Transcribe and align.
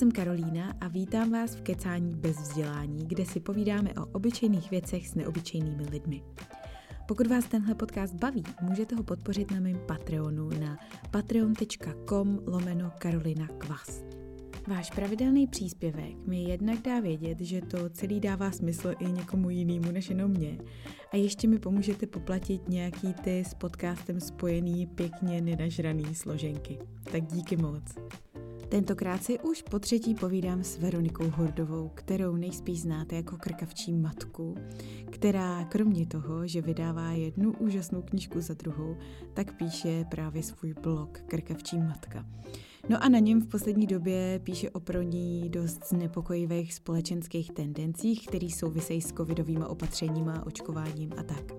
jsem 0.00 0.12
Karolína 0.12 0.74
a 0.80 0.88
vítám 0.88 1.30
vás 1.30 1.54
v 1.54 1.62
Kecání 1.62 2.16
bez 2.16 2.36
vzdělání, 2.36 3.06
kde 3.06 3.26
si 3.26 3.40
povídáme 3.40 3.90
o 3.94 4.06
obyčejných 4.06 4.70
věcech 4.70 5.08
s 5.08 5.14
neobyčejnými 5.14 5.82
lidmi. 5.90 6.22
Pokud 7.08 7.26
vás 7.26 7.44
tenhle 7.44 7.74
podcast 7.74 8.14
baví, 8.14 8.42
můžete 8.62 8.96
ho 8.96 9.02
podpořit 9.02 9.50
na 9.50 9.60
mém 9.60 9.80
Patreonu 9.86 10.48
na 10.60 10.78
patreon.com 11.10 12.40
lomeno 12.46 12.92
Karolina 12.98 13.46
Kvas. 13.46 14.04
Váš 14.66 14.90
pravidelný 14.90 15.46
příspěvek 15.46 16.26
mi 16.26 16.42
jednak 16.42 16.82
dá 16.82 17.00
vědět, 17.00 17.40
že 17.40 17.60
to 17.60 17.88
celý 17.90 18.20
dává 18.20 18.50
smysl 18.50 18.94
i 18.98 19.12
někomu 19.12 19.50
jinému 19.50 19.92
než 19.92 20.10
jenom 20.10 20.30
mě. 20.30 20.58
A 21.12 21.16
ještě 21.16 21.48
mi 21.48 21.58
pomůžete 21.58 22.06
poplatit 22.06 22.68
nějaký 22.68 23.14
ty 23.14 23.44
s 23.44 23.54
podcastem 23.54 24.20
spojený 24.20 24.86
pěkně 24.86 25.40
nenažraný 25.40 26.14
složenky. 26.14 26.78
Tak 27.12 27.26
díky 27.26 27.56
moc. 27.56 27.94
Tentokrát 28.70 29.24
si 29.24 29.38
už 29.40 29.62
po 29.62 29.78
třetí 29.78 30.14
povídám 30.14 30.64
s 30.64 30.78
Veronikou 30.78 31.30
Hordovou, 31.30 31.90
kterou 31.94 32.36
nejspíš 32.36 32.80
znáte 32.80 33.16
jako 33.16 33.36
krkavčí 33.36 33.92
matku, 33.92 34.54
která 35.10 35.64
kromě 35.64 36.06
toho, 36.06 36.46
že 36.46 36.62
vydává 36.62 37.10
jednu 37.10 37.52
úžasnou 37.52 38.02
knižku 38.02 38.40
za 38.40 38.54
druhou, 38.54 38.96
tak 39.34 39.56
píše 39.56 40.04
právě 40.10 40.42
svůj 40.42 40.74
blog 40.82 41.18
Krkavčí 41.26 41.78
matka. 41.78 42.26
No 42.88 43.04
a 43.04 43.08
na 43.08 43.18
něm 43.18 43.40
v 43.40 43.46
poslední 43.46 43.86
době 43.86 44.40
píše 44.44 44.70
o 44.70 44.80
pro 44.80 45.02
ní 45.02 45.48
dost 45.48 45.88
znepokojivých 45.88 46.74
společenských 46.74 47.52
tendencích, 47.52 48.26
které 48.26 48.48
souvisejí 48.50 49.00
s 49.00 49.12
covidovými 49.12 49.64
opatřeními, 49.64 50.32
očkováním 50.44 51.12
a 51.16 51.22
tak. 51.22 51.52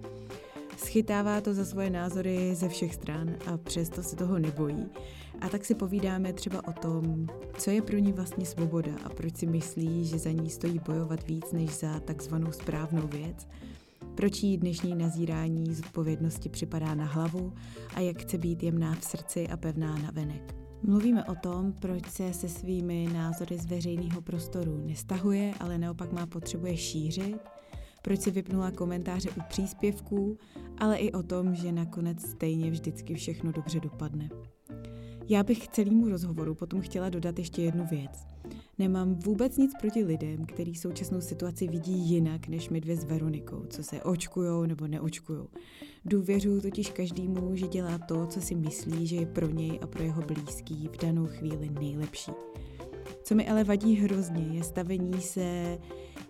Schytává 0.78 1.42
to 1.42 1.54
za 1.54 1.66
svoje 1.66 1.90
názory 1.90 2.56
ze 2.56 2.70
všech 2.70 2.96
stran 2.96 3.36
a 3.46 3.58
přesto 3.58 4.04
se 4.04 4.16
toho 4.16 4.40
nebojí. 4.40 4.86
A 5.42 5.50
tak 5.50 5.66
si 5.66 5.76
povídáme 5.76 6.34
třeba 6.34 6.68
o 6.68 6.74
tom, 6.74 7.28
co 7.58 7.72
je 7.72 7.82
pro 7.82 7.98
ní 7.98 8.14
vlastně 8.14 8.46
svoboda 8.46 8.92
a 9.04 9.10
proč 9.10 9.38
si 9.38 9.46
myslí, 9.46 10.06
že 10.06 10.20
za 10.20 10.32
ní 10.32 10.50
stojí 10.50 10.80
bojovat 10.80 11.28
víc 11.28 11.52
než 11.52 11.80
za 11.80 12.00
takzvanou 12.00 12.52
správnou 12.52 13.08
věc, 13.08 13.48
proč 14.16 14.44
jí 14.44 14.58
dnešní 14.58 14.96
nazírání 14.96 15.76
zodpovědnosti 15.76 16.50
připadá 16.50 16.96
na 16.96 17.06
hlavu 17.06 17.54
a 17.96 18.00
jak 18.00 18.18
chce 18.18 18.38
být 18.38 18.64
jemná 18.64 18.96
v 18.96 19.04
srdci 19.04 19.48
a 19.48 19.58
pevná 19.58 19.98
na 19.98 20.12
venek. 20.12 20.56
Mluvíme 20.84 21.26
o 21.26 21.36
tom, 21.36 21.74
proč 21.74 22.08
se 22.10 22.34
se 22.34 22.50
svými 22.50 23.10
názory 23.14 23.58
z 23.58 23.66
veřejného 23.66 24.22
prostoru 24.22 24.78
nestahuje, 24.86 25.54
ale 25.60 25.78
naopak 25.78 26.12
má 26.12 26.26
potřebuje 26.26 26.78
šířit, 26.78 27.38
proč 28.02 28.22
si 28.22 28.32
vypnula 28.32 28.72
komentáře 28.72 29.30
u 29.30 29.42
příspěvků, 29.50 30.38
ale 30.78 30.98
i 30.98 31.12
o 31.12 31.24
tom, 31.24 31.56
že 31.56 31.72
nakonec 31.72 32.22
stejně 32.22 32.72
vždycky 32.72 33.14
všechno 33.14 33.52
dobře 33.52 33.80
dopadne. 33.80 34.30
Já 35.30 35.44
bych 35.44 35.68
k 35.68 35.72
celému 35.72 36.10
rozhovoru 36.10 36.56
potom 36.56 36.82
chtěla 36.82 37.10
dodat 37.10 37.40
ještě 37.40 37.62
jednu 37.62 37.86
věc. 37.92 38.12
Nemám 38.80 39.16
vůbec 39.16 39.58
nic 39.58 39.72
proti 39.82 40.04
lidem, 40.04 40.46
který 40.46 40.76
současnou 40.76 41.22
situaci 41.22 41.68
vidí 41.68 41.94
jinak 41.94 42.48
než 42.48 42.70
my 42.70 42.82
dvě 42.82 42.96
s 42.96 43.04
Veronikou, 43.04 43.66
co 43.70 43.84
se 43.84 44.04
očkujou 44.04 44.66
nebo 44.66 44.88
neočkujou. 44.88 45.48
Důvěřuju 46.06 46.62
totiž 46.62 46.90
každému, 46.90 47.56
že 47.56 47.68
dělá 47.68 47.98
to, 47.98 48.28
co 48.28 48.42
si 48.42 48.56
myslí, 48.56 49.08
že 49.08 49.16
je 49.16 49.26
pro 49.26 49.50
něj 49.50 49.80
a 49.82 49.88
pro 49.88 50.04
jeho 50.04 50.22
blízký 50.22 50.90
v 50.94 50.98
danou 50.98 51.28
chvíli 51.28 51.70
nejlepší. 51.70 52.32
Co 53.24 53.36
mi 53.36 53.50
ale 53.50 53.64
vadí 53.64 53.96
hrozně, 53.96 54.44
je 54.44 54.64
stavení 54.64 55.22
se 55.22 55.78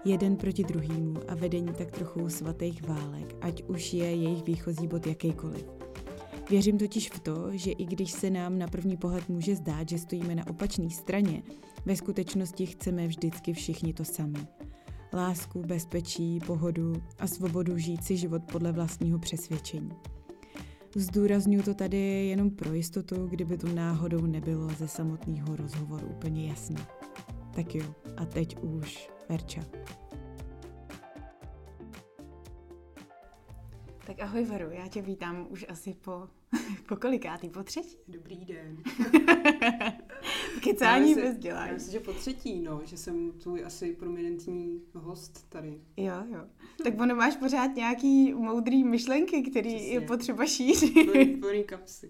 jeden 0.05 0.35
proti 0.35 0.63
druhému 0.63 1.19
a 1.27 1.35
vedení 1.35 1.73
tak 1.77 1.91
trochu 1.91 2.29
svatých 2.29 2.87
válek, 2.87 3.35
ať 3.41 3.63
už 3.67 3.93
je 3.93 4.15
jejich 4.15 4.43
výchozí 4.43 4.87
bod 4.87 5.07
jakýkoliv. 5.07 5.65
Věřím 6.51 6.77
totiž 6.77 7.09
v 7.09 7.19
to, 7.19 7.57
že 7.57 7.71
i 7.71 7.85
když 7.85 8.11
se 8.11 8.29
nám 8.29 8.59
na 8.59 8.67
první 8.67 8.97
pohled 8.97 9.29
může 9.29 9.55
zdát, 9.55 9.89
že 9.89 9.97
stojíme 9.97 10.35
na 10.35 10.47
opačné 10.47 10.89
straně, 10.89 11.43
ve 11.85 11.95
skutečnosti 11.95 12.65
chceme 12.65 13.07
vždycky 13.07 13.53
všichni 13.53 13.93
to 13.93 14.05
samé. 14.05 14.47
Lásku, 15.13 15.61
bezpečí, 15.61 16.39
pohodu 16.47 17.03
a 17.19 17.27
svobodu 17.27 17.77
žít 17.77 18.03
si 18.03 18.17
život 18.17 18.41
podle 18.51 18.71
vlastního 18.71 19.19
přesvědčení. 19.19 19.91
Zdůraznuju 20.95 21.63
to 21.63 21.73
tady 21.73 21.97
jenom 22.27 22.49
pro 22.49 22.73
jistotu, 22.73 23.27
kdyby 23.27 23.57
to 23.57 23.67
náhodou 23.67 24.25
nebylo 24.25 24.69
ze 24.77 24.87
samotného 24.87 25.55
rozhovoru 25.55 26.07
úplně 26.07 26.49
jasné. 26.49 26.87
Tak 27.55 27.75
jo, 27.75 27.85
a 28.17 28.25
teď 28.25 28.57
už 28.61 29.09
Verča. 29.29 29.61
Tak 34.11 34.21
ahoj 34.21 34.43
Veru, 34.43 34.69
já 34.71 34.87
tě 34.87 35.01
vítám 35.01 35.47
už 35.49 35.65
asi 35.69 35.93
po, 35.93 36.27
po 36.87 36.95
kolikátý, 36.95 37.49
po 37.49 37.63
třetí? 37.63 37.97
Dobrý 38.07 38.45
den. 38.45 38.77
Kecání 40.63 41.15
bez 41.15 41.37
dělání. 41.37 41.67
Já 41.67 41.73
myslím, 41.73 41.91
že 41.91 41.99
po 41.99 42.13
třetí, 42.13 42.61
no, 42.61 42.81
že 42.85 42.97
jsem 42.97 43.31
tvůj 43.31 43.65
asi 43.65 43.93
prominentní 43.93 44.81
host 44.93 45.49
tady. 45.49 45.81
Jo, 45.97 46.13
jo. 46.33 46.45
Tak 46.83 47.01
ono 47.01 47.15
máš 47.15 47.35
pořád 47.35 47.75
nějaký 47.75 48.33
moudrý 48.33 48.83
myšlenky, 48.83 49.41
který 49.41 49.75
Přesně. 49.75 49.93
je 49.93 50.01
potřeba 50.01 50.45
šířit. 50.45 51.39
Plný 51.39 51.63
kapsy. 51.67 52.07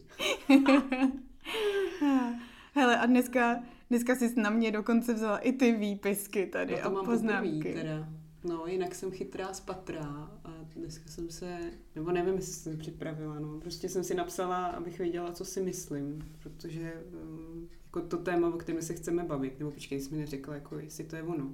Hele, 2.74 3.00
a 3.00 3.06
dneska, 3.06 3.64
dneska 3.90 4.16
jsi 4.16 4.34
na 4.40 4.50
mě 4.50 4.72
dokonce 4.72 5.14
vzala 5.14 5.38
i 5.38 5.52
ty 5.52 5.72
výpisky 5.72 6.46
tady 6.46 6.74
no 6.74 6.82
to 6.82 6.86
a 6.86 6.90
mám 6.90 7.06
poznámky. 7.06 7.52
Poprvý, 7.52 7.74
teda. 7.74 8.21
No, 8.44 8.68
jinak 8.68 8.96
jsem 8.96 9.12
chytrá 9.12 9.54
z 9.54 9.60
patra 9.60 10.32
a 10.44 10.54
dneska 10.76 11.10
jsem 11.10 11.30
se, 11.30 11.60
nebo 11.96 12.12
nevím, 12.12 12.36
jestli 12.36 12.54
jsem 12.54 12.78
připravila, 12.78 13.40
no, 13.40 13.60
prostě 13.60 13.90
jsem 13.90 14.04
si 14.04 14.16
napsala, 14.16 14.66
abych 14.66 15.00
věděla, 15.00 15.32
co 15.32 15.46
si 15.46 15.62
myslím, 15.62 16.36
protože 16.44 17.04
um, 17.24 17.70
jako 17.86 18.02
to 18.02 18.18
téma, 18.18 18.48
o 18.48 18.58
kterém 18.58 18.82
se 18.82 18.94
chceme 18.94 19.24
bavit, 19.24 19.60
nebo 19.60 19.72
počkej, 19.72 20.00
jsi 20.00 20.12
mi 20.12 20.18
neřekla, 20.18 20.56
jako 20.56 20.80
jestli 20.80 21.04
to 21.04 21.16
je 21.16 21.24
ono. 21.24 21.52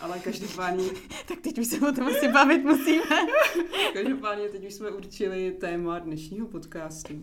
Ale 0.00 0.18
každopádně... 0.18 0.84
tak 1.28 1.40
teď 1.40 1.58
už 1.58 1.66
se 1.66 1.88
o 1.88 1.92
tom 1.92 2.06
asi 2.06 2.28
bavit 2.28 2.64
musíme. 2.64 3.04
každopádně 3.92 4.48
teď 4.48 4.66
už 4.66 4.74
jsme 4.74 4.90
určili 4.90 5.56
téma 5.60 5.98
dnešního 5.98 6.46
podcastu. 6.46 7.22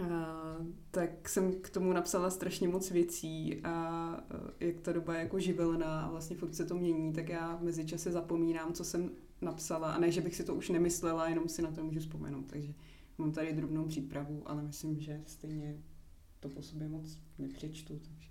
Uh, 0.00 0.66
tak 0.90 1.28
jsem 1.28 1.52
k 1.52 1.70
tomu 1.70 1.92
napsala 1.92 2.30
strašně 2.30 2.68
moc 2.68 2.90
věcí 2.90 3.60
a 3.64 4.16
uh, 4.34 4.50
jak 4.60 4.80
ta 4.80 4.92
doba 4.92 5.14
je 5.14 5.20
jako 5.20 5.38
živelná 5.38 6.00
a 6.00 6.10
vlastně 6.10 6.36
furt 6.36 6.54
se 6.54 6.64
to 6.64 6.74
mění, 6.74 7.12
tak 7.12 7.28
já 7.28 7.56
v 7.56 7.62
mezičase 7.62 8.12
zapomínám, 8.12 8.72
co 8.72 8.84
jsem 8.84 9.10
napsala 9.40 9.92
a 9.92 9.98
ne, 9.98 10.10
že 10.10 10.20
bych 10.20 10.36
si 10.36 10.44
to 10.44 10.54
už 10.54 10.68
nemyslela, 10.68 11.28
jenom 11.28 11.48
si 11.48 11.62
na 11.62 11.70
to 11.70 11.84
můžu 11.84 12.00
vzpomenout, 12.00 12.44
takže 12.46 12.74
mám 13.18 13.32
tady 13.32 13.52
drobnou 13.52 13.84
přípravu, 13.84 14.42
ale 14.46 14.62
myslím, 14.62 15.00
že 15.00 15.20
stejně 15.26 15.76
to 16.40 16.48
po 16.48 16.62
sobě 16.62 16.88
moc 16.88 17.18
nepřečtu. 17.38 17.98
Takže. 17.98 18.28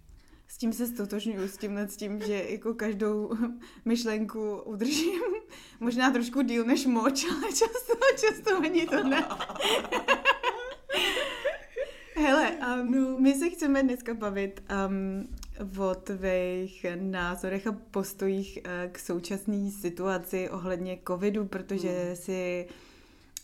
S 0.48 0.58
tím 0.58 0.74
se 0.74 0.88
stotožňuji, 0.88 1.48
s 1.48 1.58
tímhle 1.58 1.88
s 1.88 1.98
tím, 1.98 2.22
že 2.22 2.46
jako 2.50 2.74
každou 2.74 3.32
myšlenku 3.86 4.62
udržím 4.62 5.22
možná 5.80 6.12
trošku 6.12 6.42
díl 6.42 6.66
než 6.66 6.86
moč, 6.86 7.26
ale 7.26 7.48
často, 7.48 7.94
často 8.20 8.58
ani 8.58 8.88
to 8.88 9.04
ne. 9.04 9.28
Hele, 12.22 12.52
um, 12.52 13.24
my 13.24 13.36
se 13.36 13.50
chceme 13.50 13.84
dneska 13.84 14.14
bavit 14.14 14.64
um, 14.88 15.28
o 15.78 15.96
tvých 15.96 16.86
názorech 16.96 17.68
a 17.68 17.72
postojích 17.92 18.60
uh, 18.66 18.92
k 18.92 19.00
současné 19.00 19.72
situaci 19.72 20.50
ohledně 20.50 20.98
covidu, 21.08 21.46
protože 21.46 22.08
mm. 22.10 22.16
si 22.16 22.68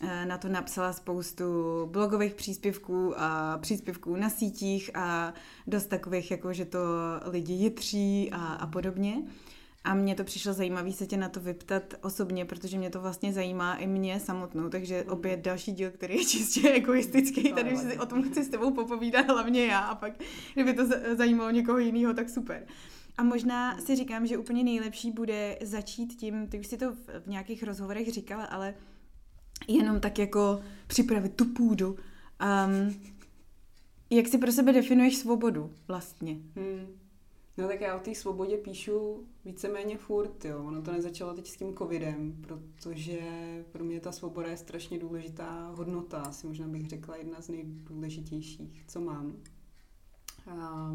uh, 0.02 0.08
na 0.24 0.38
to 0.38 0.48
napsala 0.48 0.92
spoustu 0.92 1.44
blogových 1.86 2.34
příspěvků 2.34 3.14
a 3.16 3.58
příspěvků 3.58 4.16
na 4.16 4.30
sítích 4.30 4.90
a 4.94 5.34
dost 5.66 5.86
takových, 5.86 6.30
jako 6.30 6.52
že 6.52 6.64
to 6.64 6.78
lidi 7.24 7.52
jitří 7.52 8.30
a, 8.32 8.46
a 8.46 8.66
podobně. 8.66 9.22
A 9.88 9.94
mně 9.94 10.14
to 10.14 10.24
přišlo 10.24 10.52
zajímavé 10.52 10.92
se 10.92 11.06
tě 11.06 11.16
na 11.16 11.28
to 11.28 11.40
vyptat 11.40 11.94
osobně, 12.02 12.44
protože 12.44 12.78
mě 12.78 12.90
to 12.90 13.00
vlastně 13.00 13.32
zajímá 13.32 13.74
i 13.74 13.86
mě 13.86 14.20
samotnou, 14.20 14.68
takže 14.68 15.04
opět 15.04 15.40
další 15.40 15.72
díl, 15.72 15.90
který 15.90 16.16
je 16.16 16.24
čistě 16.24 16.70
egoistický, 16.72 17.52
tady 17.52 17.74
už 17.74 17.78
si 17.80 17.98
o 17.98 18.06
tom 18.06 18.22
chci 18.22 18.44
s 18.44 18.48
tebou 18.48 18.70
popovídat, 18.70 19.26
hlavně 19.26 19.66
já 19.66 19.78
a 19.78 19.94
pak, 19.94 20.12
kdyby 20.54 20.74
to 20.74 20.86
zajímalo 21.16 21.50
někoho 21.50 21.78
jiného, 21.78 22.14
tak 22.14 22.28
super. 22.30 22.66
A 23.18 23.22
možná 23.22 23.80
si 23.80 23.96
říkám, 23.96 24.26
že 24.26 24.38
úplně 24.38 24.64
nejlepší 24.64 25.10
bude 25.10 25.58
začít 25.62 26.14
tím, 26.14 26.46
ty 26.46 26.60
už 26.60 26.66
si 26.66 26.76
to 26.76 26.92
v, 26.92 27.08
v 27.24 27.26
nějakých 27.26 27.62
rozhovorech 27.62 28.12
říkala, 28.12 28.44
ale 28.44 28.74
jenom 29.68 30.00
tak 30.00 30.18
jako 30.18 30.60
připravit 30.86 31.34
tu 31.34 31.44
půdu. 31.44 31.96
Um, 32.66 33.00
jak 34.10 34.28
si 34.28 34.38
pro 34.38 34.52
sebe 34.52 34.72
definuješ 34.72 35.16
svobodu 35.16 35.72
vlastně? 35.88 36.32
Hmm. 36.32 37.07
No 37.58 37.68
tak 37.68 37.80
já 37.80 37.96
o 37.96 38.00
té 38.00 38.14
svobodě 38.14 38.56
píšu 38.56 39.26
víceméně 39.44 39.98
furt, 39.98 40.44
jo. 40.44 40.64
Ono 40.64 40.82
to 40.82 40.92
nezačalo 40.92 41.34
teď 41.34 41.48
s 41.48 41.56
tím 41.56 41.76
covidem, 41.76 42.36
protože 42.40 43.20
pro 43.72 43.84
mě 43.84 44.00
ta 44.00 44.12
svoboda 44.12 44.48
je 44.48 44.56
strašně 44.56 44.98
důležitá 44.98 45.68
hodnota, 45.76 46.20
asi 46.20 46.46
možná 46.46 46.68
bych 46.68 46.88
řekla 46.88 47.16
jedna 47.16 47.40
z 47.40 47.48
nejdůležitějších, 47.48 48.84
co 48.88 49.00
mám. 49.00 49.36
A 50.46 50.92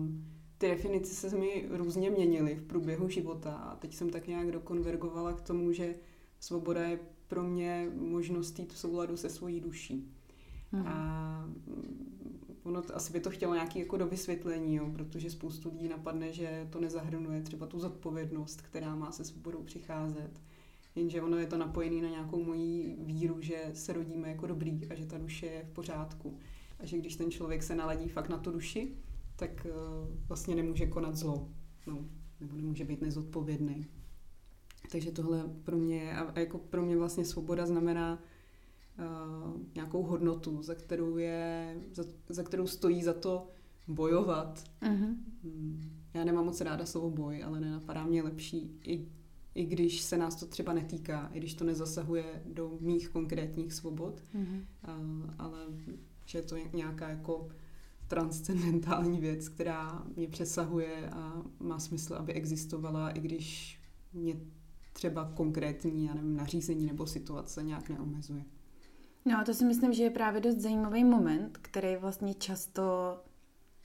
ty 0.57 0.68
definice 0.68 1.30
se 1.30 1.38
mi 1.38 1.69
různě 1.69 2.10
měnily 2.10 2.56
v 2.56 2.63
průběhu 2.63 3.09
života 3.09 3.54
a 3.56 3.75
teď 3.75 3.94
jsem 3.95 4.09
tak 4.09 4.27
nějak 4.27 4.51
dokonvergovala 4.51 5.33
k 5.33 5.42
tomu, 5.42 5.71
že 5.71 5.95
svoboda 6.39 6.88
je 6.88 7.00
pro 7.27 7.44
mě 7.44 7.92
možnost 7.95 8.59
jít 8.59 8.74
v 8.74 8.77
souladu 8.77 9.18
se 9.18 9.30
svojí 9.30 9.59
duší. 9.59 10.12
Mm. 10.71 10.88
A 10.88 11.50
ono 12.63 12.81
to, 12.81 12.95
asi 12.95 13.13
by 13.13 13.19
to 13.19 13.30
chtělo 13.30 13.54
nějaké 13.54 13.80
jako 13.80 13.98
dovysvětlení, 13.98 14.75
jo, 14.75 14.92
protože 14.94 15.30
spoustu 15.30 15.69
lidí 15.69 15.88
napadne, 15.88 16.33
že 16.33 16.68
to 16.69 16.80
nezahrnuje 16.80 17.42
třeba 17.42 17.68
tu 17.68 17.80
zodpovědnost, 17.80 18.62
která 18.62 18.95
má 18.95 19.12
se 19.12 19.24
svobodou 19.24 19.63
přicházet. 19.63 20.42
Jenže 20.95 21.21
ono 21.21 21.38
je 21.38 21.48
to 21.48 21.57
napojené 21.57 22.01
na 22.01 22.10
nějakou 22.10 22.44
moji 22.44 22.98
víru, 23.00 23.42
že 23.42 23.71
se 23.74 23.94
rodíme 23.94 24.30
jako 24.30 24.48
dobrý 24.48 24.88
a 24.89 24.95
že 24.95 25.06
ta 25.06 25.18
duše 25.18 25.45
je 25.45 25.63
v 25.63 25.69
pořádku. 25.69 26.38
A 26.80 26.86
že 26.86 26.98
když 26.98 27.15
ten 27.15 27.31
člověk 27.31 27.63
se 27.63 27.75
naladí 27.75 28.10
fakt 28.10 28.30
na 28.30 28.38
tu 28.38 28.51
duši, 28.51 28.95
tak 29.36 29.68
uh, 29.69 30.18
vlastně 30.27 30.56
nemůže 30.56 30.88
konat 30.88 31.16
zlo. 31.16 31.50
No, 31.88 32.06
nebo 32.39 32.56
nemůže 32.56 32.86
být 32.86 33.01
nezodpovědný. 33.01 33.86
Takže 34.92 35.12
tohle 35.12 35.44
pro 35.63 35.77
mě, 35.77 36.18
a 36.18 36.39
jako 36.39 36.57
pro 36.57 36.81
mě 36.81 36.98
vlastně 36.98 37.25
svoboda 37.25 37.66
znamená 37.66 38.24
uh, 39.00 39.62
nějakou 39.75 40.04
hodnotu, 40.04 40.62
za 40.62 40.75
kterou, 40.75 41.18
je, 41.18 41.75
za, 41.94 42.04
za 42.30 42.44
kterou 42.44 42.68
stojí 42.68 43.04
za 43.04 43.13
to 43.13 43.48
bojovat. 43.88 44.63
Uh-huh. 44.81 45.16
Já 46.13 46.24
nemám 46.24 46.45
moc 46.45 46.62
ráda 46.62 46.86
slovo 46.86 47.10
boj, 47.10 47.44
ale 47.44 47.60
nenapadá 47.60 48.06
mě 48.06 48.24
lepší, 48.24 48.80
i, 48.84 49.07
i 49.56 49.66
když 49.66 50.01
se 50.01 50.18
nás 50.18 50.36
to 50.36 50.45
třeba 50.45 50.74
netýká, 50.74 51.30
i 51.34 51.40
když 51.40 51.54
to 51.54 51.66
nezasahuje 51.66 52.44
do 52.45 52.78
mých 52.80 53.10
konkrétních 53.10 53.74
svobod, 53.74 54.24
uh-huh. 54.36 54.62
uh, 54.88 55.30
ale 55.38 55.60
že 56.25 56.38
je 56.38 56.42
to 56.42 56.56
nějaká 56.74 57.10
jako 57.10 57.50
transcendentální 58.07 59.19
věc, 59.19 59.50
která 59.50 60.04
mě 60.16 60.28
přesahuje 60.28 61.10
a 61.10 61.44
má 61.60 61.80
smysl, 61.80 62.13
aby 62.13 62.34
existovala, 62.34 63.10
i 63.10 63.19
když 63.19 63.80
mě 64.13 64.36
třeba 64.94 65.31
konkrétní, 65.36 66.06
já 66.06 66.13
nevím, 66.13 66.36
nařízení 66.36 66.86
nebo 66.86 67.07
situace 67.07 67.63
nějak 67.63 67.90
neomezuje. 67.90 68.45
No 69.25 69.40
a 69.40 69.44
to 69.44 69.54
si 69.54 69.66
myslím, 69.66 69.94
že 69.94 70.04
je 70.04 70.10
právě 70.10 70.42
dost 70.42 70.56
zajímavý 70.56 71.04
moment, 71.04 71.58
který 71.62 71.96
vlastně 71.96 72.34
často 72.34 73.18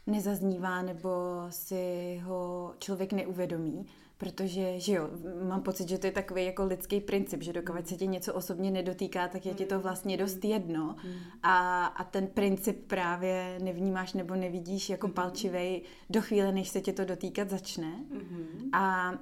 nezaznívá 0.07 0.83
nebo 0.83 1.11
si 1.51 2.21
ho 2.25 2.75
člověk 2.79 3.13
neuvědomí, 3.13 3.87
protože, 4.19 4.81
že 4.81 4.93
jo, 4.93 5.09
mám 5.49 5.63
pocit, 5.63 5.89
že 5.89 5.99
to 5.99 6.07
je 6.07 6.13
takový 6.13 6.45
jako 6.45 6.65
lidský 6.65 7.01
princip, 7.01 7.43
že 7.43 7.53
dokud 7.53 7.89
se 7.89 7.97
tě 7.97 8.07
něco 8.07 8.35
osobně 8.35 8.71
nedotýká, 8.71 9.29
tak 9.29 9.47
je 9.47 9.55
ti 9.55 9.67
to 9.67 9.81
vlastně 9.81 10.17
dost 10.17 10.45
jedno 10.45 10.97
a, 11.43 11.87
a 11.87 12.05
ten 12.05 12.27
princip 12.27 12.87
právě 12.87 13.59
nevnímáš 13.63 14.13
nebo 14.13 14.35
nevidíš 14.35 14.91
jako 14.91 15.09
mm-hmm. 15.09 15.13
palčivej 15.13 15.83
do 16.11 16.23
chvíle, 16.23 16.53
než 16.53 16.69
se 16.69 16.81
tě 16.81 16.93
to 16.93 17.05
dotýkat 17.05 17.51
začne 17.51 17.93
mm-hmm. 18.13 18.69
a 18.73 19.13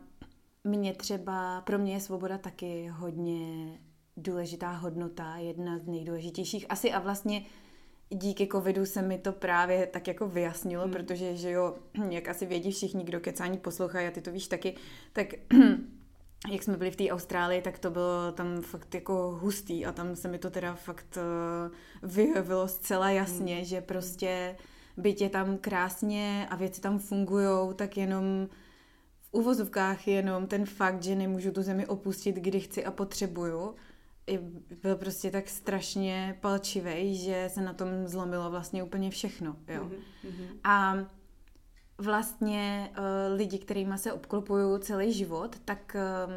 mě 0.65 0.95
třeba, 0.95 1.61
pro 1.61 1.79
mě 1.79 1.93
je 1.93 2.01
svoboda 2.01 2.39
taky 2.39 2.89
hodně 2.89 3.79
důležitá 4.17 4.71
hodnota, 4.71 5.37
jedna 5.37 5.79
z 5.79 5.87
nejdůležitějších 5.87 6.67
asi 6.69 6.93
a 6.93 6.99
vlastně 6.99 7.43
díky 8.11 8.49
covidu 8.53 8.87
se 8.87 9.03
mi 9.03 9.19
to 9.19 9.33
právě 9.33 9.87
tak 9.87 10.09
jako 10.09 10.29
vyjasnilo, 10.29 10.83
hmm. 10.83 10.93
protože, 10.93 11.37
že 11.37 11.51
jo, 11.51 11.75
jak 12.11 12.29
asi 12.29 12.47
vědí 12.47 12.73
všichni, 12.73 13.05
kdo 13.05 13.21
kecání 13.21 13.59
poslouchají 13.59 14.09
a 14.09 14.11
ty 14.11 14.21
to 14.21 14.33
víš 14.33 14.49
taky, 14.49 14.75
tak 15.13 15.27
jak 16.53 16.63
jsme 16.63 16.77
byli 16.77 16.91
v 16.91 16.97
té 16.97 17.11
Austrálii, 17.11 17.63
tak 17.63 17.79
to 17.79 17.91
bylo 17.91 18.33
tam 18.33 18.61
fakt 18.61 18.95
jako 18.95 19.39
hustý 19.41 19.87
a 19.87 19.93
tam 19.93 20.17
se 20.17 20.29
mi 20.29 20.39
to 20.39 20.51
teda 20.51 20.75
fakt 20.75 21.19
uh, 22.03 22.11
vyjevilo 22.11 22.69
zcela 22.69 23.11
jasně, 23.11 23.57
hmm. 23.57 23.65
že 23.65 23.81
prostě 23.81 24.57
byť 24.97 25.21
je 25.21 25.29
tam 25.29 25.59
krásně 25.59 26.47
a 26.51 26.57
věci 26.57 26.81
tam 26.81 26.99
fungují, 26.99 27.75
tak 27.77 27.97
jenom 27.97 28.49
v 29.21 29.35
uvozovkách 29.35 30.09
jenom 30.09 30.47
ten 30.47 30.67
fakt, 30.67 31.03
že 31.03 31.15
nemůžu 31.15 31.51
tu 31.51 31.63
zemi 31.63 31.87
opustit, 31.87 32.37
kdy 32.37 32.61
chci 32.61 32.85
a 32.85 32.91
potřebuju, 32.91 33.75
byl 34.83 34.97
prostě 34.97 35.31
tak 35.31 35.49
strašně 35.49 36.39
palčivý, 36.41 37.17
že 37.17 37.49
se 37.53 37.61
na 37.61 37.73
tom 37.73 37.89
zlomilo 38.07 38.51
vlastně 38.51 38.83
úplně 38.83 39.11
všechno. 39.11 39.57
Jo. 39.69 39.85
Mm-hmm. 39.85 40.49
A 40.65 40.97
vlastně 41.99 42.91
uh, 42.99 43.05
lidi, 43.37 43.59
kterými 43.59 43.99
se 43.99 44.13
obklopuju 44.13 44.79
celý 44.79 45.13
život, 45.13 45.57
tak 45.65 45.97
um, 45.97 46.33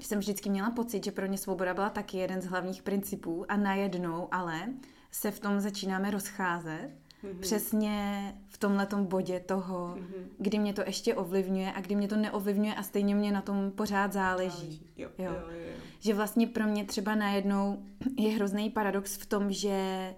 jsem 0.00 0.18
vždycky 0.18 0.50
měla 0.50 0.70
pocit, 0.70 1.04
že 1.04 1.12
pro 1.12 1.26
ně 1.26 1.38
svoboda 1.38 1.74
byla 1.74 1.90
taky 1.90 2.18
jeden 2.18 2.40
z 2.40 2.46
hlavních 2.46 2.82
principů 2.82 3.44
a 3.48 3.56
najednou 3.56 4.28
ale 4.30 4.68
se 5.10 5.30
v 5.30 5.40
tom 5.40 5.60
začínáme 5.60 6.10
rozcházet 6.10 6.90
mm-hmm. 7.24 7.38
přesně 7.40 8.34
v 8.48 8.58
tomhletom 8.58 9.06
bodě 9.06 9.40
toho, 9.40 9.94
mm-hmm. 9.96 10.24
kdy 10.38 10.58
mě 10.58 10.72
to 10.72 10.82
ještě 10.86 11.14
ovlivňuje 11.14 11.72
a 11.72 11.80
kdy 11.80 11.94
mě 11.94 12.08
to 12.08 12.16
neovlivňuje 12.16 12.74
a 12.74 12.82
stejně 12.82 13.14
mě 13.14 13.32
na 13.32 13.42
tom 13.42 13.70
pořád 13.70 14.12
záleží. 14.12 14.50
záleží. 14.56 14.86
Jo, 14.96 15.08
jo. 15.18 15.24
Jo, 15.24 15.40
jo, 15.50 15.58
jo. 15.66 15.74
Že 16.00 16.14
vlastně 16.14 16.46
pro 16.46 16.64
mě 16.64 16.84
třeba 16.84 17.14
najednou 17.14 17.82
je 18.18 18.30
hrozný 18.30 18.70
paradox 18.70 19.16
v 19.16 19.26
tom, 19.26 19.52
že 19.52 20.14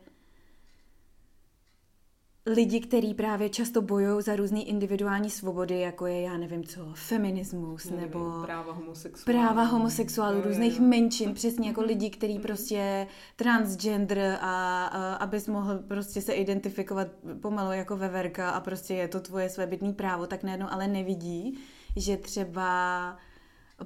lidi, 2.46 2.80
kteří 2.80 3.14
právě 3.14 3.48
často 3.48 3.82
bojují 3.82 4.22
za 4.22 4.36
různé 4.36 4.62
individuální 4.62 5.30
svobody, 5.30 5.80
jako 5.80 6.06
je, 6.06 6.20
já 6.20 6.36
nevím 6.36 6.64
co, 6.64 6.92
feminismus, 6.94 7.84
nevím, 7.84 8.00
nebo 8.00 8.42
práva 8.42 8.72
homosexuálů, 8.72 9.38
práva 9.38 9.64
homosexuálů, 9.64 10.40
různých 10.40 10.80
menšin, 10.80 11.34
přesně 11.34 11.68
jako 11.68 11.82
lidi, 11.82 12.10
kteří 12.10 12.32
mhm. 12.32 12.42
prostě 12.42 13.06
transgender 13.36 14.38
a, 14.40 14.86
a 14.86 15.14
abys 15.14 15.48
mohl 15.48 15.78
prostě 15.78 16.22
se 16.22 16.32
identifikovat 16.32 17.08
pomalu 17.40 17.72
jako 17.72 17.96
veverka 17.96 18.50
a 18.50 18.60
prostě 18.60 18.94
je 18.94 19.08
to 19.08 19.20
tvoje 19.20 19.48
svébytný 19.48 19.92
právo, 19.92 20.26
tak 20.26 20.42
najednou 20.42 20.66
ale 20.70 20.88
nevidí, 20.88 21.58
že 21.96 22.16
třeba 22.16 23.16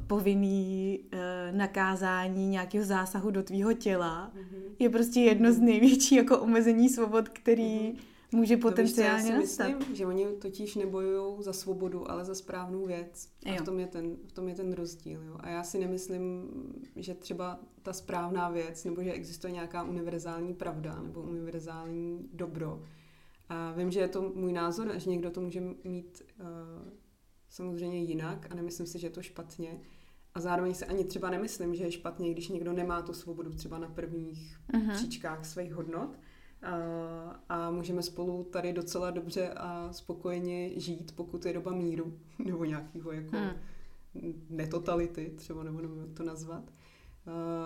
povinný 0.06 1.01
e, 1.12 1.53
nakázání 1.53 2.49
nějakého 2.49 2.85
zásahu 2.85 3.31
do 3.31 3.43
tvýho 3.43 3.73
těla 3.73 4.33
mm-hmm. 4.35 4.62
je 4.79 4.91
prostě 4.91 5.21
jedno 5.21 5.53
z 5.53 5.59
největších 5.59 6.19
jako 6.19 6.39
omezení 6.39 6.89
svobod, 6.89 7.29
který 7.29 7.79
mm-hmm 7.79 8.13
může 8.34 8.56
potenciálně 8.56 9.32
to 9.32 9.40
víš, 9.40 9.58
já 9.58 9.66
si 9.66 9.75
myslím, 9.75 9.96
že 9.96 10.06
oni 10.06 10.26
totiž 10.26 10.75
nebojují 10.75 11.42
za 11.42 11.52
svobodu, 11.52 12.10
ale 12.10 12.25
za 12.25 12.34
správnou 12.34 12.86
věc. 12.86 13.28
A 13.46 13.62
v 13.62 13.64
tom, 13.64 13.81
je 13.81 13.86
ten, 13.86 14.16
v 14.26 14.32
tom 14.32 14.48
je 14.48 14.54
ten 14.54 14.72
rozdíl. 14.72 15.22
Jo. 15.22 15.36
A 15.40 15.48
já 15.48 15.64
si 15.64 15.78
nemyslím, 15.78 16.50
že 16.96 17.14
třeba 17.14 17.60
ta 17.82 17.92
správná 17.92 18.48
věc, 18.48 18.84
nebo 18.84 19.02
že 19.02 19.12
existuje 19.12 19.52
nějaká 19.52 19.82
univerzální 19.82 20.54
pravda, 20.54 21.02
nebo 21.02 21.22
univerzální 21.22 22.28
dobro. 22.32 22.82
A 23.48 23.72
vím, 23.72 23.90
že 23.90 24.00
je 24.00 24.08
to 24.08 24.32
můj 24.34 24.52
názor 24.52 24.88
a 24.88 24.98
že 24.98 25.10
někdo 25.10 25.31
to 25.31 25.40
může 25.40 25.60
mít 25.84 26.22
uh, 26.40 26.46
samozřejmě 27.48 27.98
jinak 27.98 28.46
a 28.50 28.54
nemyslím 28.54 28.86
si, 28.86 28.98
že 28.98 29.06
je 29.06 29.10
to 29.10 29.22
špatně. 29.22 29.81
A 30.34 30.40
zároveň 30.40 30.75
se 30.75 30.86
ani 30.86 31.04
třeba 31.04 31.31
nemyslím, 31.31 31.75
že 31.75 31.84
je 31.84 31.92
špatně, 31.92 32.31
když 32.31 32.48
někdo 32.48 32.72
nemá 32.72 33.02
tu 33.02 33.12
svobodu 33.12 33.52
třeba 33.52 33.78
na 33.78 33.88
prvních 33.88 34.58
uh-huh. 34.72 34.92
příčkách 34.92 35.44
svých 35.44 35.74
hodnot 35.74 36.19
a 37.49 37.71
můžeme 37.71 38.03
spolu 38.03 38.44
tady 38.44 38.73
docela 38.73 39.11
dobře 39.11 39.49
a 39.56 39.93
spokojeně 39.93 40.81
žít, 40.81 41.13
pokud 41.17 41.47
je 41.47 41.53
doba 41.53 41.73
míru 41.73 42.19
nebo 42.44 42.65
nějakého 42.65 43.13
jako 43.13 43.37
hmm. 43.37 43.53
netotality, 44.51 45.33
třeba 45.37 45.63
nebo 45.63 45.81
jak 45.81 46.17
to 46.17 46.23
nazvat. 46.23 46.73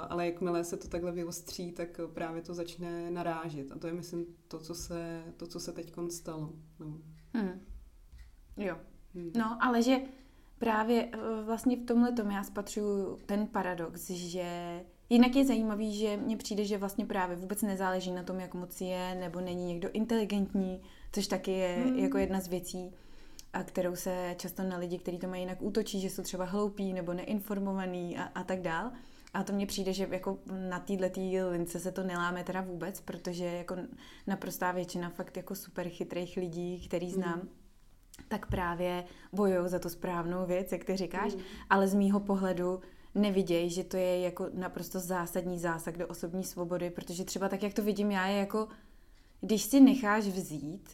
Ale 0.08 0.26
jakmile 0.26 0.64
se 0.64 0.76
to 0.76 0.88
takhle 0.88 1.12
vyostří, 1.12 1.72
tak 1.72 2.00
právě 2.12 2.42
to 2.42 2.54
začne 2.54 3.10
narážet. 3.10 3.72
A 3.72 3.78
to 3.78 3.86
je, 3.86 3.92
myslím, 3.92 4.26
to, 4.48 4.58
co 4.58 4.74
se, 4.74 5.22
to, 5.36 5.46
co 5.46 5.60
se 5.60 5.72
teď 5.72 5.94
stalo. 6.10 6.52
No. 6.78 6.98
Hmm. 7.34 7.60
Jo. 8.56 8.76
Hmm. 9.14 9.30
No, 9.36 9.58
ale 9.60 9.82
že 9.82 9.98
právě 10.58 11.08
e, 11.12 11.42
vlastně 11.42 11.76
v 11.76 11.84
tomhle 11.84 12.12
tom 12.12 12.30
já 12.30 12.44
spatřuju 12.44 13.18
ten 13.26 13.46
paradox, 13.46 14.10
že 14.10 14.80
Jinak 15.10 15.36
je 15.36 15.44
zajímavý, 15.44 15.96
že 15.98 16.16
mně 16.16 16.36
přijde, 16.36 16.64
že 16.64 16.78
vlastně 16.78 17.06
právě 17.06 17.36
vůbec 17.36 17.62
nezáleží 17.62 18.12
na 18.12 18.22
tom, 18.22 18.40
jak 18.40 18.54
moc 18.54 18.80
je 18.80 19.14
nebo 19.14 19.40
není 19.40 19.64
někdo 19.64 19.90
inteligentní, 19.92 20.82
což 21.12 21.26
taky 21.26 21.50
je 21.50 21.76
hmm. 21.76 21.98
jako 21.98 22.18
jedna 22.18 22.40
z 22.40 22.48
věcí, 22.48 22.94
a 23.52 23.62
kterou 23.62 23.96
se 23.96 24.34
často 24.38 24.62
na 24.62 24.78
lidi, 24.78 24.98
kteří 24.98 25.18
to 25.18 25.28
mají 25.28 25.42
jinak 25.42 25.62
útočí, 25.62 26.00
že 26.00 26.10
jsou 26.10 26.22
třeba 26.22 26.44
hloupí 26.44 26.92
nebo 26.92 27.14
neinformovaní 27.14 28.18
a, 28.18 28.22
a 28.22 28.44
tak 28.44 28.60
dál. 28.60 28.90
A 29.34 29.42
to 29.42 29.52
mně 29.52 29.66
přijde, 29.66 29.92
že 29.92 30.08
jako 30.10 30.38
na 30.68 30.78
této 30.80 31.50
lince 31.50 31.80
se 31.80 31.92
to 31.92 32.02
neláme 32.02 32.44
teda 32.44 32.60
vůbec, 32.60 33.00
protože 33.00 33.44
jako 33.44 33.76
naprostá 34.26 34.72
většina 34.72 35.10
fakt 35.10 35.36
jako 35.36 35.54
super 35.54 35.88
chytrých 35.88 36.36
lidí, 36.36 36.88
který 36.88 37.10
znám, 37.10 37.38
mm. 37.38 37.48
tak 38.28 38.46
právě 38.46 39.04
bojují 39.32 39.68
za 39.68 39.78
tu 39.78 39.88
správnou 39.88 40.46
věc, 40.46 40.72
jak 40.72 40.84
ty 40.84 40.96
říkáš, 40.96 41.34
mm. 41.34 41.40
ale 41.70 41.88
z 41.88 41.94
mýho 41.94 42.20
pohledu 42.20 42.80
nevidějí, 43.18 43.70
že 43.70 43.84
to 43.84 43.96
je 43.96 44.20
jako 44.20 44.46
naprosto 44.54 45.00
zásadní 45.00 45.58
zásah 45.58 45.96
do 45.96 46.06
osobní 46.06 46.44
svobody, 46.44 46.90
protože 46.90 47.24
třeba 47.24 47.48
tak, 47.48 47.62
jak 47.62 47.74
to 47.74 47.82
vidím 47.82 48.10
já, 48.10 48.26
je 48.26 48.38
jako, 48.38 48.68
když 49.40 49.62
si 49.62 49.80
necháš 49.80 50.24
vzít 50.24 50.90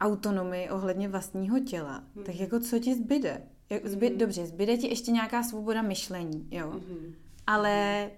autonomii 0.00 0.70
ohledně 0.70 1.08
vlastního 1.08 1.60
těla, 1.60 2.04
mm-hmm. 2.16 2.22
tak 2.22 2.40
jako 2.40 2.60
co 2.60 2.78
ti 2.78 2.94
zbyde? 2.94 3.42
Jak, 3.70 3.86
zby, 3.86 4.10
mm-hmm. 4.10 4.16
Dobře, 4.16 4.46
zbyde 4.46 4.76
ti 4.76 4.88
ještě 4.88 5.10
nějaká 5.10 5.42
svoboda 5.42 5.82
myšlení, 5.82 6.48
jo. 6.50 6.70
Mm-hmm. 6.70 7.14
Ale 7.46 8.10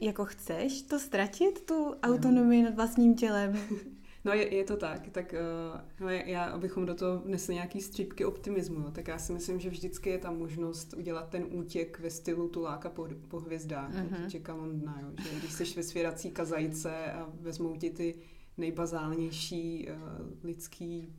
jako 0.00 0.24
chceš 0.24 0.82
to 0.82 0.98
ztratit, 0.98 1.66
tu 1.66 1.94
autonomii 2.02 2.62
no. 2.62 2.68
nad 2.68 2.76
vlastním 2.76 3.14
tělem? 3.14 3.58
No 4.28 4.34
je, 4.34 4.54
je 4.54 4.64
to 4.64 4.76
tak, 4.76 5.08
tak 5.10 5.34
uh, 5.34 5.80
hele, 5.94 6.22
já, 6.26 6.44
abychom 6.44 6.86
do 6.86 6.94
toho 6.94 7.18
vnesli 7.18 7.54
nějaký 7.54 7.80
střípky 7.80 8.24
optimismu, 8.24 8.80
jo, 8.80 8.90
tak 8.90 9.08
já 9.08 9.18
si 9.18 9.32
myslím, 9.32 9.60
že 9.60 9.70
vždycky 9.70 10.10
je 10.10 10.18
tam 10.18 10.38
možnost 10.38 10.94
udělat 10.94 11.28
ten 11.28 11.46
útěk 11.50 12.00
ve 12.00 12.10
stylu 12.10 12.48
tuláka 12.48 12.90
po, 12.90 13.08
po 13.28 13.40
hvězdách, 13.40 13.94
uh-huh. 13.94 14.30
čeká 14.30 14.54
Londna, 14.54 15.00
jo, 15.02 15.08
že 15.22 15.38
když 15.38 15.52
jsi 15.52 15.64
ve 15.76 15.82
svěrací 15.82 16.30
kazajce 16.30 17.12
a 17.12 17.28
vezmou 17.40 17.76
ti 17.76 17.90
ty 17.90 18.14
nejbazálnější 18.56 19.88
uh, 19.88 20.44
lidský 20.44 21.14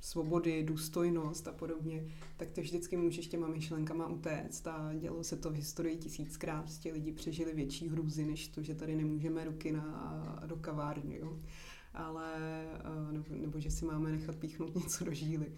svobody, 0.00 0.62
důstojnost 0.62 1.48
a 1.48 1.52
podobně, 1.52 2.04
tak 2.36 2.50
ty 2.50 2.60
vždycky 2.60 2.96
můžeš 2.96 3.26
těma 3.26 3.48
myšlenkama 3.48 4.08
utéct 4.08 4.66
a 4.66 4.90
dělo 4.94 5.24
se 5.24 5.36
to 5.36 5.50
v 5.50 5.54
historii 5.54 5.96
tisíckrát, 5.96 6.62
prostě 6.62 6.92
lidi 6.92 7.12
přežili 7.12 7.54
větší 7.54 7.88
hrůzy, 7.88 8.24
než 8.24 8.48
to, 8.48 8.62
že 8.62 8.74
tady 8.74 8.94
nemůžeme 8.94 9.44
ruky 9.44 9.72
na, 9.72 10.42
do 10.46 10.56
kavárny, 10.56 11.18
jo. 11.18 11.38
Ale, 11.94 12.34
eh, 13.08 13.12
nebo, 13.12 13.26
nebo 13.30 13.60
že 13.60 13.70
si 13.70 13.84
máme 13.84 14.10
nechat 14.10 14.36
píchnout 14.36 14.74
něco 14.82 15.04
do 15.04 15.12
žíly. 15.12 15.52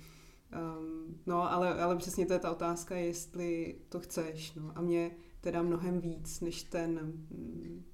Um, 0.78 1.20
no, 1.26 1.52
ale, 1.52 1.82
ale 1.82 1.96
přesně 1.96 2.26
to 2.26 2.32
je 2.32 2.38
ta 2.38 2.50
otázka, 2.50 2.96
jestli 2.96 3.78
to 3.88 4.00
chceš, 4.00 4.54
no. 4.54 4.72
A 4.74 4.80
mě 4.80 5.10
teda 5.40 5.62
mnohem 5.62 6.00
víc, 6.00 6.40
než 6.40 6.62
ten, 6.62 6.98
hm, 7.30 7.84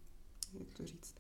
jak 0.59 0.73
to 0.73 0.87
říct, 0.87 1.15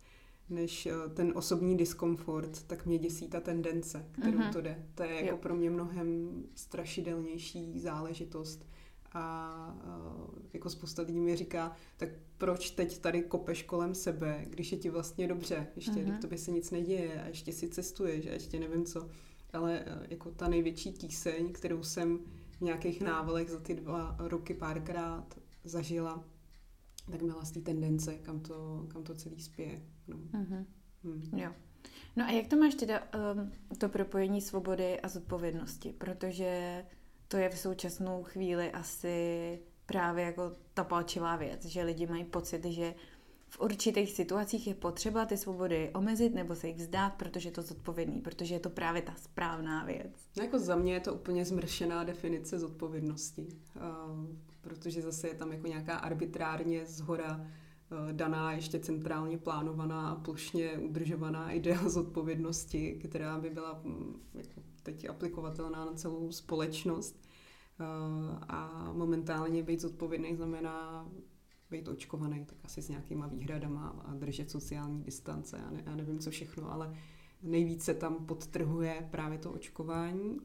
než 0.50 0.87
eh, 0.87 1.09
ten 1.14 1.33
osobní 1.35 1.76
diskomfort, 1.76 2.62
tak 2.62 2.87
mě 2.87 2.99
děsí 2.99 3.29
ta 3.29 3.41
tendence, 3.41 4.07
kterou 4.12 4.38
mm-hmm. 4.38 4.52
to 4.52 4.61
jde. 4.61 4.87
To 4.95 5.02
je 5.02 5.14
jako 5.14 5.29
jo. 5.29 5.37
pro 5.37 5.55
mě 5.55 5.71
mnohem 5.71 6.43
strašidelnější 6.55 7.81
záležitost. 7.81 8.67
A 9.14 9.76
uh, 9.85 10.35
jako 10.52 10.71
spousta 10.71 11.02
lidí 11.02 11.21
mi 11.21 11.37
říká, 11.37 11.76
tak 11.97 12.09
proč 12.42 12.70
teď 12.70 12.99
tady 12.99 13.22
kopeš 13.22 13.62
kolem 13.62 13.94
sebe, 13.94 14.44
když 14.49 14.72
je 14.72 14.78
ti 14.78 14.90
vlastně 14.90 15.28
dobře, 15.28 15.66
ještě, 15.76 15.92
mm-hmm. 15.92 16.18
to 16.18 16.26
by 16.26 16.38
se 16.38 16.50
nic 16.50 16.70
neděje 16.70 17.22
a 17.22 17.28
ještě 17.28 17.52
si 17.52 17.68
cestuješ 17.68 18.26
a 18.26 18.32
ještě 18.32 18.61
nevím 18.61 18.84
co. 18.84 19.08
Ale 19.52 19.80
uh, 19.80 20.06
jako 20.08 20.30
ta 20.30 20.49
největší 20.49 20.92
tíseň, 20.92 21.52
kterou 21.52 21.82
jsem 21.82 22.18
v 22.58 22.61
nějakých 22.61 23.00
návalech 23.00 23.50
za 23.50 23.61
ty 23.61 23.75
dva 23.75 24.16
roky 24.18 24.54
párkrát 24.54 25.38
zažila, 25.64 26.25
tak 27.11 27.22
byla 27.22 27.44
z 27.44 27.50
té 27.50 27.61
tendence, 27.61 28.14
kam 28.14 28.40
to, 28.40 28.87
kam 28.88 29.02
to 29.02 29.14
celý 29.14 29.40
spěje. 29.40 29.82
No. 30.08 30.16
Mm-hmm. 30.16 30.64
Mm. 31.02 31.38
Jo. 31.38 31.50
No 32.16 32.25
a 32.25 32.30
jak 32.30 32.46
to 32.46 32.56
máš 32.56 32.75
teda 32.75 33.02
um, 33.34 33.52
to 33.78 33.88
propojení 33.88 34.40
svobody 34.40 35.00
a 35.00 35.08
zodpovědnosti? 35.08 35.92
Protože 35.92 36.84
to 37.28 37.37
je 37.37 37.49
v 37.49 37.58
současnou 37.58 38.22
chvíli 38.22 38.70
asi 38.70 39.58
právě 39.87 40.25
jako 40.25 40.53
ta 40.75 40.85
palčivá 40.85 41.37
věc, 41.37 41.65
že 41.65 41.83
lidi 41.83 42.07
mají 42.07 42.25
pocit, 42.25 42.65
že 42.65 42.95
v 43.53 43.61
určitých 43.61 44.12
situacích 44.12 44.67
je 44.67 44.75
potřeba 44.75 45.25
ty 45.25 45.37
svobody 45.37 45.91
omezit 45.95 46.35
nebo 46.35 46.55
se 46.55 46.69
jich 46.69 46.77
vzdát, 46.77 47.15
protože 47.15 47.49
je 47.49 47.53
to 47.53 47.62
zodpovědný, 47.62 48.21
protože 48.21 48.55
je 48.55 48.61
to 48.61 48.71
právě 48.71 49.03
ta 49.03 49.15
správná 49.17 49.85
věc. 49.85 50.12
No 50.37 50.45
jako 50.45 50.59
za 50.59 50.77
mě 50.77 50.95
je 50.95 51.01
to 51.01 51.15
úplně 51.15 51.45
zmršená 51.45 52.05
definice 52.05 52.59
zodpovědnosti, 52.59 53.49
uh, 53.77 54.27
protože 54.61 55.03
zase 55.03 55.29
je 55.29 55.35
tam 55.35 55.53
jako 55.53 55.67
nějaká 55.67 55.97
arbitrárně 55.97 56.87
zhora 56.87 57.37
uh, 57.37 58.12
daná, 58.12 58.53
ještě 58.53 58.79
centrálně 58.79 59.39
plánovaná 59.39 60.11
a 60.11 60.15
plošně 60.15 60.79
udržovaná 60.79 61.51
idea 61.53 61.89
zodpovědnosti, 61.89 62.93
která 62.93 63.39
by 63.39 63.51
byla 63.51 63.85
um, 63.85 64.21
jako 64.35 64.62
teď 64.83 65.09
aplikovatelná 65.09 65.85
na 65.85 65.93
celou 65.93 66.33
společnost. 66.33 67.32
Uh, 67.81 68.38
a 68.49 68.93
momentálně 68.93 69.62
být 69.62 69.81
zodpovědný 69.81 70.37
znamená 70.37 71.09
být 71.71 71.88
očkovaný, 71.88 72.45
tak 72.45 72.59
asi 72.64 72.83
s 72.83 72.88
nějakýma 72.88 73.26
výhradama 73.26 73.88
a 73.88 74.14
držet 74.14 74.50
sociální 74.50 75.02
distance 75.02 75.59
a, 75.59 75.71
ne, 75.71 75.83
a 75.87 75.97
nevím 75.97 76.19
co 76.19 76.31
všechno, 76.31 76.73
ale 76.73 76.97
nejvíce 77.43 77.95
tam 77.95 78.26
podtrhuje 78.26 79.09
právě 79.11 79.38
to 79.38 79.52
očkování. 79.52 80.41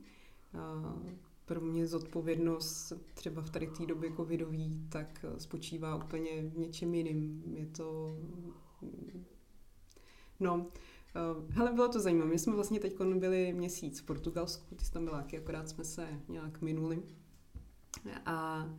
Pro 1.45 1.61
mě 1.61 1.87
zodpovědnost 1.87 2.93
třeba 3.13 3.41
v 3.41 3.49
tady 3.49 3.67
té 3.67 3.85
době 3.85 4.11
covidový, 4.15 4.87
tak 4.89 5.25
spočívá 5.37 5.95
úplně 5.95 6.41
v 6.41 6.57
něčem 6.57 6.93
jiným. 6.93 7.43
Je 7.55 7.65
to... 7.65 8.17
No, 10.39 10.65
hele, 11.49 11.73
bylo 11.73 11.87
to 11.87 11.99
zajímavé. 11.99 12.31
My 12.31 12.39
jsme 12.39 12.55
vlastně 12.55 12.79
teď 12.79 13.01
byli 13.01 13.53
měsíc 13.53 13.99
v 13.99 14.05
Portugalsku, 14.05 14.75
ty 14.75 14.85
jsi 14.85 14.91
tam 14.91 15.05
byla, 15.05 15.25
akorát 15.37 15.69
jsme 15.69 15.83
se 15.83 16.07
nějak 16.29 16.61
minuli. 16.61 17.03
A 18.25 18.69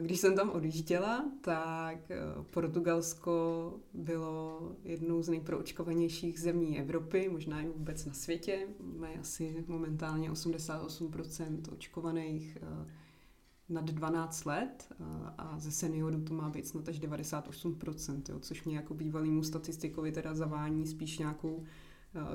když 0.00 0.20
jsem 0.20 0.36
tam 0.36 0.50
odjížděla, 0.50 1.32
tak 1.40 2.10
eh, 2.10 2.16
Portugalsko 2.50 3.74
bylo 3.94 4.72
jednou 4.84 5.22
z 5.22 5.28
nejproočkovanějších 5.28 6.40
zemí 6.40 6.78
Evropy, 6.78 7.28
možná 7.28 7.60
i 7.60 7.68
vůbec 7.68 8.04
na 8.04 8.12
světě. 8.12 8.66
Mají 8.80 9.18
asi 9.18 9.64
momentálně 9.68 10.30
88% 10.30 11.72
očkovaných 11.72 12.58
eh, 12.62 12.86
nad 13.68 13.84
12 13.84 14.44
let 14.44 14.92
a 15.38 15.54
ze 15.58 15.70
seniorů 15.70 16.20
to 16.20 16.34
má 16.34 16.50
být 16.50 16.66
snad 16.66 16.88
až 16.88 17.00
98%, 17.00 18.22
jo, 18.28 18.38
což 18.40 18.64
mě 18.64 18.76
jako 18.76 18.94
bývalýmu 18.94 19.42
statistikovi 19.42 20.12
teda 20.12 20.34
zavání 20.34 20.86
spíš 20.86 21.18
nějakou 21.18 21.64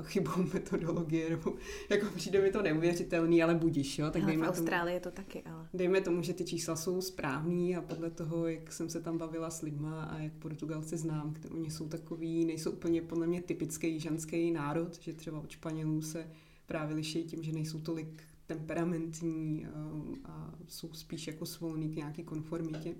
chybou 0.02 0.32
metodologie, 0.54 1.30
nebo 1.30 1.54
jako 1.90 2.06
přijde 2.14 2.42
mi 2.42 2.50
to 2.50 2.62
neuvěřitelný, 2.62 3.42
ale 3.42 3.54
budíš, 3.54 3.98
jo? 3.98 4.10
Tak 4.10 4.22
ale 4.22 4.26
dejme 4.26 4.46
v 4.46 4.50
Austrálii 4.50 4.84
tomu, 4.84 4.94
je 4.94 5.00
to 5.00 5.10
taky, 5.10 5.42
ale... 5.42 5.68
Dejme 5.74 6.00
tomu, 6.00 6.22
že 6.22 6.32
ty 6.32 6.44
čísla 6.44 6.76
jsou 6.76 7.00
správný 7.00 7.76
a 7.76 7.82
podle 7.82 8.10
toho, 8.10 8.46
jak 8.48 8.72
jsem 8.72 8.88
se 8.88 9.00
tam 9.00 9.18
bavila 9.18 9.50
s 9.50 9.62
lidma 9.62 10.04
a 10.04 10.18
jak 10.18 10.32
Portugalci 10.32 10.96
znám, 10.96 11.32
které 11.32 11.54
oni 11.54 11.70
jsou 11.70 11.88
takový, 11.88 12.44
nejsou 12.44 12.70
úplně 12.70 13.02
podle 13.02 13.26
mě 13.26 13.42
typický 13.42 13.92
jižanský 13.92 14.50
národ, 14.50 15.00
že 15.00 15.12
třeba 15.12 15.40
od 15.40 15.50
Španělů 15.50 16.02
se 16.02 16.26
právě 16.66 16.96
liší 16.96 17.24
tím, 17.24 17.42
že 17.42 17.52
nejsou 17.52 17.80
tolik 17.80 18.22
temperamentní 18.46 19.66
a, 19.66 19.68
eh, 19.68 20.18
a 20.24 20.52
jsou 20.68 20.92
spíš 20.92 21.26
jako 21.26 21.46
svolný 21.46 21.88
k 21.88 21.96
nějaký 21.96 22.24
konformitě. 22.24 22.94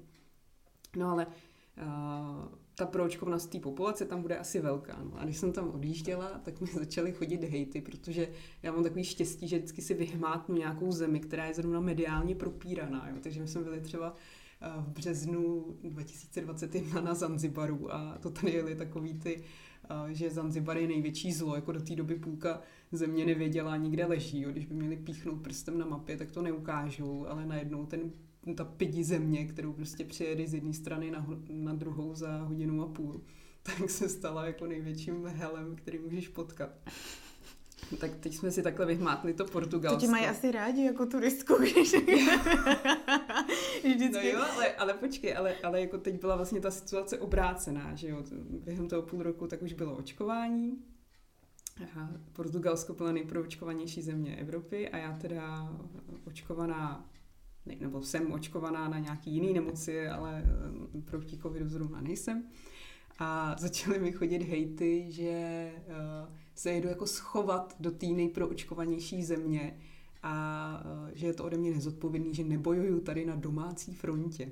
No 0.96 1.10
ale 1.10 1.26
uh, 1.26 2.54
ta 2.74 2.86
proočkovanost 2.86 3.50
té 3.50 3.60
populace 3.60 4.04
tam 4.04 4.22
bude 4.22 4.38
asi 4.38 4.60
velká. 4.60 5.02
No. 5.02 5.20
A 5.20 5.24
když 5.24 5.36
jsem 5.36 5.52
tam 5.52 5.70
odjížděla, 5.70 6.40
tak 6.44 6.60
mi 6.60 6.66
začaly 6.66 7.12
chodit 7.12 7.44
hejty, 7.44 7.80
protože 7.80 8.28
já 8.62 8.72
mám 8.72 8.82
takový 8.82 9.04
štěstí, 9.04 9.48
že 9.48 9.56
vždycky 9.56 9.82
si 9.82 9.94
vyhmátnu 9.94 10.56
nějakou 10.56 10.92
zemi, 10.92 11.20
která 11.20 11.46
je 11.46 11.54
zrovna 11.54 11.80
mediálně 11.80 12.34
propíraná. 12.34 13.08
Jo. 13.08 13.16
Takže 13.22 13.40
my 13.40 13.48
jsme 13.48 13.62
byli 13.62 13.80
třeba 13.80 14.14
eh, 14.60 14.68
v 14.76 14.88
březnu 14.88 15.64
2021 15.82 17.00
na 17.00 17.14
Zanzibaru 17.14 17.94
a 17.94 18.18
to 18.18 18.30
tady 18.30 18.52
jeli 18.52 18.74
takový 18.74 19.14
ty, 19.14 19.42
eh, 19.42 19.73
že 20.08 20.30
Zanzibar 20.30 20.76
je 20.76 20.88
největší 20.88 21.32
zlo, 21.32 21.54
jako 21.54 21.72
do 21.72 21.80
té 21.80 21.96
doby 21.96 22.14
půlka 22.14 22.60
země 22.92 23.26
nevěděla, 23.26 23.76
nikde 23.76 24.06
leží. 24.06 24.40
Jo. 24.40 24.50
Když 24.50 24.66
by 24.66 24.74
měli 24.74 24.96
píchnout 24.96 25.42
prstem 25.42 25.78
na 25.78 25.86
mapě, 25.86 26.16
tak 26.16 26.30
to 26.30 26.42
neukážou, 26.42 27.26
ale 27.26 27.46
najednou 27.46 27.86
ten 27.86 28.12
ta 28.56 28.64
pidi 28.64 29.04
země, 29.04 29.46
kterou 29.46 29.72
prostě 29.72 30.04
přijede 30.04 30.46
z 30.46 30.54
jedné 30.54 30.72
strany 30.72 31.10
na, 31.10 31.26
na 31.48 31.72
druhou 31.72 32.14
za 32.14 32.36
hodinu 32.36 32.82
a 32.82 32.86
půl, 32.86 33.20
tak 33.62 33.90
se 33.90 34.08
stala 34.08 34.46
jako 34.46 34.66
největším 34.66 35.26
helem, 35.26 35.76
který 35.76 35.98
můžeš 35.98 36.28
potkat. 36.28 36.70
Tak 37.98 38.10
teď 38.20 38.34
jsme 38.34 38.50
si 38.50 38.62
takhle 38.62 38.86
vyhmátli 38.86 39.34
to 39.34 39.44
Portugalsko. 39.44 40.06
To 40.06 40.10
mají 40.12 40.26
asi 40.26 40.52
rádi 40.52 40.84
jako 40.84 41.06
turistku, 41.06 41.54
když 41.60 41.94
Vždycky. 43.84 44.10
No 44.12 44.20
jo, 44.20 44.44
ale, 44.54 44.74
ale 44.74 44.94
počkej, 44.94 45.36
ale, 45.36 45.54
ale 45.62 45.80
jako 45.80 45.98
teď 45.98 46.20
byla 46.20 46.36
vlastně 46.36 46.60
ta 46.60 46.70
situace 46.70 47.18
obrácená, 47.18 47.94
že 47.94 48.08
jo, 48.08 48.24
během 48.64 48.88
toho 48.88 49.02
půl 49.02 49.22
roku 49.22 49.46
tak 49.46 49.62
už 49.62 49.72
bylo 49.72 49.96
očkování, 49.96 50.78
a 51.98 52.10
Portugalsko 52.32 52.94
byla 52.94 53.12
nejproočkovanější 53.12 54.02
země 54.02 54.36
Evropy 54.36 54.88
a 54.88 54.96
já 54.96 55.12
teda 55.12 55.72
očkovaná 56.24 57.10
ne, 57.66 57.76
nebo 57.80 58.02
jsem 58.02 58.32
očkovaná 58.32 58.88
na 58.88 58.98
nějaký 58.98 59.30
jiný 59.30 59.52
nemoci, 59.52 60.08
ale 60.08 60.44
eh, 60.44 61.00
proti 61.00 61.38
covidu 61.38 61.68
zrovna 61.68 62.00
nejsem. 62.00 62.44
A 63.18 63.56
začaly 63.58 63.98
mi 63.98 64.12
chodit 64.12 64.42
hejty, 64.42 65.06
že 65.08 65.70
uh, 65.86 66.34
se 66.54 66.72
jedu 66.72 66.88
jako 66.88 67.06
schovat 67.06 67.76
do 67.80 67.90
té 67.90 68.06
nejproočkovanější 68.06 69.24
země 69.24 69.78
a 70.22 70.82
uh, 70.84 71.10
že 71.14 71.26
je 71.26 71.32
to 71.32 71.44
ode 71.44 71.56
mě 71.56 71.70
nezodpovědný, 71.70 72.34
že 72.34 72.44
nebojuju 72.44 73.00
tady 73.00 73.26
na 73.26 73.36
domácí 73.36 73.94
frontě. 73.94 74.50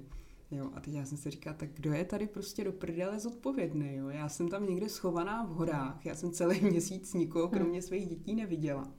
Jo, 0.50 0.70
a 0.74 0.80
teď 0.80 0.94
já 0.94 1.04
jsem 1.04 1.18
si 1.18 1.30
říkala, 1.30 1.56
tak 1.56 1.70
kdo 1.74 1.92
je 1.92 2.04
tady 2.04 2.26
prostě 2.26 2.64
do 2.64 2.72
prdele 2.72 3.20
zodpovědný, 3.20 3.94
jo? 3.94 4.08
Já 4.08 4.28
jsem 4.28 4.48
tam 4.48 4.66
někde 4.66 4.88
schovaná 4.88 5.44
v 5.44 5.48
horách, 5.48 6.06
já 6.06 6.14
jsem 6.14 6.30
celý 6.30 6.60
měsíc 6.70 7.14
nikoho, 7.14 7.48
kromě 7.48 7.82
svých 7.82 8.08
dětí, 8.08 8.34
neviděla. 8.34 8.92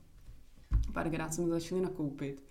Párkrát 0.93 1.33
jsem 1.33 1.49
začali 1.49 1.81
nakoupit 1.81 2.43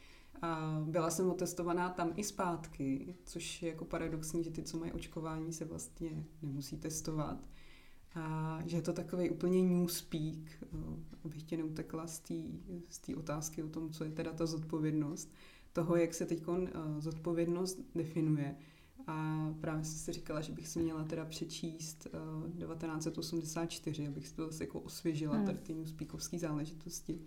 a 0.42 0.80
byla 0.84 1.10
jsem 1.10 1.30
otestovaná 1.30 1.90
tam 1.90 2.12
i 2.16 2.24
zpátky, 2.24 3.14
což 3.24 3.62
je 3.62 3.68
jako 3.68 3.84
paradoxní, 3.84 4.44
že 4.44 4.50
ty, 4.50 4.62
co 4.62 4.78
mají 4.78 4.92
očkování, 4.92 5.52
se 5.52 5.64
vlastně 5.64 6.24
nemusí 6.42 6.76
testovat. 6.76 7.44
A 8.14 8.58
že 8.66 8.76
je 8.76 8.82
to 8.82 8.92
takový 8.92 9.30
úplně 9.30 9.62
newspeak, 9.62 10.64
abych 11.24 11.42
tě 11.42 11.56
neutekla 11.56 12.06
z 12.06 12.98
té 13.06 13.16
otázky 13.16 13.62
o 13.62 13.68
tom, 13.68 13.90
co 13.90 14.04
je 14.04 14.10
teda 14.10 14.32
ta 14.32 14.46
zodpovědnost, 14.46 15.34
toho, 15.72 15.96
jak 15.96 16.14
se 16.14 16.26
teď 16.26 16.42
zodpovědnost 16.98 17.80
definuje. 17.94 18.56
A 19.06 19.48
právě 19.60 19.84
jsem 19.84 19.98
si 19.98 20.12
říkala, 20.12 20.40
že 20.40 20.52
bych 20.52 20.68
si 20.68 20.78
měla 20.78 21.04
teda 21.04 21.24
přečíst 21.24 22.06
uh, 22.44 22.50
1984, 22.50 24.08
abych 24.08 24.28
si 24.28 24.34
to 24.34 24.46
zase 24.46 24.64
jako 24.64 24.80
osvěžila, 24.80 25.36
hmm. 25.36 25.46
tady 25.46 25.58
ty 25.58 25.74
newspeakovské 25.74 26.38
záležitosti. 26.38 27.20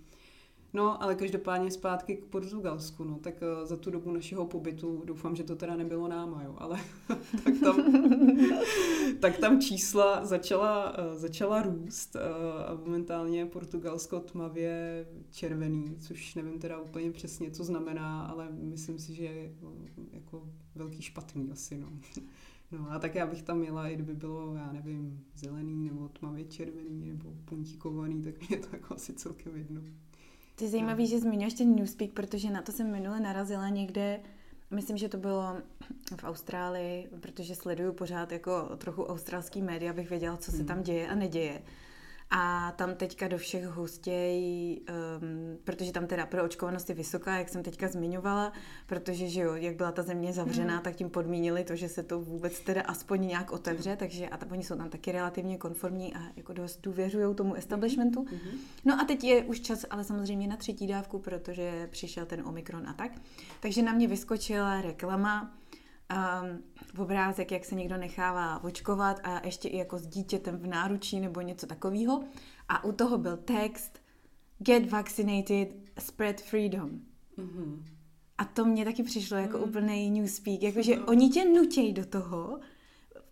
No, 0.75 1.03
ale 1.03 1.15
každopádně 1.15 1.71
zpátky 1.71 2.15
k 2.15 2.25
Portugalsku, 2.25 3.03
no, 3.03 3.19
tak 3.19 3.33
uh, 3.41 3.67
za 3.67 3.77
tu 3.77 3.91
dobu 3.91 4.11
našeho 4.11 4.45
pobytu, 4.45 5.03
doufám, 5.05 5.35
že 5.35 5.43
to 5.43 5.55
teda 5.55 5.75
nebylo 5.75 6.07
náma, 6.07 6.43
jo, 6.43 6.55
ale 6.57 6.79
tak, 7.43 7.53
tam, 7.63 7.93
tak 9.19 9.37
tam 9.37 9.61
čísla 9.61 10.25
začala, 10.25 10.97
uh, 10.97 11.15
začala 11.15 11.61
růst 11.61 12.15
uh, 12.15 12.21
a 12.71 12.73
momentálně 12.85 13.45
Portugalsko 13.45 14.19
tmavě 14.19 15.05
červený, 15.31 15.95
což 15.99 16.35
nevím 16.35 16.59
teda 16.59 16.79
úplně 16.79 17.11
přesně, 17.11 17.51
co 17.51 17.63
znamená, 17.63 18.25
ale 18.25 18.47
myslím 18.51 18.99
si, 18.99 19.15
že 19.15 19.23
je 19.23 19.51
jako 20.11 20.49
velký 20.75 21.01
špatný 21.01 21.51
asi, 21.51 21.77
no. 21.77 21.87
No 22.71 22.91
a 22.91 22.99
tak 22.99 23.15
já 23.15 23.27
bych 23.27 23.43
tam 23.43 23.59
měla, 23.59 23.87
i 23.87 23.93
kdyby 23.93 24.13
bylo, 24.13 24.55
já 24.55 24.71
nevím, 24.71 25.23
zelený 25.35 25.85
nebo 25.85 26.09
tmavě 26.09 26.45
červený 26.45 27.05
nebo 27.05 27.33
puntíkovaný, 27.45 28.21
tak 28.21 28.49
mě 28.49 28.57
to 28.57 28.67
jako 28.73 28.95
asi 28.95 29.13
celkem 29.13 29.55
jedno. 29.55 29.81
To 30.55 30.63
je 30.63 30.69
zajímavé, 30.69 31.01
no. 31.01 31.07
že 31.07 31.19
zmiňuješ 31.19 31.53
ten 31.53 31.75
Newspeak, 31.75 32.11
protože 32.11 32.49
na 32.49 32.61
to 32.61 32.71
jsem 32.71 32.91
minule 32.91 33.19
narazila 33.19 33.69
někde, 33.69 34.19
myslím, 34.71 34.97
že 34.97 35.09
to 35.09 35.17
bylo 35.17 35.57
v 36.19 36.23
Austrálii, 36.23 37.09
protože 37.19 37.55
sleduju 37.55 37.93
pořád 37.93 38.31
jako 38.31 38.61
trochu 38.77 39.03
australský 39.03 39.61
média, 39.61 39.91
abych 39.91 40.09
věděla, 40.09 40.37
co 40.37 40.51
se 40.51 40.63
tam 40.63 40.75
hmm. 40.75 40.83
děje 40.83 41.07
a 41.07 41.15
neděje. 41.15 41.61
A 42.29 42.71
tam 42.71 42.95
teďka 42.95 43.27
do 43.27 43.37
všech 43.37 43.65
hostěj, 43.65 44.79
um, 44.79 45.57
protože 45.63 45.91
tam 45.91 46.07
teda 46.07 46.25
proočkovanost 46.25 46.89
je 46.89 46.95
vysoká, 46.95 47.37
jak 47.37 47.49
jsem 47.49 47.63
teďka 47.63 47.87
zmiňovala, 47.87 48.53
protože, 48.87 49.29
že 49.29 49.41
jo, 49.41 49.55
jak 49.55 49.75
byla 49.75 49.91
ta 49.91 50.03
země 50.03 50.33
zavřená, 50.33 50.75
mm. 50.75 50.81
tak 50.81 50.95
tím 50.95 51.09
podmínili 51.09 51.63
to, 51.63 51.75
že 51.75 51.89
se 51.89 52.03
to 52.03 52.19
vůbec 52.19 52.59
teda 52.59 52.81
aspoň 52.81 53.27
nějak 53.27 53.51
otevře, 53.51 53.95
takže 53.95 54.29
a 54.29 54.37
ta, 54.37 54.45
oni 54.51 54.63
jsou 54.63 54.75
tam 54.75 54.89
taky 54.89 55.11
relativně 55.11 55.57
konformní 55.57 56.15
a 56.15 56.19
jako 56.35 56.53
dost 56.53 56.81
důvěřují 56.81 57.35
tomu 57.35 57.53
establishmentu. 57.53 58.25
Mm. 58.31 58.59
No 58.85 59.01
a 59.01 59.03
teď 59.03 59.23
je 59.23 59.43
už 59.43 59.59
čas, 59.59 59.85
ale 59.89 60.03
samozřejmě 60.03 60.47
na 60.47 60.57
třetí 60.57 60.87
dávku, 60.87 61.19
protože 61.19 61.87
přišel 61.91 62.25
ten 62.25 62.41
Omikron 62.47 62.87
a 62.87 62.93
tak. 62.93 63.11
Takže 63.59 63.81
na 63.81 63.93
mě 63.93 64.07
vyskočila 64.07 64.81
reklama, 64.81 65.53
um, 66.11 66.63
obrázek, 66.97 67.51
jak 67.51 67.65
se 67.65 67.75
někdo 67.75 67.97
nechává 67.97 68.63
očkovat 68.63 69.19
a 69.23 69.45
ještě 69.45 69.67
i 69.67 69.77
jako 69.77 69.97
s 69.97 70.07
dítětem 70.07 70.57
v 70.57 70.67
náručí 70.67 71.19
nebo 71.19 71.41
něco 71.41 71.67
takového. 71.67 72.23
A 72.69 72.83
u 72.83 72.91
toho 72.91 73.17
byl 73.17 73.37
text 73.37 73.99
Get 74.59 74.91
vaccinated, 74.91 75.67
spread 75.99 76.41
freedom. 76.41 76.89
Mm-hmm. 77.37 77.83
A 78.37 78.45
to 78.45 78.65
mě 78.65 78.85
taky 78.85 79.03
přišlo 79.03 79.37
jako 79.37 79.57
mm. 79.57 79.63
úplný 79.63 80.09
newspeak, 80.09 80.63
jakože 80.63 80.95
no. 80.95 81.05
oni 81.05 81.29
tě 81.29 81.45
nutějí 81.45 81.93
do 81.93 82.05
toho, 82.05 82.59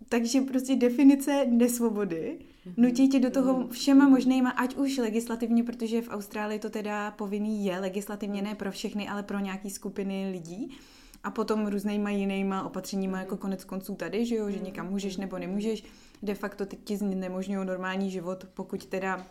takže 0.09 0.41
prostě 0.41 0.75
definice 0.75 1.45
nesvobody, 1.45 2.39
mm-hmm. 2.39 2.73
nutí 2.77 3.09
tě 3.09 3.19
do 3.19 3.31
toho 3.31 3.59
mhm. 3.59 3.69
všema 3.69 4.09
možnýma, 4.09 4.49
ať 4.49 4.75
už 4.75 4.97
legislativně, 4.97 5.63
protože 5.63 6.01
v 6.01 6.09
Austrálii 6.09 6.59
to 6.59 6.69
teda 6.69 7.11
povinný 7.11 7.65
je, 7.65 7.79
legislativně 7.79 8.41
ne 8.41 8.55
pro 8.55 8.71
všechny, 8.71 9.09
ale 9.09 9.23
pro 9.23 9.39
nějaký 9.39 9.69
skupiny 9.69 10.31
lidí, 10.31 10.77
a 11.23 11.31
potom 11.31 11.67
různýma 11.67 12.09
jinýma 12.09 12.63
opatřeníma, 12.63 13.19
jako 13.19 13.37
konec 13.37 13.63
konců 13.63 13.95
tady, 13.95 14.25
že 14.25 14.35
jo, 14.35 14.49
že 14.49 14.59
někam 14.59 14.89
můžeš 14.89 15.17
nebo 15.17 15.37
nemůžeš. 15.37 15.83
De 16.23 16.35
facto 16.35 16.65
teď 16.65 16.79
ti 16.83 16.97
znemožňují 16.97 17.65
normální 17.65 18.11
život, 18.11 18.45
pokud 18.53 18.85
teda 18.85 19.25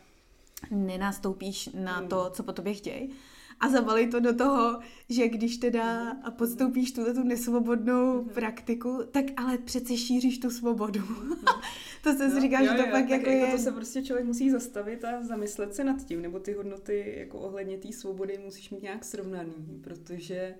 nenastoupíš 0.71 1.71
na 1.75 2.03
to, 2.03 2.31
co 2.31 2.43
po 2.43 2.53
tobě 2.53 2.75
chtějí. 2.75 3.11
A 3.61 3.69
zabalí 3.69 4.11
to 4.11 4.21
do 4.21 4.35
toho, 4.35 4.81
že 5.09 5.29
když 5.29 5.57
teda 5.57 6.11
a 6.11 6.31
podstoupíš 6.31 6.93
tuto 6.93 7.15
tu 7.15 7.23
nesvobodnou 7.23 8.25
praktiku, 8.25 9.01
tak 9.11 9.25
ale 9.37 9.59
přece 9.59 9.97
šíříš 9.97 10.39
tu 10.39 10.51
svobodu. 10.51 11.01
to 12.03 12.13
se 12.13 12.29
no, 12.29 12.41
říká, 12.41 12.61
jo, 12.61 12.67
že 12.67 12.75
to 12.75 12.87
jo, 12.87 12.89
pak 12.91 13.09
jako, 13.09 13.31
jako 13.31 13.47
je... 13.47 13.53
To 13.53 13.59
se 13.59 13.73
prostě 13.73 14.03
člověk 14.03 14.27
musí 14.27 14.51
zastavit 14.51 15.05
a 15.05 15.23
zamyslet 15.23 15.75
se 15.75 15.85
nad 15.85 16.05
tím, 16.05 16.23
nebo 16.23 16.39
ty 16.39 16.53
hodnoty 16.53 17.15
jako 17.19 17.39
ohledně 17.39 17.79
té 17.79 17.93
svobody 17.93 18.39
musíš 18.45 18.71
mít 18.71 18.83
nějak 18.83 19.05
srovnaný, 19.05 19.81
protože 19.85 20.55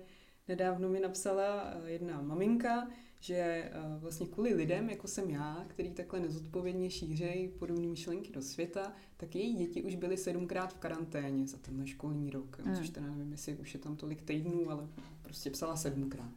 Nedávno 0.47 0.89
mi 0.89 0.99
napsala 0.99 1.63
eh, 1.63 1.91
jedna 1.91 2.21
maminka, 2.21 2.87
že 3.19 3.35
eh, 3.35 3.71
vlastně 3.99 4.27
kvůli 4.27 4.53
lidem, 4.53 4.89
jako 4.89 5.07
jsem 5.07 5.29
já, 5.29 5.65
který 5.67 5.91
takhle 5.91 6.19
nezodpovědně 6.19 6.89
šířejí 6.89 7.47
podobné 7.47 7.87
myšlenky 7.87 8.31
do 8.31 8.41
světa, 8.41 8.93
tak 9.17 9.35
její 9.35 9.53
děti 9.53 9.83
už 9.83 9.95
byly 9.95 10.17
sedmkrát 10.17 10.73
v 10.73 10.77
karanténě 10.77 11.47
za 11.47 11.57
tenhle 11.57 11.87
školní 11.87 12.29
rok, 12.29 12.59
mm. 12.65 12.75
což 12.75 12.89
teda 12.89 13.07
nevím, 13.07 13.31
jestli 13.31 13.55
už 13.55 13.73
je 13.73 13.79
tam 13.79 13.95
tolik 13.95 14.21
týdnů, 14.21 14.69
ale 14.69 14.87
prostě 15.21 15.49
psala 15.49 15.75
sedmkrát. 15.75 16.31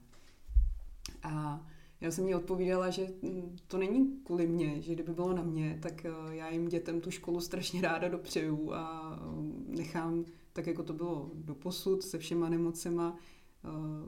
A 1.22 1.66
já 2.00 2.10
jsem 2.10 2.28
jí 2.28 2.34
odpovídala, 2.34 2.90
že 2.90 3.06
hm, 3.22 3.56
to 3.66 3.78
není 3.78 4.20
kvůli 4.24 4.46
mně, 4.46 4.82
že 4.82 4.92
kdyby 4.92 5.12
bylo 5.12 5.32
na 5.32 5.42
mě, 5.42 5.78
tak 5.82 6.04
eh, 6.04 6.10
já 6.30 6.48
jim 6.48 6.68
dětem 6.68 7.00
tu 7.00 7.10
školu 7.10 7.40
strašně 7.40 7.80
ráda 7.80 8.08
dopřeju 8.08 8.74
a 8.74 9.18
nechám 9.66 10.24
tak, 10.52 10.66
jako 10.66 10.82
to 10.82 10.92
bylo 10.92 11.30
do 11.34 11.54
posud 11.54 12.02
se 12.02 12.18
všema 12.18 12.48
nemocema, 12.48 13.18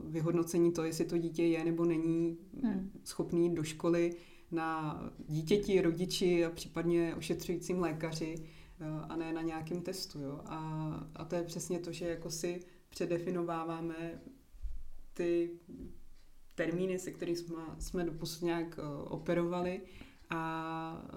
vyhodnocení 0.03 0.71
to, 0.71 0.83
jestli 0.83 1.05
to 1.05 1.17
dítě 1.17 1.43
je 1.43 1.63
nebo 1.63 1.85
není 1.85 2.37
hmm. 2.63 2.91
schopný 3.03 3.55
do 3.55 3.63
školy 3.63 4.15
na 4.51 4.99
dítěti, 5.27 5.81
rodiči 5.81 6.45
a 6.45 6.49
případně 6.49 7.15
ošetřujícím 7.15 7.79
lékaři 7.79 8.35
eh, 8.37 8.85
a 9.09 9.15
ne 9.15 9.33
na 9.33 9.41
nějakém 9.41 9.81
testu. 9.81 10.19
Jo? 10.19 10.41
A, 10.45 10.59
a 11.15 11.25
to 11.25 11.35
je 11.35 11.43
přesně 11.43 11.79
to, 11.79 11.91
že 11.91 12.07
jako 12.07 12.31
si 12.31 12.59
předefinováváme 12.89 14.21
ty 15.13 15.51
termíny, 16.55 16.99
se 16.99 17.11
kterými 17.11 17.37
jsme, 17.37 17.55
jsme 17.79 18.03
doposud 18.03 18.41
nějak 18.41 18.79
uh, 18.79 19.13
operovali 19.13 19.81
a 20.29 21.09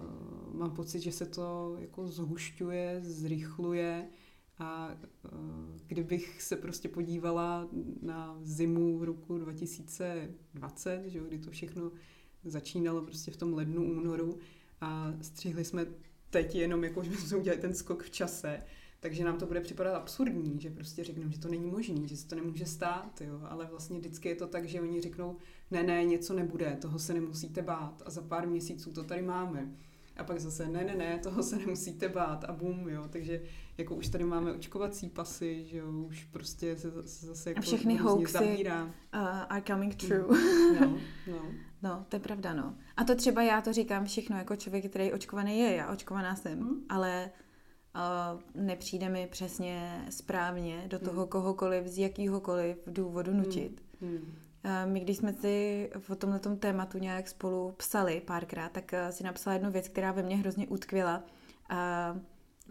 mám 0.53 0.71
pocit, 0.71 1.01
že 1.01 1.13
se 1.13 1.27
to 1.27 1.77
jako 1.79 2.09
zhušťuje, 2.09 3.01
zrychluje 3.03 4.09
a 4.63 4.91
eh, 4.91 5.29
kdybych 5.87 6.43
se 6.43 6.57
prostě 6.57 6.89
podívala 6.89 7.69
na 8.03 8.39
zimu 8.43 9.05
roku 9.05 9.39
2020, 9.39 11.03
že 11.07 11.19
jo, 11.19 11.25
kdy 11.25 11.39
to 11.39 11.51
všechno 11.51 11.93
začínalo 12.45 13.03
prostě 13.03 13.31
v 13.31 13.37
tom 13.37 13.55
lednu, 13.55 13.93
únoru 13.93 14.39
a 14.81 15.13
střihli 15.21 15.65
jsme 15.65 15.87
teď 16.31 16.55
jenom 16.55 16.85
jako, 16.85 17.03
že 17.03 17.11
jsme 17.11 17.39
udělali 17.39 17.61
ten 17.61 17.75
skok 17.75 18.03
v 18.03 18.11
čase, 18.11 18.63
takže 19.01 19.25
nám 19.25 19.39
to 19.39 19.47
bude 19.47 19.61
připadat 19.61 19.95
absurdní, 19.95 20.61
že 20.61 20.71
prostě 20.71 21.05
řekneme, 21.05 21.33
že 21.33 21.41
to 21.41 21.49
není 21.49 21.71
možné, 21.71 22.09
že 22.09 22.17
se 22.17 22.29
to 22.29 22.35
nemůže 22.35 22.67
stát, 22.67 23.21
jo? 23.21 23.41
ale 23.45 23.67
vlastně 23.71 23.99
vždycky 23.99 24.29
je 24.29 24.35
to 24.35 24.47
tak, 24.47 24.65
že 24.65 24.81
oni 24.81 25.01
řeknou, 25.01 25.37
ne, 25.71 25.83
ne, 25.83 26.05
něco 26.05 26.35
nebude, 26.35 26.77
toho 26.81 26.99
se 26.99 27.15
nemusíte 27.15 27.63
bát 27.63 28.03
a 28.07 28.11
za 28.11 28.23
pár 28.23 28.49
měsíců 28.49 28.93
to 28.93 29.05
tady 29.05 29.23
máme. 29.23 29.73
A 30.17 30.25
pak 30.25 30.41
zase, 30.41 30.69
ne, 30.69 30.85
ne, 30.85 30.95
ne, 30.95 31.19
toho 31.19 31.43
se 31.43 31.57
nemusíte 31.57 32.09
bát 32.09 32.45
a 32.45 32.53
bum, 32.53 32.89
jo. 32.89 33.09
Takže 33.09 33.43
jako 33.79 33.95
už 33.95 34.09
tady 34.09 34.25
máme 34.25 34.53
očkovací 34.53 35.09
pasy, 35.09 35.65
že 35.65 35.77
jo, 35.77 35.91
už 35.91 36.25
prostě 36.25 36.77
se, 36.77 37.03
se 37.03 37.27
zase 37.27 37.51
jako 37.51 37.59
a 37.59 37.63
všechny 37.63 37.97
hoaxy 37.97 38.65
uh, 38.67 39.21
are 39.49 39.63
coming 39.67 39.95
true. 39.95 40.25
Mm. 40.29 40.81
No, 40.81 40.99
no. 41.33 41.43
no, 41.83 42.07
to 42.09 42.17
je 42.17 42.21
pravda, 42.21 42.55
no. 42.55 42.75
A 42.97 43.05
to 43.05 43.15
třeba 43.15 43.43
já 43.43 43.61
to 43.61 43.73
říkám 43.73 44.05
všechno 44.05 44.37
jako 44.37 44.57
člověk, 44.57 44.91
který 44.91 45.13
očkovaný 45.13 45.59
je, 45.59 45.75
já 45.75 45.93
očkovaná 45.93 46.37
jsem, 46.37 46.59
mm. 46.59 46.85
ale 46.89 47.31
uh, 47.95 48.63
nepřijde 48.63 49.09
mi 49.09 49.29
přesně 49.31 50.07
správně 50.11 50.85
do 50.87 50.99
toho 50.99 51.23
mm. 51.23 51.29
kohokoliv 51.29 51.87
z 51.87 51.99
jakýhokoliv 51.99 52.77
důvodu 52.87 53.33
nutit. 53.33 53.83
Mm. 54.01 54.09
Mm. 54.11 54.35
My, 54.85 55.01
když 55.01 55.17
jsme 55.17 55.33
si 55.33 55.91
o 56.09 56.17
tomhle 56.17 56.41
tématu 56.59 56.99
nějak 56.99 57.29
spolu 57.29 57.75
psali 57.77 58.23
párkrát, 58.27 58.73
tak 58.73 58.95
si 59.11 59.25
napsala 59.25 59.55
jednu 59.55 59.71
věc, 59.71 59.89
která 59.89 60.13
ve 60.13 60.23
mně 60.23 60.37
hrozně 60.37 60.69
utkvěla. 60.69 61.23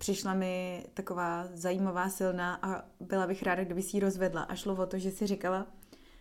Přišla 0.01 0.33
mi 0.33 0.85
taková 0.93 1.47
zajímavá, 1.53 2.09
silná 2.09 2.59
a 2.61 2.85
byla 2.99 3.27
bych 3.27 3.43
ráda, 3.43 3.63
kdyby 3.63 3.81
si 3.81 3.97
ji 3.97 4.01
rozvedla. 4.01 4.41
A 4.41 4.55
šlo 4.55 4.75
o 4.75 4.85
to, 4.85 4.97
že 4.97 5.11
si 5.11 5.27
říkala, 5.27 5.67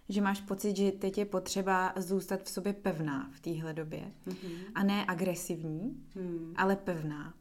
že 0.09 0.21
máš 0.21 0.41
pocit, 0.41 0.77
že 0.77 0.93
teď 0.93 1.19
je 1.19 1.25
potřeba 1.25 1.93
zůstat 1.97 2.43
v 2.43 2.51
sobě 2.51 2.73
pevná 2.73 3.31
v 3.33 3.41
téhle 3.41 3.73
době. 3.73 4.13
Mm-hmm. 4.27 4.59
A 4.75 4.83
ne 4.83 5.05
agresivní, 5.09 6.03
mm. 6.15 6.55
ale 6.57 6.77
pevná. 6.77 7.35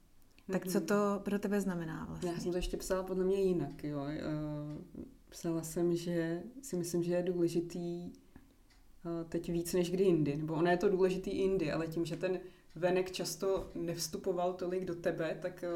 Tak 0.52 0.68
co 0.68 0.78
mhm. 0.78 0.88
to 0.88 1.22
pro 1.24 1.40
tebe 1.40 1.62
znamená 1.62 2.06
vlastně? 2.10 2.30
Já 2.30 2.40
jsem 2.40 2.52
to 2.52 2.58
ještě 2.58 2.78
psala 2.78 3.04
podle 3.04 3.26
mě 3.26 3.42
jinak, 3.42 3.84
jo. 3.84 4.06
Eh, 4.08 4.22
psala 5.30 5.64
jsem, 5.64 5.96
že 5.96 6.44
si 6.62 6.76
myslím, 6.76 7.04
že 7.04 7.14
je 7.14 7.24
důležitý 7.24 8.12
eh, 8.12 9.26
teď 9.30 9.52
víc 9.52 9.74
než 9.74 9.92
kdy 9.92 10.04
jindy. 10.04 10.38
Nebo 10.38 10.54
ono 10.54 10.70
je 10.70 10.78
to 10.78 10.90
důležitý 10.90 11.38
jindy, 11.38 11.72
ale 11.72 11.88
tím, 11.88 12.06
že 12.06 12.16
ten 12.16 12.40
venek 12.76 13.12
často 13.12 13.72
nevstupoval 13.76 14.54
tolik 14.54 14.86
do 14.86 14.96
tebe, 14.96 15.38
tak 15.42 15.64
eh, 15.64 15.70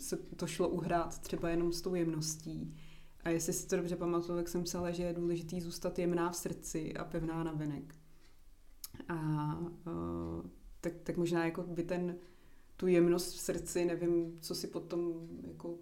se 0.00 0.16
to 0.16 0.46
šlo 0.46 0.68
uhrát 0.68 1.18
třeba 1.18 1.48
jenom 1.48 1.72
s 1.72 1.82
tou 1.82 1.94
jemností. 1.94 2.76
A 3.24 3.28
jestli 3.28 3.52
si 3.52 3.68
to 3.68 3.76
dobře 3.76 3.96
pamatuju, 3.96 4.38
tak 4.38 4.48
jsem 4.48 4.64
psala, 4.64 4.90
že 4.90 5.02
je 5.02 5.12
důležitý 5.12 5.60
zůstat 5.60 5.98
jemná 5.98 6.30
v 6.30 6.36
srdci 6.36 6.94
a 6.94 7.04
pevná 7.04 7.44
na 7.44 7.52
venek. 7.52 7.94
A 9.08 9.14
uh, 9.58 10.50
tak, 10.80 10.92
tak 11.02 11.16
možná 11.16 11.44
jako 11.44 11.62
by 11.62 11.82
ten 11.82 12.16
tu 12.76 12.86
jemnost 12.86 13.32
v 13.32 13.40
srdci, 13.40 13.84
nevím, 13.84 14.38
co 14.40 14.54
si 14.54 14.66
potom 14.66 15.28
jako 15.42 15.78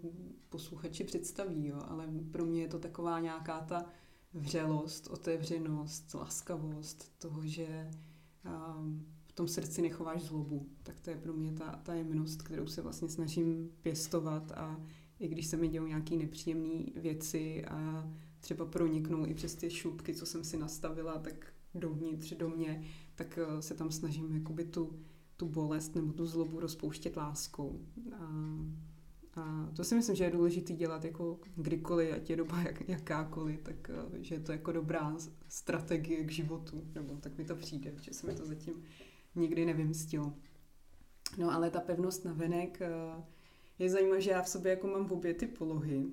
posluchači 0.49 1.03
představí, 1.03 1.67
jo, 1.67 1.79
ale 1.87 2.07
pro 2.31 2.45
mě 2.45 2.61
je 2.61 2.67
to 2.67 2.79
taková 2.79 3.19
nějaká 3.19 3.61
ta 3.61 3.85
vřelost, 4.33 5.07
otevřenost, 5.07 6.13
laskavost 6.13 7.19
toho, 7.19 7.45
že 7.45 7.91
v 9.33 9.35
tom 9.35 9.47
srdci 9.47 9.81
nechováš 9.81 10.21
zlobu. 10.21 10.65
Tak 10.83 10.99
to 10.99 11.09
je 11.09 11.17
pro 11.17 11.33
mě 11.33 11.51
ta, 11.51 11.79
ta 11.83 11.93
jemnost, 11.93 12.41
kterou 12.41 12.67
se 12.67 12.81
vlastně 12.81 13.09
snažím 13.09 13.69
pěstovat 13.81 14.51
a 14.51 14.81
i 15.19 15.27
když 15.27 15.45
se 15.45 15.57
mi 15.57 15.67
dějou 15.67 15.85
nějaké 15.85 16.15
nepříjemné 16.15 16.83
věci 16.95 17.65
a 17.65 18.09
třeba 18.39 18.65
proniknou 18.65 19.25
i 19.25 19.33
přes 19.33 19.55
ty 19.55 19.69
šlupky, 19.69 20.15
co 20.15 20.25
jsem 20.25 20.43
si 20.43 20.57
nastavila, 20.57 21.17
tak 21.17 21.53
dovnitř 21.75 22.33
do 22.33 22.49
mě, 22.49 22.83
tak 23.15 23.39
eh, 23.41 23.61
se 23.61 23.73
tam 23.73 23.91
snažím 23.91 24.33
jakoby 24.33 24.65
tu, 24.65 24.99
tu 25.37 25.47
bolest 25.47 25.95
nebo 25.95 26.13
tu 26.13 26.25
zlobu 26.25 26.59
rozpouštět 26.59 27.17
láskou. 27.17 27.81
A, 28.15 28.55
a 29.35 29.69
to 29.75 29.83
si 29.83 29.95
myslím, 29.95 30.15
že 30.15 30.23
je 30.23 30.31
důležité 30.31 30.73
dělat 30.73 31.05
jako 31.05 31.39
kdykoliv, 31.55 32.13
ať 32.13 32.29
je 32.29 32.35
doba 32.35 32.61
jak, 32.61 32.89
jakákoliv, 32.89 33.61
tak 33.61 33.89
eh, 33.89 34.23
že 34.23 34.35
je 34.35 34.39
to 34.39 34.51
jako 34.51 34.71
dobrá 34.71 35.15
strategie 35.47 36.23
k 36.23 36.31
životu, 36.31 36.83
nebo 36.95 37.17
tak 37.17 37.37
mi 37.37 37.45
to 37.45 37.55
přijde, 37.55 37.93
že 38.01 38.13
se 38.13 38.27
mi 38.27 38.35
to 38.35 38.45
zatím 38.45 38.73
nikdy 39.35 39.65
nevymstilo. 39.65 40.33
No 41.37 41.53
ale 41.53 41.69
ta 41.69 41.79
pevnost 41.79 42.25
na 42.25 42.33
venek 42.33 42.81
eh, 42.81 43.23
je 43.79 43.89
zajímavé, 43.89 44.21
že 44.21 44.31
já 44.31 44.41
v 44.41 44.49
sobě 44.49 44.69
jako 44.69 44.87
mám 44.87 45.11
obě 45.11 45.33
ty 45.33 45.47
polohy, 45.47 46.05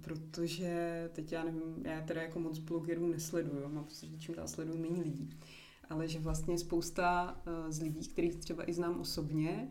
protože 0.00 1.10
teď 1.12 1.32
já 1.32 1.44
nevím, 1.44 1.62
já 1.84 2.00
teda 2.00 2.22
jako 2.22 2.40
moc 2.40 2.58
blogerů 2.58 3.06
nesleduju, 3.06 3.68
mám 3.68 3.84
pocit, 3.84 4.10
že 4.10 4.18
čím 4.18 4.34
dál 4.34 4.48
sleduju 4.48 4.78
méně 4.78 5.02
lidí, 5.02 5.30
ale 5.88 6.08
že 6.08 6.18
vlastně 6.18 6.58
spousta 6.58 7.40
uh, 7.46 7.70
z 7.70 7.82
lidí, 7.82 8.08
kterých 8.08 8.36
třeba 8.36 8.70
i 8.70 8.72
znám 8.72 9.00
osobně 9.00 9.68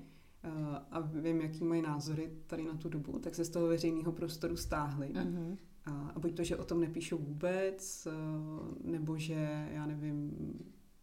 a 0.91 0.99
vím, 0.99 1.41
jaký 1.41 1.63
mají 1.63 1.81
názory 1.81 2.31
tady 2.47 2.63
na 2.63 2.73
tu 2.73 2.89
dobu, 2.89 3.19
tak 3.19 3.35
se 3.35 3.45
z 3.45 3.49
toho 3.49 3.67
veřejného 3.67 4.11
prostoru 4.11 4.57
stáhli. 4.57 5.07
Uh-huh. 5.07 5.57
A, 5.85 6.09
a 6.15 6.19
buď 6.19 6.35
to, 6.35 6.43
že 6.43 6.57
o 6.57 6.65
tom 6.65 6.79
nepíšou 6.79 7.17
vůbec, 7.17 8.07
nebo 8.83 9.17
že, 9.17 9.69
já 9.71 9.85
nevím, 9.85 10.33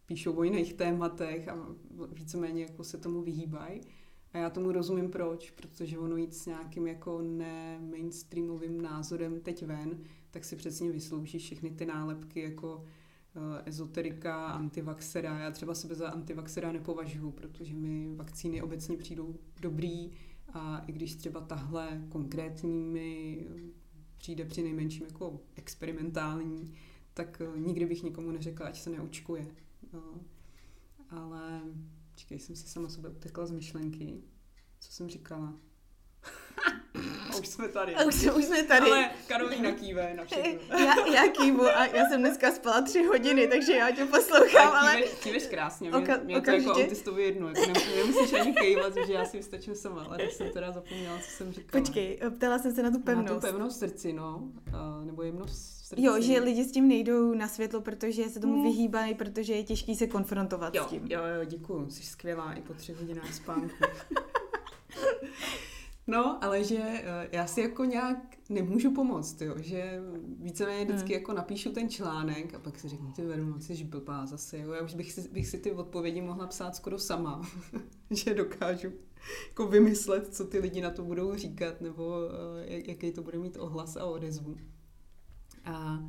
píšou 0.07 0.37
o 0.37 0.43
jiných 0.43 0.75
tématech 0.75 1.49
a 1.49 1.69
víceméně 2.13 2.63
jako 2.63 2.85
se 2.85 2.99
tomu 2.99 3.23
vyhýbají. 3.23 3.81
A 4.33 4.39
já 4.39 4.51
tomu 4.51 4.73
rozumím 4.73 5.11
proč, 5.11 5.51
protože 5.51 5.99
ono 5.99 6.17
jít 6.17 6.35
s 6.35 6.47
nějakým 6.47 6.87
jako 6.87 7.23
ne 7.23 7.79
mainstreamovým 7.91 8.81
názorem 8.81 9.41
teď 9.41 9.67
ven, 9.67 9.99
tak 10.31 10.45
si 10.45 10.57
přesně 10.57 10.91
vyslouží 10.91 11.39
všechny 11.39 11.71
ty 11.71 11.87
nálepky 11.87 12.41
jako 12.41 12.85
Eh, 13.37 13.63
ezoterika, 13.67 14.47
antivaxera. 14.47 15.39
Já 15.39 15.51
třeba 15.51 15.75
sebe 15.75 15.95
za 15.95 16.09
antivaxera 16.09 16.73
nepovažuji, 16.73 17.31
protože 17.33 17.75
mi 17.75 18.15
vakcíny 18.15 18.63
obecně 18.63 18.97
přijdou 18.97 19.35
dobrý 19.61 20.11
a 20.53 20.85
i 20.87 20.93
když 20.93 21.15
třeba 21.15 21.41
tahle 21.41 22.03
konkrétní 22.09 22.85
mi 22.85 23.47
přijde 24.19 24.45
při 24.45 24.63
nejmenším 24.63 25.07
jako 25.07 25.41
experimentální, 25.57 26.75
tak 27.15 27.41
eh, 27.41 27.61
nikdy 27.61 27.87
bych 27.87 28.03
nikomu 28.03 28.31
neřekla, 28.31 28.67
ať 28.67 28.81
se 28.81 28.91
neočkuje. 28.91 29.47
No. 29.93 30.21
Ale 31.11 31.61
čekej, 32.15 32.39
jsem 32.39 32.57
si 32.57 32.69
sama 32.69 32.89
sebe 32.89 33.09
utekla 33.09 33.47
z 33.47 33.51
myšlenky. 33.51 34.23
Co 34.81 34.93
jsem 34.93 35.09
říkala? 35.09 35.55
A 37.31 37.37
už 37.41 37.49
jsme 37.49 37.69
tady. 37.69 37.95
A 37.95 38.05
už, 38.05 38.27
už 38.27 38.45
jsme 38.45 38.63
tady. 38.63 38.91
Ale 38.91 39.11
Karolína 39.29 39.73
kýve 39.73 40.15
na 40.15 40.25
všechno. 40.25 40.61
já, 40.79 41.07
já 41.07 41.29
kývu 41.29 41.67
a 41.67 41.87
já 41.87 42.09
jsem 42.09 42.21
dneska 42.21 42.53
spala 42.53 42.83
tři 42.83 43.03
hodiny, 43.03 43.49
takže 43.49 43.73
já 43.73 43.91
tě 43.91 44.05
poslouchám, 44.05 44.69
ale... 44.69 44.91
ale... 44.91 45.03
Kýveš 45.03 45.47
krásně, 45.47 45.91
mě, 45.91 45.99
Oka, 45.99 46.17
mě 46.17 46.41
to 46.41 46.51
jako 46.51 46.73
autistovi 46.73 47.23
jedno, 47.23 47.49
jako 47.49 47.73
nemusíš 47.97 48.33
ani 48.33 48.55
kývat, 48.55 48.93
že 49.07 49.13
já 49.13 49.25
si 49.25 49.37
vystačím 49.37 49.75
sama, 49.75 50.05
ale 50.05 50.19
tak 50.19 50.33
jsem 50.33 50.51
teda 50.51 50.73
zapomněla, 50.73 51.19
co 51.19 51.31
jsem 51.31 51.53
říkala. 51.53 51.83
Počkej, 51.85 52.21
ptala 52.37 52.59
jsem 52.59 52.75
se 52.75 52.83
na 52.83 52.91
tu 52.91 52.99
pevnost. 52.99 53.29
Na 53.29 53.35
tu 53.35 53.41
pevnost 53.41 53.79
srdci, 53.79 54.13
no, 54.13 54.53
uh, 54.69 55.05
nebo 55.05 55.23
jemnost 55.23 55.76
srdci. 55.87 56.05
Jo, 56.05 56.21
že 56.21 56.41
lidi 56.41 56.65
s 56.65 56.73
tím 56.73 56.89
nejdou 56.89 57.35
na 57.35 57.49
světlo, 57.49 57.81
protože 57.81 58.29
se 58.29 58.41
tomu 58.41 58.55
hmm. 58.55 58.63
vyhýbají, 58.63 59.15
protože 59.15 59.53
je 59.53 59.65
těžký 59.65 59.97
se 59.97 60.07
konfrontovat 60.07 60.75
jo, 60.75 60.85
s 60.85 60.87
tím. 60.87 61.07
Jo, 61.11 61.21
jo, 61.21 61.45
děkuju, 61.45 61.91
jsi 61.91 62.03
skvělá 62.03 62.53
i 62.53 62.63
po 62.63 62.75
tři 62.75 62.93
hodinách 62.93 63.35
spánku. 63.35 63.75
No, 66.09 66.45
ale 66.45 66.65
že 66.65 66.79
eh, 66.81 67.29
já 67.33 67.47
si 67.47 67.61
jako 67.61 67.85
nějak 67.85 68.19
nemůžu 68.49 68.95
pomoct, 68.95 69.41
jo, 69.41 69.55
že 69.59 70.01
víceméně 70.39 70.85
vždycky 70.85 71.13
hmm. 71.13 71.21
jako 71.21 71.33
napíšu 71.33 71.73
ten 71.73 71.89
článek 71.89 72.55
a 72.55 72.59
pak 72.59 72.79
si 72.79 72.89
řeknu, 72.89 73.13
ty 73.13 73.23
vedu, 73.23 73.61
jsi 73.61 73.85
blbá 73.85 74.27
zase, 74.27 74.59
jo, 74.59 74.73
já 74.73 74.83
už 74.83 74.95
bych 74.95 75.13
si, 75.13 75.29
bych 75.29 75.47
si 75.47 75.59
ty 75.59 75.73
odpovědi 75.73 76.21
mohla 76.21 76.47
psát 76.47 76.77
skoro 76.77 76.99
sama, 76.99 77.43
že 78.11 78.35
dokážu 78.35 78.93
jako 79.49 79.67
vymyslet, 79.67 80.35
co 80.35 80.45
ty 80.45 80.59
lidi 80.59 80.81
na 80.81 80.91
to 80.91 81.05
budou 81.05 81.35
říkat, 81.35 81.81
nebo 81.81 82.15
eh, 82.67 82.83
jaký 82.87 83.13
to 83.13 83.23
bude 83.23 83.39
mít 83.39 83.57
ohlas 83.61 83.97
a 83.97 84.05
odezvu. 84.05 84.57
A 85.67 86.05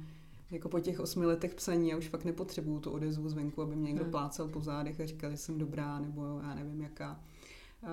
jako 0.51 0.69
po 0.69 0.79
těch 0.79 0.99
osmi 0.99 1.25
letech 1.25 1.55
psaní 1.55 1.89
já 1.89 1.97
už 1.97 2.07
fakt 2.09 2.25
nepotřebuju 2.25 2.79
tu 2.79 2.91
odezvu 2.91 3.29
zvenku, 3.29 3.61
aby 3.61 3.75
mě 3.75 3.87
někdo 3.87 4.03
hmm. 4.03 4.11
plácal 4.11 4.47
po 4.47 4.61
zádech 4.61 4.99
a 4.99 5.05
říkal, 5.05 5.31
že 5.31 5.37
jsem 5.37 5.57
dobrá, 5.57 5.99
nebo 5.99 6.39
já 6.43 6.55
nevím 6.55 6.81
jaká. 6.81 7.19
Uh, 7.83 7.89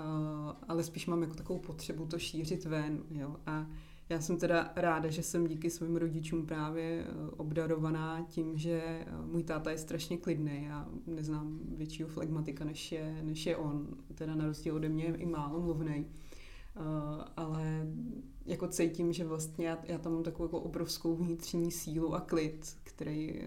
ale 0.68 0.83
spíš 0.83 1.07
mám 1.07 1.22
jako 1.22 1.35
takovou 1.35 1.59
potřebu 1.59 2.07
to 2.07 2.18
šířit 2.18 2.64
ven, 2.64 3.03
jo. 3.11 3.37
A 3.46 3.66
já 4.09 4.20
jsem 4.20 4.37
teda 4.37 4.72
ráda, 4.77 5.11
že 5.11 5.22
jsem 5.22 5.46
díky 5.46 5.70
svým 5.70 5.96
rodičům 5.96 6.46
právě 6.46 7.07
uh, 7.07 7.29
obdarovaná 7.37 8.27
tím, 8.29 8.59
že 8.59 9.07
uh, 9.20 9.27
můj 9.27 9.42
táta 9.42 9.70
je 9.70 9.79
strašně 9.79 10.16
klidný. 10.16 10.64
Já 10.64 10.88
neznám 11.07 11.59
většího 11.77 12.09
flegmatika, 12.09 12.64
než 12.64 12.92
je, 12.92 13.20
než 13.22 13.46
je 13.46 13.57
on. 13.57 13.88
Teda 14.14 14.35
na 14.35 14.46
rozdíl 14.46 14.74
ode 14.74 14.88
mě 14.88 15.05
je 15.05 15.14
i 15.14 15.27
málo 15.27 15.61
mluvnej. 15.61 16.05
Uh, 16.77 17.22
ale 17.37 17.87
jako 18.46 18.68
cítím, 18.68 19.12
že 19.12 19.24
vlastně 19.24 19.66
já, 19.66 19.78
já 19.85 19.98
tam 19.98 20.12
mám 20.12 20.22
takovou 20.22 20.44
jako 20.44 20.61
obrovskou 20.61 21.16
vnitřní 21.16 21.72
sílu 21.72 22.14
a 22.14 22.20
klid, 22.20 22.76
který, 22.83 23.42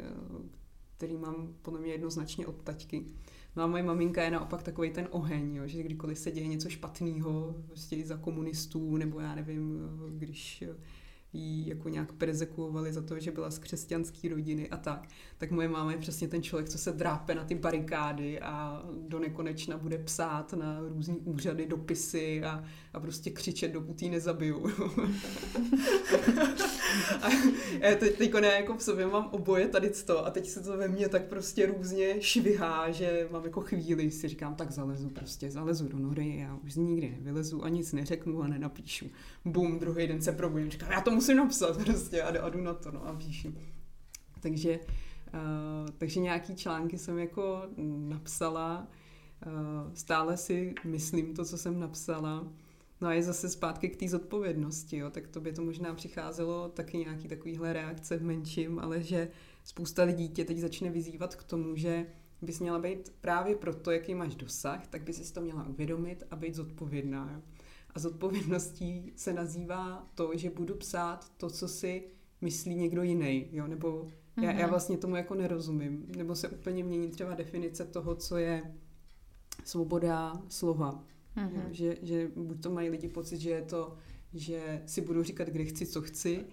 který 0.97 1.17
mám 1.17 1.53
podle 1.62 1.79
mě 1.79 1.91
jednoznačně 1.91 2.47
od 2.47 2.62
taťky. 2.63 3.05
No 3.55 3.63
a 3.63 3.67
moje 3.67 3.83
maminka 3.83 4.23
je 4.23 4.31
naopak 4.31 4.63
takový 4.63 4.89
ten 4.91 5.07
oheň, 5.12 5.55
jo, 5.55 5.67
že 5.67 5.83
kdykoliv 5.83 6.19
se 6.19 6.31
děje 6.31 6.47
něco 6.47 6.69
špatného, 6.69 7.55
prostě 7.67 8.05
za 8.05 8.17
komunistů, 8.17 8.97
nebo 8.97 9.19
já 9.19 9.36
nevím, 9.36 9.79
když 10.10 10.63
jí 11.38 11.67
jako 11.67 11.89
nějak 11.89 12.13
persekuovali 12.13 12.93
za 12.93 13.02
to, 13.02 13.19
že 13.19 13.32
byla 13.32 13.52
z 13.52 13.60
křesťanské 13.60 14.30
rodiny 14.30 14.69
a 14.69 14.78
tak, 14.78 15.08
tak 15.38 15.52
moje 15.52 15.67
máma 15.67 15.91
je 15.91 15.97
přesně 15.97 16.28
ten 16.28 16.43
člověk, 16.43 16.69
co 16.69 16.78
se 16.78 16.91
drápe 16.91 17.36
na 17.36 17.43
ty 17.43 17.56
barikády 17.56 18.39
a 18.39 18.84
do 19.08 19.19
nekonečna 19.19 19.78
bude 19.78 19.97
psát 19.97 20.54
na 20.54 20.80
různý 20.80 21.17
úřady 21.17 21.65
dopisy 21.65 22.43
a, 22.43 22.63
a 22.93 23.00
prostě 23.00 23.30
křičet, 23.30 23.71
dokud 23.71 24.02
jí 24.02 24.10
nezabiju. 24.10 24.67
a 27.21 27.30
já 27.80 27.95
teď, 27.95 28.17
teď 28.17 28.34
ne, 28.34 28.47
jako 28.47 28.78
v 28.78 28.84
sobě 28.84 29.08
mám 29.08 29.30
oboje 29.32 29.67
tady 29.67 29.89
to 29.89 30.26
a 30.26 30.30
teď 30.30 30.50
se 30.50 30.63
to 30.63 30.78
ve 30.78 30.88
mně 30.88 31.10
tak 31.10 31.26
prostě 31.26 31.65
různě 31.65 32.21
švihá, 32.21 32.91
že 32.91 33.28
mám 33.32 33.43
jako 33.43 33.62
chvíli, 33.62 34.12
si 34.12 34.28
říkám, 34.28 34.56
tak 34.56 34.71
zalezu 34.71 35.10
prostě, 35.10 35.52
zalezu 35.52 35.88
do 35.88 36.00
nory, 36.00 36.38
já 36.38 36.56
už 36.63 36.73
z 36.73 36.78
nikdy 36.78 37.17
nevylezu 37.17 37.63
a 37.63 37.69
nic 37.69 37.93
neřeknu 37.93 38.41
a 38.41 38.47
nenapíšu. 38.47 39.06
Bum, 39.45 39.80
druhý 39.80 40.08
den 40.08 40.21
se 40.21 40.32
probudím, 40.32 40.71
říkám, 40.71 40.91
já 40.91 41.02
to 41.02 41.12
musím 41.12 41.38
napsat 41.38 41.78
prostě 41.84 42.21
a, 42.21 42.41
a 42.41 42.50
jdu 42.50 42.62
na 42.62 42.73
to, 42.73 42.91
no 42.91 43.08
a 43.08 43.13
píšu. 43.13 43.54
Takže, 44.39 44.80
uh, 45.34 45.89
takže 45.97 46.19
nějaký 46.19 46.56
články 46.56 46.97
jsem 46.97 47.17
jako 47.17 47.62
napsala, 47.97 48.88
uh, 49.45 49.93
stále 49.93 50.38
si 50.38 50.76
myslím 50.84 51.34
to, 51.34 51.45
co 51.45 51.58
jsem 51.58 51.80
napsala, 51.80 52.47
No 53.01 53.07
a 53.07 53.13
je 53.13 53.23
zase 53.23 53.49
zpátky 53.49 53.89
k 53.89 53.95
té 53.95 54.07
zodpovědnosti, 54.07 54.97
jo, 54.97 55.10
tak 55.10 55.27
to 55.27 55.41
by 55.41 55.53
to 55.53 55.62
možná 55.62 55.93
přicházelo 55.93 56.69
taky 56.69 56.97
nějaký 56.97 57.27
takovýhle 57.27 57.73
reakce 57.73 58.17
v 58.17 58.23
menším, 58.23 58.79
ale 58.79 59.03
že 59.03 59.29
spousta 59.63 60.03
lidí 60.03 60.29
tě 60.29 60.45
teď 60.45 60.57
začne 60.57 60.89
vyzývat 60.89 61.36
k 61.36 61.43
tomu, 61.43 61.75
že 61.75 62.05
bys 62.41 62.60
měla 62.60 62.79
být 62.79 63.13
právě 63.21 63.55
proto, 63.55 63.91
jaký 63.91 64.15
máš 64.15 64.36
dosah, 64.36 64.88
tak 64.88 65.03
by 65.03 65.13
si 65.13 65.33
to 65.33 65.41
měla 65.41 65.67
uvědomit 65.67 66.23
a 66.31 66.36
být 66.36 66.55
zodpovědná. 66.55 67.29
Jo. 67.33 67.41
A 67.95 67.99
zodpovědností 67.99 69.13
se 69.15 69.33
nazývá 69.33 70.07
to, 70.15 70.31
že 70.33 70.49
budu 70.49 70.75
psát 70.75 71.31
to, 71.38 71.49
co 71.49 71.67
si 71.67 72.03
myslí 72.41 72.75
někdo 72.75 73.03
jiný, 73.03 73.47
jo, 73.51 73.67
nebo 73.67 73.89
mm-hmm. 73.91 74.43
já, 74.43 74.51
já 74.51 74.62
mhm. 74.62 74.69
vlastně 74.69 74.97
tomu 74.97 75.15
jako 75.15 75.36
nerozumím, 75.36 76.05
nebo 76.17 76.36
se 76.36 76.49
úplně 76.49 76.83
mění 76.83 77.10
třeba 77.10 77.33
definice 77.33 77.86
toho, 77.86 78.15
co 78.15 78.38
je 78.38 78.75
svoboda 79.63 80.41
slova. 80.47 81.03
Mm-hmm. 81.38 81.71
Že, 81.71 81.97
že 82.02 82.32
buď 82.36 82.63
to 82.63 82.69
mají 82.69 82.89
lidi 82.89 83.08
pocit, 83.08 83.38
že 83.38 83.50
je 83.50 83.62
to, 83.62 83.95
že 84.34 84.82
si 84.86 85.02
budu 85.02 85.23
říkat, 85.23 85.47
kdy 85.47 85.65
chci, 85.65 85.86
co 85.86 86.02
chci, 86.02 86.45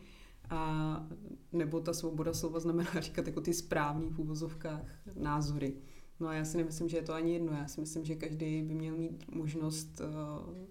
a 0.51 1.09
nebo 1.53 1.81
ta 1.81 1.92
svoboda 1.92 2.35
slova 2.35 2.61
znamená 2.61 2.90
říkat 3.01 3.27
jako 3.27 3.40
ty 3.40 3.55
správný 3.55 4.11
v 4.11 4.18
úvozovkách 4.18 4.87
názory. 5.14 5.75
No 6.20 6.29
a 6.29 6.35
já 6.35 6.44
si 6.44 6.57
nemyslím, 6.57 6.88
že 6.88 6.97
je 6.97 7.03
to 7.03 7.14
ani 7.14 7.33
jedno. 7.33 7.53
Já 7.53 7.68
si 7.68 7.81
myslím, 7.81 8.05
že 8.05 8.14
každý 8.14 8.62
by 8.62 8.75
měl 8.75 8.97
mít 8.97 9.25
možnost 9.35 10.01
uh, 10.01 10.66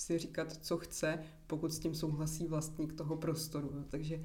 si 0.00 0.18
říkat, 0.18 0.52
co 0.52 0.76
chce, 0.76 1.18
pokud 1.46 1.72
s 1.72 1.78
tím 1.78 1.94
souhlasí 1.94 2.46
vlastník 2.46 2.92
toho 2.92 3.16
prostoru. 3.16 3.84
Takže 3.88 4.24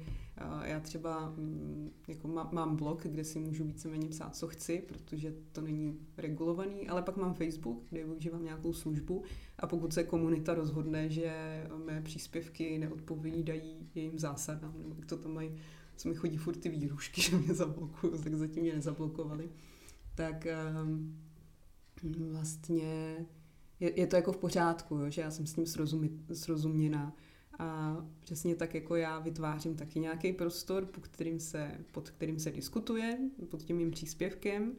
já 0.64 0.80
třeba 0.80 1.28
mm, 1.28 1.90
jako 2.08 2.28
mám 2.28 2.76
blog, 2.76 3.02
kde 3.02 3.24
si 3.24 3.38
můžu 3.38 3.64
víceméně 3.64 4.08
psát, 4.08 4.36
co 4.36 4.48
chci, 4.48 4.82
protože 4.88 5.34
to 5.52 5.60
není 5.60 5.98
regulovaný, 6.16 6.88
ale 6.88 7.02
pak 7.02 7.16
mám 7.16 7.34
Facebook, 7.34 7.84
kde 7.90 8.04
využívám 8.04 8.44
nějakou 8.44 8.72
službu 8.72 9.22
a 9.58 9.66
pokud 9.66 9.92
se 9.92 10.04
komunita 10.04 10.54
rozhodne, 10.54 11.10
že 11.10 11.32
mé 11.86 12.02
příspěvky 12.02 12.78
neodpovídají 12.78 13.90
jejím 13.94 14.18
zásadám, 14.18 14.74
nebo 14.78 14.94
jak 14.98 15.06
to 15.06 15.16
tam 15.16 15.34
mají, 15.34 15.56
co 15.96 16.08
mi 16.08 16.14
chodí 16.14 16.36
furt 16.36 16.56
ty 16.56 16.68
výrušky, 16.68 17.20
že 17.30 17.36
mě 17.36 17.54
zablokují, 17.54 18.12
tak 18.22 18.34
zatím 18.34 18.62
mě 18.62 18.74
nezablokovali, 18.74 19.50
tak 20.14 20.46
um, 20.82 21.18
vlastně 22.32 23.16
je, 23.80 24.00
je 24.00 24.06
to 24.06 24.16
jako 24.16 24.32
v 24.32 24.36
pořádku, 24.36 24.94
jo, 24.94 25.10
že 25.10 25.20
já 25.20 25.30
jsem 25.30 25.46
s 25.46 25.56
ním 25.56 25.66
srozumi, 25.66 26.10
srozuměná. 26.32 27.16
A 27.58 27.96
přesně 28.20 28.54
tak 28.54 28.74
jako 28.74 28.96
já 28.96 29.18
vytvářím 29.18 29.76
taky 29.76 30.00
nějaký 30.00 30.32
prostor, 30.32 30.86
pod 30.86 31.08
kterým 31.08 31.40
se, 31.40 31.70
pod 31.92 32.10
kterým 32.10 32.38
se 32.38 32.50
diskutuje, 32.50 33.18
pod 33.50 33.62
tím 33.62 33.76
mým 33.76 33.90
příspěvkem. 33.90 34.72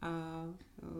A 0.00 0.44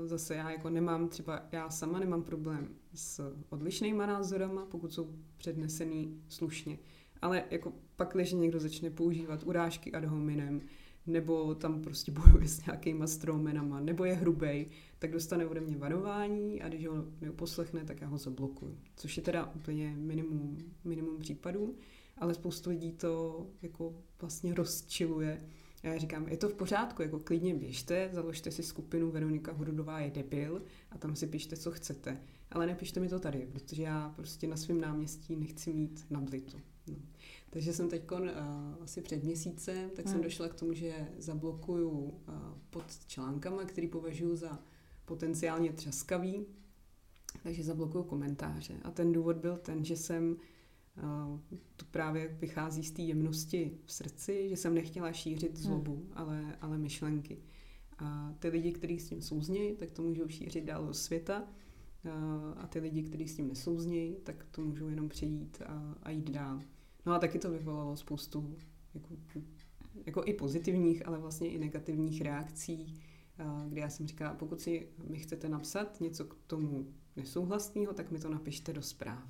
e, 0.05 0.07
zase 0.07 0.35
já 0.35 0.51
jako 0.51 0.71
nemám, 0.71 1.09
třeba 1.09 1.43
já 1.53 1.71
sama 1.71 1.99
nemám 1.99 2.23
problém 2.23 2.69
s 2.95 3.35
odlišnýma 3.49 4.07
názorama, 4.07 4.67
pokud 4.67 4.93
jsou 4.93 5.15
přednesený 5.37 6.23
slušně. 6.29 6.79
Ale 7.23 7.45
jako 7.51 7.73
pak, 7.97 8.15
když 8.15 8.33
někdo 8.33 8.61
začne 8.61 8.91
používat 8.91 9.43
urážky 9.43 9.93
ad 9.93 10.05
hominem, 10.05 10.61
nebo 11.09 11.55
tam 11.55 11.83
prostě 11.83 12.13
bojuje 12.13 12.49
s 12.49 12.67
nějakýma 12.67 13.07
stromenama, 13.07 13.81
nebo 13.81 14.05
je 14.05 14.15
hrubej, 14.15 14.67
tak 14.99 15.11
dostane 15.11 15.47
ode 15.47 15.61
mě 15.61 15.77
varování 15.77 16.63
a 16.63 16.69
když 16.69 16.87
ho 16.87 17.05
neuposlechne, 17.21 17.85
tak 17.85 18.01
já 18.01 18.07
ho 18.07 18.19
zablokuju. 18.19 18.79
Což 18.97 19.17
je 19.17 19.23
teda 19.23 19.53
úplně 19.55 19.95
minimum, 19.97 20.59
minimum 20.85 21.19
případů, 21.19 21.77
ale 22.19 22.35
spoustu 22.35 22.71
lidí 22.71 22.93
to 22.93 23.47
jako 23.63 23.95
vlastně 24.21 24.55
rozčiluje. 24.55 25.45
Já 25.83 25.99
říkám, 25.99 26.29
je 26.29 26.37
to 26.37 26.49
v 26.49 26.55
pořádku, 26.55 27.03
jako 27.03 27.19
klidně 27.19 27.55
běžte, 27.55 28.11
založte 28.13 28.51
si 28.51 28.63
skupinu 28.63 29.11
Veronika 29.11 29.53
Hududová 29.53 30.01
je 30.01 30.11
debil 30.11 30.63
a 30.91 30.99
tam 30.99 31.17
si 31.17 31.27
pište, 31.27 31.57
co 31.57 31.71
chcete. 31.71 32.21
Ale 32.51 32.67
nepište 32.67 33.01
mi 33.01 33.09
to 33.09 33.21
tady, 33.21 33.49
protože 33.53 33.83
já 33.83 34.13
prostě 34.17 34.47
na 34.47 34.57
svém 34.57 34.81
náměstí 34.81 35.37
nechci 35.37 35.73
mít 35.73 36.07
nablitu. 36.11 36.57
Takže 37.51 37.73
jsem 37.73 37.89
teď 37.89 38.13
uh, 38.13 38.19
asi 38.81 39.03
před 39.03 39.25
měsícem, 39.25 39.91
tak 39.91 40.05
hmm. 40.05 40.15
jsem 40.15 40.23
došla 40.23 40.49
k 40.49 40.55
tomu, 40.55 40.73
že 40.73 41.09
zablokuju 41.19 41.91
uh, 41.91 42.13
pod 42.71 42.85
článkama, 43.07 43.65
který 43.65 43.89
považuji 43.89 44.37
za 44.37 44.59
potenciálně 45.05 45.73
třaskavý, 45.73 46.47
takže 47.43 47.65
zablokuju 47.65 48.05
komentáře. 48.05 48.75
A 48.85 48.91
ten 48.91 49.13
důvod 49.13 49.37
byl 49.37 49.57
ten, 49.57 49.85
že 49.85 49.97
jsem 49.97 50.37
uh, 50.97 51.59
to 51.77 51.85
právě 51.91 52.29
vychází 52.29 52.85
z 52.85 52.91
té 52.91 53.03
jemnosti 53.03 53.79
v 53.85 53.93
srdci, 53.93 54.49
že 54.49 54.57
jsem 54.57 54.75
nechtěla 54.75 55.13
šířit 55.13 55.55
hmm. 55.55 55.63
zlobu, 55.63 55.95
hmm. 55.95 56.13
ale, 56.15 56.57
ale 56.61 56.79
myšlenky. 56.79 57.39
A 57.99 58.35
ty 58.39 58.49
lidi, 58.49 58.73
kteří 58.73 58.99
s 58.99 59.09
tím 59.09 59.23
souznějí, 59.23 59.77
tak 59.77 59.91
to 59.91 60.03
můžou 60.03 60.29
šířit 60.29 60.65
dál 60.65 60.87
do 60.87 60.95
světa. 60.95 61.45
A 62.57 62.67
ty 62.67 62.79
lidi, 62.79 63.03
kteří 63.03 63.29
s 63.29 63.37
tím 63.37 63.49
nesouznějí, 63.49 64.17
tak 64.23 64.47
to 64.51 64.63
můžou 64.63 64.89
jenom 64.89 65.09
přejít 65.09 65.63
a, 65.67 65.95
a 66.03 66.11
jít 66.11 66.31
dál. 66.31 66.61
No 67.09 67.15
a 67.15 67.19
taky 67.19 67.39
to 67.39 67.51
vyvolalo 67.51 67.97
spoustu 67.97 68.57
jako, 68.95 69.15
jako 70.07 70.23
i 70.25 70.35
pozitivních, 70.35 71.07
ale 71.07 71.19
vlastně 71.19 71.49
i 71.49 71.59
negativních 71.59 72.21
reakcí, 72.21 73.03
kdy 73.69 73.81
já 73.81 73.89
jsem 73.89 74.07
říkala, 74.07 74.35
pokud 74.35 74.61
si 74.61 74.89
mi 75.09 75.19
chcete 75.19 75.49
napsat 75.49 76.01
něco 76.01 76.25
k 76.25 76.35
tomu 76.47 76.87
nesouhlasného, 77.17 77.93
tak 77.93 78.11
mi 78.11 78.19
to 78.19 78.29
napište 78.29 78.73
do 78.73 78.83
zpráv. 78.83 79.29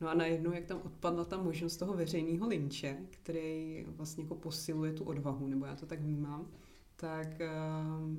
No 0.00 0.08
a 0.08 0.14
najednou, 0.14 0.52
jak 0.52 0.64
tam 0.64 0.80
odpadla 0.84 1.24
ta 1.24 1.42
možnost 1.42 1.76
toho 1.76 1.94
veřejného 1.94 2.48
linče, 2.48 2.98
který 3.10 3.84
vlastně 3.88 4.24
jako 4.24 4.34
posiluje 4.34 4.92
tu 4.92 5.04
odvahu, 5.04 5.46
nebo 5.46 5.66
já 5.66 5.76
to 5.76 5.86
tak 5.86 6.00
vnímám, 6.00 6.50
tak 6.96 7.28
uh, 7.28 8.10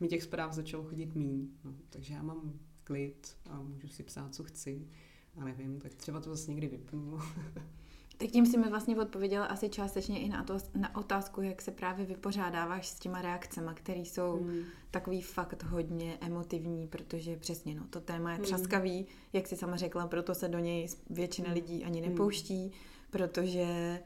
mi 0.00 0.08
těch 0.08 0.22
zpráv 0.22 0.52
začalo 0.52 0.84
chodit 0.84 1.14
míň. 1.14 1.48
No, 1.64 1.74
takže 1.90 2.14
já 2.14 2.22
mám 2.22 2.52
klid 2.84 3.36
a 3.50 3.62
můžu 3.62 3.88
si 3.88 4.02
psát, 4.02 4.34
co 4.34 4.44
chci. 4.44 4.88
A 5.36 5.44
nevím, 5.44 5.80
tak 5.80 5.94
třeba 5.94 6.20
to 6.20 6.30
zase 6.30 6.50
někdy 6.50 6.68
vypnu. 6.68 7.18
Tak 8.22 8.30
tím 8.30 8.46
si 8.46 8.58
mi 8.58 8.68
vlastně 8.68 8.96
odpověděla 8.96 9.46
asi 9.46 9.68
částečně 9.68 10.20
i 10.20 10.28
na, 10.28 10.44
to, 10.44 10.58
na 10.74 10.96
otázku, 10.96 11.42
jak 11.42 11.62
se 11.62 11.70
právě 11.70 12.06
vypořádáváš 12.06 12.88
s 12.88 12.98
těma 12.98 13.22
reakcemi, 13.22 13.70
které 13.74 14.00
jsou 14.00 14.32
hmm. 14.32 14.62
takový 14.90 15.22
fakt 15.22 15.62
hodně 15.62 16.18
emotivní, 16.20 16.86
protože 16.86 17.36
přesně 17.36 17.74
no, 17.74 17.82
to 17.90 18.00
téma 18.00 18.30
je 18.30 18.36
hmm. 18.36 18.44
třaskavý, 18.44 18.96
hmm. 18.96 19.06
jak 19.32 19.46
si 19.46 19.56
sama 19.56 19.76
řekla, 19.76 20.06
proto 20.06 20.34
se 20.34 20.48
do 20.48 20.58
něj 20.58 20.88
většina 21.10 21.48
hmm. 21.48 21.54
lidí 21.54 21.84
ani 21.84 22.00
hmm. 22.00 22.10
nepouští, 22.10 22.72
protože 23.10 23.98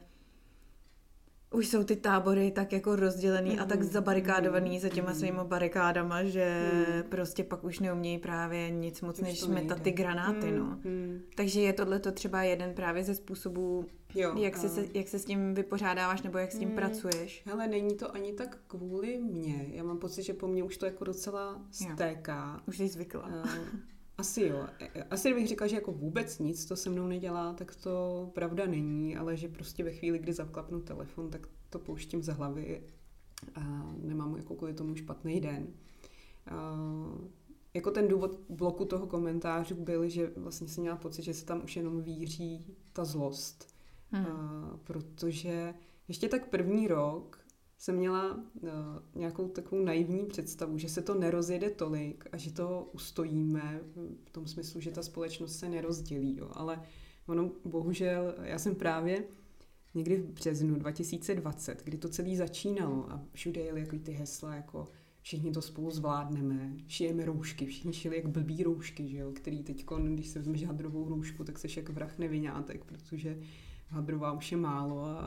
už 1.51 1.67
jsou 1.67 1.83
ty 1.83 1.95
tábory 1.95 2.51
tak 2.51 2.73
jako 2.73 2.95
rozdělený 2.95 3.53
mm. 3.53 3.59
a 3.59 3.65
tak 3.65 3.79
mm. 3.79 3.85
zabarikádovaný 3.85 4.69
mm. 4.69 4.79
za 4.79 4.89
těma 4.89 5.09
mm. 5.09 5.15
svýma 5.15 5.43
barikádama, 5.43 6.23
že 6.23 6.71
mm. 6.73 7.03
prostě 7.09 7.43
pak 7.43 7.63
už 7.63 7.79
neumějí 7.79 8.17
právě 8.17 8.69
nic 8.69 9.01
moc, 9.01 9.19
už 9.19 9.27
než 9.27 9.47
metat 9.47 9.81
ty 9.81 9.91
granáty, 9.91 10.51
mm. 10.51 10.57
no. 10.57 10.79
Mm. 10.83 11.21
Takže 11.35 11.61
je 11.61 11.73
tohle 11.73 11.99
to 11.99 12.11
třeba 12.11 12.43
jeden 12.43 12.73
právě 12.73 13.03
ze 13.03 13.15
způsobů, 13.15 13.85
jo, 14.15 14.37
jak, 14.37 14.57
a... 14.57 14.59
se, 14.59 14.87
jak 14.93 15.07
se 15.07 15.19
s 15.19 15.25
tím 15.25 15.53
vypořádáváš 15.53 16.21
nebo 16.21 16.37
jak 16.37 16.51
s 16.51 16.59
tím 16.59 16.69
mm. 16.69 16.75
pracuješ. 16.75 17.43
Hele, 17.45 17.67
není 17.67 17.95
to 17.95 18.15
ani 18.15 18.33
tak 18.33 18.59
kvůli 18.67 19.17
mně. 19.17 19.65
Já 19.71 19.83
mám 19.83 19.97
pocit, 19.97 20.23
že 20.23 20.33
po 20.33 20.47
mně 20.47 20.63
už 20.63 20.77
to 20.77 20.85
jako 20.85 21.03
docela 21.03 21.61
stéká. 21.71 22.53
Jo. 22.57 22.63
Už 22.67 22.77
jsi 22.77 22.87
zvykla. 22.87 23.27
Uh, 23.27 23.45
asi 24.17 24.41
jo. 24.41 24.67
Asi 25.09 25.33
bych 25.33 25.47
říkala, 25.47 25.67
že 25.67 25.75
jako 25.75 25.91
vůbec 25.91 26.39
nic 26.39 26.65
to 26.65 26.75
se 26.75 26.89
mnou 26.89 27.07
nedělá, 27.07 27.53
tak 27.53 27.75
to 27.75 28.29
pravda 28.33 28.65
není, 28.65 29.17
ale 29.17 29.37
že 29.37 29.47
prostě 29.47 29.83
ve 29.83 29.91
chvíli, 29.91 30.19
kdy 30.19 30.33
zaklapnu 30.33 30.81
telefon, 30.81 31.29
tak 31.29 31.47
to 31.69 31.79
pouštím 31.79 32.23
za 32.23 32.33
hlavy 32.33 32.83
a 33.55 33.93
nemám 34.01 34.37
jako 34.37 34.55
kvůli 34.55 34.73
tomu 34.73 34.95
špatný 34.95 35.41
den. 35.41 35.67
A 36.47 36.77
jako 37.73 37.91
ten 37.91 38.07
důvod 38.07 38.39
bloku 38.49 38.85
toho 38.85 39.07
komentářu 39.07 39.75
byl, 39.75 40.09
že 40.09 40.31
vlastně 40.37 40.67
jsem 40.67 40.81
měla 40.81 40.97
pocit, 40.97 41.21
že 41.21 41.33
se 41.33 41.45
tam 41.45 41.63
už 41.63 41.75
jenom 41.75 42.01
víří 42.01 42.75
ta 42.93 43.05
zlost. 43.05 43.76
Hmm. 44.11 44.25
A, 44.25 44.79
protože 44.83 45.73
ještě 46.07 46.29
tak 46.29 46.49
první 46.49 46.87
rok 46.87 47.39
jsem 47.77 47.95
měla 47.95 48.33
uh, 48.35 48.69
nějakou 49.15 49.47
takovou 49.47 49.83
naivní 49.83 50.25
představu, 50.25 50.77
že 50.77 50.89
se 50.89 51.01
to 51.01 51.15
nerozjede 51.15 51.69
tolik 51.69 52.25
a 52.31 52.37
že 52.37 52.53
to 52.53 52.89
ustojíme 52.93 53.79
v 54.25 54.29
tom 54.29 54.47
smyslu, 54.47 54.81
že 54.81 54.91
ta 54.91 55.03
společnost 55.03 55.59
se 55.59 55.69
nerozdělí. 55.69 56.37
Jo. 56.37 56.49
Ale 56.53 56.81
ono 57.27 57.51
bohužel, 57.65 58.35
já 58.43 58.59
jsem 58.59 58.75
právě 58.75 59.23
někdy 59.95 60.17
v 60.17 60.25
březnu 60.25 60.75
2020, 60.75 61.83
kdy 61.83 61.97
to 61.97 62.09
celé 62.09 62.35
začínalo 62.35 63.11
a 63.11 63.23
všude 63.33 63.61
jeli 63.61 63.79
jako 63.79 63.99
ty 63.99 64.11
hesla 64.11 64.55
jako 64.55 64.87
všichni 65.21 65.51
to 65.51 65.61
spolu 65.61 65.91
zvládneme, 65.91 66.73
šijeme 66.87 67.25
roušky, 67.25 67.65
všichni 67.65 67.93
šili 67.93 68.15
jak 68.15 68.27
blbý 68.27 68.63
roušky, 68.63 69.07
že 69.07 69.17
jo, 69.17 69.31
který 69.31 69.63
teď, 69.63 69.85
když 70.13 70.27
se 70.27 70.39
vezmeš 70.39 70.65
hadrovou 70.65 71.09
roušku, 71.09 71.43
tak 71.43 71.59
seš 71.59 71.77
jak 71.77 71.89
vrah 71.89 72.17
nevinátek, 72.17 72.85
protože 72.85 73.39
hadrová 73.89 74.31
už 74.31 74.51
je 74.51 74.57
málo 74.57 75.05
a, 75.05 75.19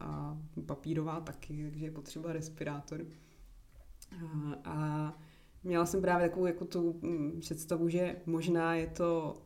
a 0.00 0.38
papírová 0.66 1.20
taky, 1.20 1.62
takže 1.62 1.84
je 1.84 1.90
potřeba 1.90 2.32
respirátor. 2.32 3.06
A, 4.12 4.54
a 4.64 5.14
měla 5.64 5.86
jsem 5.86 6.00
právě 6.00 6.28
takovou 6.28 6.46
jako 6.46 6.64
tu 6.64 6.98
mm, 7.02 7.40
představu, 7.40 7.88
že 7.88 8.16
možná 8.26 8.74
je 8.74 8.86
to 8.86 9.42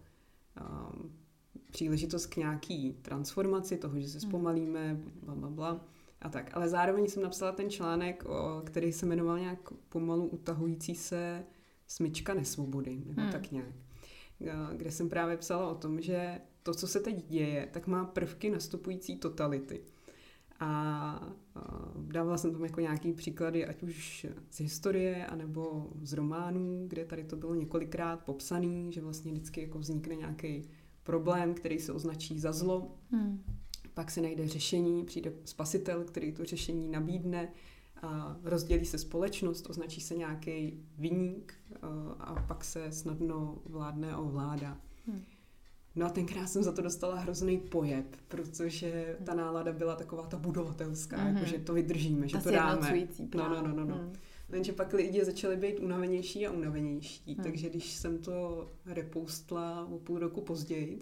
um, 0.61 1.12
příležitost 1.70 2.27
k 2.27 2.37
nějaký 2.37 2.92
transformaci 3.03 3.77
toho, 3.77 4.00
že 4.00 4.09
se 4.09 4.18
hmm. 4.18 4.29
zpomalíme, 4.31 5.00
bla, 5.22 5.35
bla, 5.35 5.50
bla 5.50 5.85
a 6.20 6.29
tak. 6.29 6.57
Ale 6.57 6.68
zároveň 6.68 7.07
jsem 7.07 7.22
napsala 7.22 7.53
ten 7.53 7.70
článek, 7.70 8.24
o, 8.27 8.62
který 8.64 8.92
se 8.92 9.07
jmenoval 9.07 9.38
nějak 9.38 9.70
pomalu 9.88 10.27
utahující 10.27 10.94
se 10.94 11.44
smyčka 11.87 12.35
nesvobody, 12.35 13.03
nebo 13.07 13.20
hmm. 13.20 13.33
tak 13.33 13.50
nějak. 13.50 13.74
Kde 14.77 14.90
jsem 14.90 15.09
právě 15.09 15.37
psala 15.37 15.68
o 15.68 15.74
tom, 15.74 16.00
že 16.00 16.40
to, 16.64 16.74
co 16.74 16.87
se 16.87 17.00
teď 17.00 17.27
děje, 17.29 17.68
tak 17.72 17.87
má 17.87 18.05
prvky 18.05 18.50
nastupující 18.50 19.16
totality. 19.16 19.81
A 20.61 21.35
dávala 21.96 22.38
jsem 22.38 22.53
tam 22.53 22.64
jako 22.64 22.81
nějaký 22.81 23.12
příklady, 23.12 23.66
ať 23.66 23.83
už 23.83 24.27
z 24.50 24.61
historie, 24.61 25.27
anebo 25.27 25.90
z 26.03 26.12
románů, 26.12 26.85
kde 26.88 27.05
tady 27.05 27.24
to 27.24 27.37
bylo 27.37 27.55
několikrát 27.55 28.24
popsaný, 28.24 28.92
že 28.92 29.00
vlastně 29.00 29.33
vždycky 29.33 29.61
jako 29.61 29.79
vznikne 29.79 30.16
nějaký 30.16 30.68
problém, 31.03 31.55
který 31.55 31.79
se 31.79 31.92
označí 31.92 32.40
za 32.40 32.53
zlo. 32.53 32.94
Hmm. 33.11 33.42
Pak 33.94 34.11
se 34.11 34.20
najde 34.20 34.48
řešení, 34.48 35.05
přijde 35.05 35.33
spasitel, 35.44 36.05
který 36.05 36.33
to 36.33 36.44
řešení 36.44 36.88
nabídne, 36.88 37.53
a 38.03 38.37
rozdělí 38.42 38.85
se 38.85 38.98
společnost, 38.98 39.70
označí 39.70 40.00
se 40.00 40.14
nějaký 40.14 40.85
viník 40.98 41.55
a 42.18 42.44
pak 42.48 42.64
se 42.64 42.92
snadno 42.92 43.59
vládne 43.64 44.12
a 44.12 44.18
ovládá. 44.18 44.81
Hmm. 45.07 45.24
No 45.96 46.07
a 46.07 46.11
tenkrát 46.11 46.46
jsem 46.46 46.62
za 46.62 46.72
to 46.72 46.83
dostala 46.83 47.14
hrozný 47.14 47.59
pojeb, 47.59 48.07
protože 48.28 49.16
ta 49.24 49.35
nálada 49.35 49.72
byla 49.72 49.96
taková 49.96 50.26
ta 50.26 50.37
budovatelská, 50.37 51.16
mm-hmm. 51.16 51.35
jako 51.35 51.46
že 51.46 51.59
to 51.59 51.74
vydržíme, 51.74 52.28
že 52.28 52.37
ta 52.37 52.42
to 52.42 52.50
dáme. 52.50 53.09
No, 53.35 53.48
no, 53.48 53.62
no, 53.62 53.74
no, 53.74 53.85
no. 53.85 53.96
Mm. 53.96 54.12
Jenže 54.52 54.72
pak 54.72 54.92
lidi 54.92 55.24
začali 55.24 55.57
být 55.57 55.80
unavenější 55.80 56.46
a 56.46 56.50
unavenější, 56.50 57.35
hmm. 57.35 57.44
takže 57.44 57.70
když 57.70 57.92
jsem 57.92 58.18
to 58.18 58.68
repoustla 58.87 59.87
o 59.87 59.98
půl 59.98 60.18
roku 60.18 60.40
později, 60.40 61.00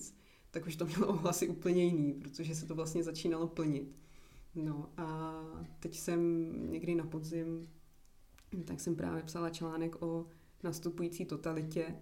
tak 0.50 0.66
už 0.66 0.76
to 0.76 0.86
mělo 0.86 1.06
ohlasy 1.08 1.48
úplně 1.48 1.84
jiný, 1.84 2.12
protože 2.12 2.54
se 2.54 2.66
to 2.66 2.74
vlastně 2.74 3.02
začínalo 3.02 3.46
plnit. 3.46 3.96
No 4.54 4.88
a 4.96 5.34
teď 5.80 5.98
jsem 5.98 6.52
někdy 6.70 6.94
na 6.94 7.04
podzim, 7.04 7.68
tak 8.64 8.80
jsem 8.80 8.96
právě 8.96 9.22
psala 9.22 9.50
článek 9.50 10.02
o 10.02 10.26
nastupující 10.62 11.24
totalitě 11.24 11.94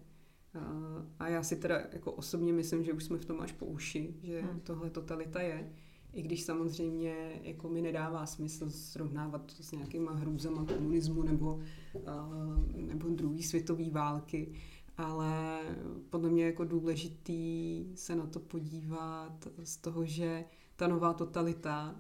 a 1.18 1.28
já 1.28 1.42
si 1.42 1.56
teda 1.56 1.80
jako 1.92 2.12
osobně 2.12 2.52
myslím, 2.52 2.84
že 2.84 2.92
už 2.92 3.04
jsme 3.04 3.18
v 3.18 3.24
tom 3.24 3.40
až 3.40 3.52
po 3.52 3.66
uši, 3.66 4.14
že 4.22 4.40
hmm. 4.40 4.60
tohle 4.60 4.90
totalita 4.90 5.40
je. 5.40 5.72
I 6.12 6.22
když 6.22 6.42
samozřejmě 6.42 7.40
jako 7.42 7.68
mi 7.68 7.82
nedává 7.82 8.26
smysl 8.26 8.70
srovnávat 8.70 9.56
to 9.56 9.62
s 9.62 9.72
nějakýma 9.72 10.12
hrůzama 10.12 10.64
komunismu 10.64 11.22
nebo, 11.22 11.60
nebo 12.76 13.08
druhé 13.08 13.42
světové 13.42 13.90
války, 13.90 14.52
ale 14.96 15.60
podle 16.10 16.30
mě 16.30 16.44
jako 16.44 16.64
důležitý 16.64 17.84
se 17.94 18.16
na 18.16 18.26
to 18.26 18.40
podívat 18.40 19.48
z 19.64 19.76
toho, 19.76 20.04
že 20.04 20.44
ta 20.76 20.88
nová 20.88 21.12
totalita 21.14 21.94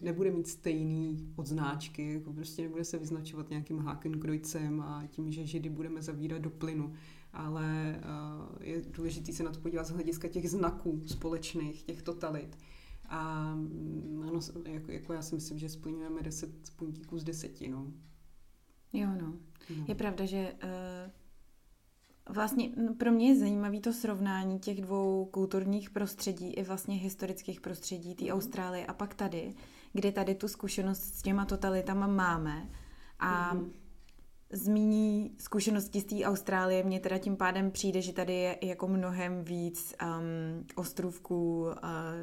nebude 0.00 0.30
mít 0.30 0.46
stejný 0.46 1.32
odznáčky, 1.36 2.12
jako 2.12 2.32
prostě 2.32 2.62
nebude 2.62 2.84
se 2.84 2.98
vyznačovat 2.98 3.50
nějakým 3.50 3.78
Hakenkreutzem 3.78 4.80
a 4.80 5.04
tím, 5.10 5.32
že 5.32 5.46
židy 5.46 5.68
budeme 5.68 6.02
zavírat 6.02 6.42
do 6.42 6.50
plynu, 6.50 6.92
ale 7.32 8.00
uh, 8.04 8.62
je 8.62 8.82
důležité 8.82 9.32
se 9.32 9.42
na 9.42 9.50
to 9.50 9.60
podívat 9.60 9.86
z 9.86 9.90
hlediska 9.90 10.28
těch 10.28 10.50
znaků 10.50 11.02
společných, 11.06 11.82
těch 11.82 12.02
totalit. 12.02 12.58
A 13.08 13.54
mm, 13.54 14.24
ano, 14.28 14.40
jako, 14.72 14.90
jako 14.90 15.12
já 15.12 15.22
si 15.22 15.34
myslím, 15.34 15.58
že 15.58 15.68
splňujeme 15.68 16.22
10 16.22 16.50
puntíků 16.76 17.18
z 17.18 17.24
deseti, 17.24 17.68
no. 17.68 17.92
Jo, 18.92 19.08
no. 19.20 19.34
no. 19.76 19.84
Je 19.88 19.94
pravda, 19.94 20.26
že 20.26 20.52
uh 20.62 21.12
Vlastně 22.28 22.70
pro 22.98 23.12
mě 23.12 23.28
je 23.28 23.38
zajímavé 23.38 23.80
to 23.80 23.92
srovnání 23.92 24.58
těch 24.58 24.80
dvou 24.80 25.24
kulturních 25.24 25.90
prostředí 25.90 26.52
i 26.52 26.62
vlastně 26.62 26.96
historických 26.96 27.60
prostředí, 27.60 28.14
té 28.14 28.24
mhm. 28.24 28.32
Austrálie 28.32 28.86
a 28.86 28.94
pak 28.94 29.14
tady, 29.14 29.54
kde 29.92 30.12
tady 30.12 30.34
tu 30.34 30.48
zkušenost 30.48 31.02
s 31.02 31.22
těma 31.22 31.44
totalitama 31.44 32.06
máme 32.06 32.68
a 33.18 33.54
mm-hmm 33.54 33.81
zmíní 34.52 35.34
zkušenosti 35.38 36.00
z 36.00 36.04
té 36.04 36.24
Austrálie, 36.24 36.82
mně 36.82 37.00
teda 37.00 37.18
tím 37.18 37.36
pádem 37.36 37.70
přijde, 37.70 38.00
že 38.00 38.12
tady 38.12 38.34
je 38.34 38.56
jako 38.62 38.88
mnohem 38.88 39.44
víc 39.44 39.94
um, 40.02 40.66
ostrovků 40.74 41.60
uh, 41.62 41.70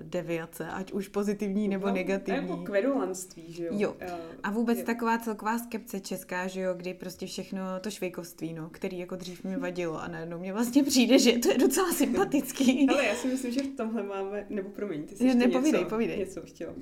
deviace, 0.04 0.68
ať 0.68 0.92
už 0.92 1.08
pozitivní 1.08 1.68
nebo 1.68 1.88
no, 1.88 1.94
negativní. 1.94 2.42
Jako 2.42 2.58
kverulanství, 2.58 3.54
že 3.54 3.66
jo? 3.66 3.72
Jo. 3.74 3.96
Uh, 4.02 4.18
a 4.44 4.52
vůbec 4.52 4.78
je. 4.78 4.84
taková 4.84 5.18
celková 5.18 5.60
skepce 5.60 6.00
česká, 6.00 6.48
že 6.48 6.62
jo, 6.62 6.74
kdy 6.74 6.94
prostě 6.94 7.26
všechno 7.26 7.62
to 7.82 7.92
švejkovství, 7.92 8.54
no, 8.54 8.70
který 8.70 9.00
jako 9.00 9.16
dřív 9.16 9.44
mi 9.44 9.58
vadilo 9.58 10.02
a 10.02 10.08
najednou 10.08 10.40
mě 10.40 10.54
vlastně 10.54 10.84
přijde, 10.84 11.20
že 11.20 11.38
to 11.38 11.52
je 11.52 11.58
docela 11.58 11.92
sympatický. 11.92 12.90
Ale 12.90 13.06
já 13.06 13.16
si 13.16 13.28
myslím, 13.28 13.52
že 13.52 13.62
v 13.64 13.76
tomhle 13.76 14.04
máme, 14.04 14.46
nebo 14.50 14.70
promiň, 14.70 15.04
ty 15.04 15.16
jsi 15.16 15.36
Nepovídej, 15.36 15.82
něco, 15.82 15.90
povídej. 15.90 16.20
něco 16.20 16.42
chtěla. 16.42 16.72
Uh, 16.74 16.80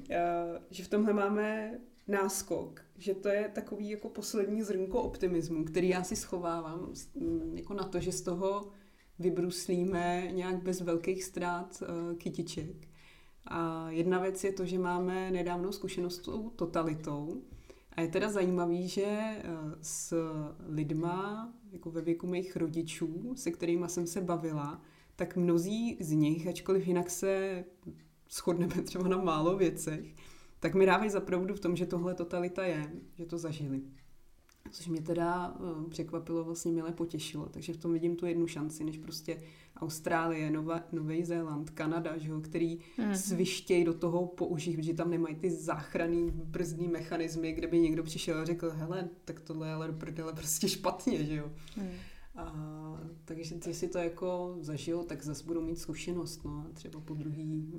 že 0.71 0.83
v 0.83 0.87
tomhle 0.87 1.13
máme 1.13 1.71
náskok, 2.07 2.81
že 2.97 3.13
to 3.13 3.29
je 3.29 3.51
takový 3.53 3.89
jako 3.89 4.09
poslední 4.09 4.63
zrnko 4.63 5.01
optimismu, 5.01 5.63
který 5.63 5.89
já 5.89 6.03
si 6.03 6.15
schovávám 6.15 6.93
mm, 7.15 7.53
jako 7.57 7.73
na 7.73 7.83
to, 7.83 7.99
že 7.99 8.11
z 8.11 8.21
toho 8.21 8.71
vybruslíme 9.19 10.27
nějak 10.31 10.63
bez 10.63 10.81
velkých 10.81 11.23
ztrát 11.23 11.81
uh, 11.81 12.17
kytiček. 12.17 12.87
A 13.45 13.89
jedna 13.89 14.19
věc 14.19 14.43
je 14.43 14.53
to, 14.53 14.65
že 14.65 14.79
máme 14.79 15.31
nedávnou 15.31 15.71
zkušenost 15.71 16.15
s 16.15 16.19
tou 16.19 16.49
totalitou. 16.49 17.41
A 17.91 18.01
je 18.01 18.07
teda 18.07 18.29
zajímavý, 18.29 18.87
že 18.87 19.05
uh, 19.05 19.73
s 19.81 20.13
lidma 20.67 21.53
jako 21.71 21.91
ve 21.91 22.01
věku 22.01 22.27
mých 22.27 22.55
rodičů, 22.55 23.33
se 23.35 23.51
kterými 23.51 23.89
jsem 23.89 24.07
se 24.07 24.21
bavila, 24.21 24.81
tak 25.15 25.35
mnozí 25.35 25.97
z 25.99 26.11
nich, 26.11 26.47
ačkoliv 26.47 26.87
jinak 26.87 27.09
se 27.09 27.63
shodneme 28.29 28.81
třeba 28.81 29.07
na 29.07 29.17
málo 29.17 29.57
věcech, 29.57 30.15
tak 30.59 30.75
mi 30.75 30.85
dávají 30.85 31.09
zapravdu 31.09 31.55
v 31.55 31.59
tom, 31.59 31.75
že 31.75 31.85
tohle 31.85 32.13
totalita 32.13 32.65
je, 32.65 32.91
že 33.17 33.25
to 33.25 33.37
zažili. 33.37 33.81
Což 34.71 34.87
mě 34.87 35.01
teda 35.01 35.55
uh, 35.59 35.89
překvapilo, 35.89 36.43
vlastně 36.43 36.71
milé 36.71 36.91
potěšilo. 36.91 37.49
Takže 37.49 37.73
v 37.73 37.77
tom 37.77 37.93
vidím 37.93 38.15
tu 38.15 38.25
jednu 38.25 38.47
šanci, 38.47 38.83
než 38.83 38.97
prostě 38.97 39.41
Austrálie, 39.77 40.51
Nova, 40.51 40.83
Nový 40.91 41.23
Zéland, 41.23 41.69
Kanada, 41.69 42.17
že 42.17 42.29
jo, 42.29 42.41
který 42.41 42.79
mm. 42.97 43.15
svištějí 43.15 43.83
do 43.83 43.93
toho 43.93 44.27
použít, 44.27 44.83
že 44.83 44.93
tam 44.93 45.09
nemají 45.09 45.35
ty 45.35 45.51
záchranný 45.51 46.31
brzdní 46.31 46.87
mechanismy, 46.87 47.51
kde 47.51 47.67
by 47.67 47.79
někdo 47.79 48.03
přišel 48.03 48.37
a 48.37 48.45
řekl, 48.45 48.69
hele, 48.69 49.09
tak 49.25 49.39
tohle 49.39 49.67
je 49.67 49.73
ale 49.73 49.91
prdele 49.91 50.33
prostě 50.33 50.69
špatně, 50.69 51.25
že 51.25 51.35
jo. 51.35 51.51
Mm. 51.77 51.89
A, 52.35 52.53
takže 53.25 53.55
ty 53.55 53.73
si 53.73 53.87
to 53.87 53.97
jako 53.97 54.57
zažil, 54.61 55.03
tak 55.03 55.23
zase 55.23 55.43
budou 55.43 55.61
mít 55.61 55.79
zkušenost, 55.79 56.45
no, 56.45 56.67
třeba 56.73 56.99
po 56.99 57.13
druhý 57.13 57.71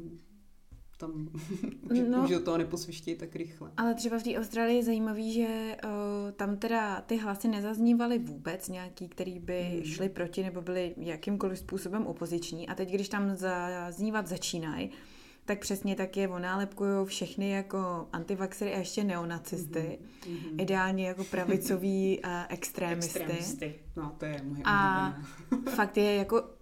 tam 0.99 1.29
že, 1.95 2.09
no, 2.09 2.25
už 2.25 2.31
do 2.31 2.41
toho 2.41 2.59
neposvištějí 2.59 3.17
tak 3.17 3.37
rychle. 3.37 3.71
Ale 3.77 3.95
třeba 3.95 4.19
v 4.19 4.23
té 4.23 4.39
Austrálii 4.39 4.77
je 4.77 4.85
zajímavý, 4.85 5.33
že 5.33 5.77
uh, 5.85 5.91
tam 6.37 6.57
teda 6.57 7.01
ty 7.01 7.17
hlasy 7.17 7.49
nezaznívaly 7.49 8.19
vůbec 8.19 8.69
nějaký, 8.69 9.09
který 9.09 9.39
by 9.39 9.63
hmm. 9.63 9.85
šli 9.85 10.09
proti 10.09 10.43
nebo 10.43 10.63
byli 10.63 10.95
jakýmkoliv 10.97 11.59
způsobem 11.59 12.07
opoziční. 12.07 12.69
A 12.69 12.75
teď, 12.75 12.91
když 12.91 13.09
tam 13.09 13.35
zaznívat 13.35 14.27
začínají, 14.27 14.91
tak 15.45 15.59
přesně 15.59 15.97
tak 15.97 16.17
je 16.17 16.29
onálepkují 16.29 17.07
všechny 17.07 17.51
jako 17.51 18.09
antivaxery 18.13 18.75
a 18.75 18.79
ještě 18.79 19.05
neonacisty. 19.05 19.99
Mm-hmm. 20.21 20.63
Ideálně 20.63 21.09
jako 21.09 21.25
pravicoví 21.25 22.21
uh, 22.25 22.31
extrémisty. 22.49 23.19
extrémisty. 23.19 23.75
No, 23.97 24.15
to 24.19 24.25
je 24.25 24.43
moje 24.45 24.63
A 24.65 25.15
fakt 25.75 25.97
je 25.97 26.15
jako 26.15 26.58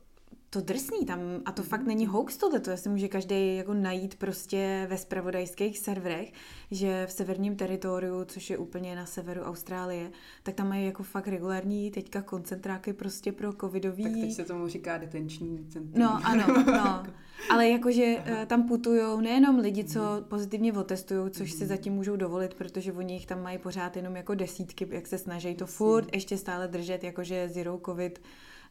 to 0.57 0.63
drsný 0.63 1.07
tam 1.07 1.21
a 1.45 1.53
to 1.53 1.63
fakt 1.63 1.87
není 1.87 2.07
hoax 2.07 2.37
tohle, 2.37 2.61
to 2.61 2.77
si 2.77 2.89
může 2.89 3.09
každý 3.09 3.57
jako 3.57 3.75
najít 3.75 4.15
prostě 4.15 4.87
ve 4.91 4.99
spravodajských 4.99 5.79
serverech, 5.79 6.33
že 6.71 7.07
v 7.07 7.13
severním 7.13 7.57
teritoriu, 7.57 8.25
což 8.25 8.51
je 8.51 8.59
úplně 8.59 8.97
na 8.97 9.07
severu 9.07 9.43
Austrálie, 9.43 10.11
tak 10.43 10.55
tam 10.55 10.69
mají 10.69 10.87
jako 10.87 11.03
fakt 11.03 11.29
regulární 11.29 11.91
teďka 11.91 12.23
koncentráky 12.23 12.93
prostě 12.93 13.33
pro 13.33 13.53
covidový... 13.53 14.03
Tak 14.05 14.13
teď 14.13 14.33
se 14.33 14.45
tomu 14.45 14.69
říká 14.69 14.99
detenční 14.99 15.67
centrum. 15.69 16.03
No, 16.03 16.21
ano, 16.25 16.47
no. 16.67 17.03
Ale 17.51 17.69
jakože 17.69 18.17
uh, 18.17 18.45
tam 18.47 18.69
putujou 18.69 19.21
nejenom 19.21 19.59
lidi, 19.59 19.85
co 19.85 20.01
mhm. 20.01 20.25
pozitivně 20.25 20.73
otestují, 20.73 21.31
což 21.31 21.53
si 21.53 21.65
mhm. 21.65 21.69
zatím 21.69 21.93
můžou 21.93 22.17
dovolit, 22.17 22.55
protože 22.55 22.93
oni 22.93 23.15
jich 23.15 23.27
tam 23.27 23.43
mají 23.43 23.59
pořád 23.59 23.97
jenom 23.97 24.17
jako 24.17 24.35
desítky, 24.35 24.89
jak 24.91 25.07
se 25.07 25.19
snaží 25.19 25.55
to 25.55 25.67
furt 25.67 26.15
ještě 26.15 26.37
stále 26.37 26.69
držet, 26.69 27.05
jakože 27.05 27.49
zero 27.49 27.81
covid 27.85 28.19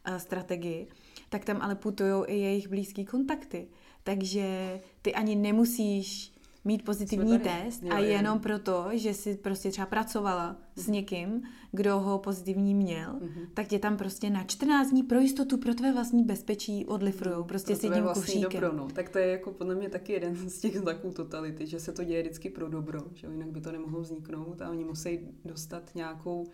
uh, 0.08 0.16
strategii 0.16 0.88
tak 1.28 1.44
tam 1.44 1.62
ale 1.62 1.74
putují 1.74 2.24
i 2.26 2.38
jejich 2.38 2.68
blízký 2.68 3.04
kontakty. 3.04 3.68
Takže 4.04 4.80
ty 5.02 5.14
ani 5.14 5.36
nemusíš 5.36 6.36
mít 6.66 6.84
pozitivní 6.84 7.38
test 7.38 7.82
a 7.90 7.98
jenom 7.98 8.40
proto, 8.40 8.86
že 8.92 9.14
jsi 9.14 9.34
prostě 9.34 9.70
třeba 9.70 9.86
pracovala 9.86 10.56
s 10.74 10.88
někým, 10.88 11.42
kdo 11.72 11.98
ho 11.98 12.18
pozitivní 12.18 12.74
měl, 12.74 13.12
mm-hmm. 13.12 13.48
tak 13.54 13.66
tě 13.68 13.78
tam 13.78 13.96
prostě 13.96 14.30
na 14.30 14.44
14 14.44 14.90
dní 14.90 15.02
pro 15.02 15.20
jistotu, 15.20 15.58
pro 15.58 15.74
tvé 15.74 15.92
vlastní 15.92 16.24
bezpečí 16.24 16.86
odlifrujou, 16.86 17.44
prostě 17.44 17.72
pro 17.72 17.80
s 17.80 17.84
jedním 17.84 18.04
kufříkem. 18.04 18.60
Dobro, 18.60 18.72
no. 18.72 18.88
Tak 18.88 19.08
to 19.08 19.18
je 19.18 19.26
jako 19.26 19.52
podle 19.52 19.74
mě 19.74 19.88
taky 19.88 20.12
jeden 20.12 20.36
z 20.36 20.58
těch 20.60 20.78
znaků 20.78 21.10
totality, 21.10 21.66
že 21.66 21.80
se 21.80 21.92
to 21.92 22.04
děje 22.04 22.22
vždycky 22.22 22.50
pro 22.50 22.68
dobro, 22.68 23.00
že 23.14 23.26
jinak 23.26 23.48
by 23.48 23.60
to 23.60 23.72
nemohlo 23.72 24.00
vzniknout 24.00 24.62
a 24.62 24.70
oni 24.70 24.84
musí 24.84 25.20
dostat 25.44 25.94
nějakou 25.94 26.46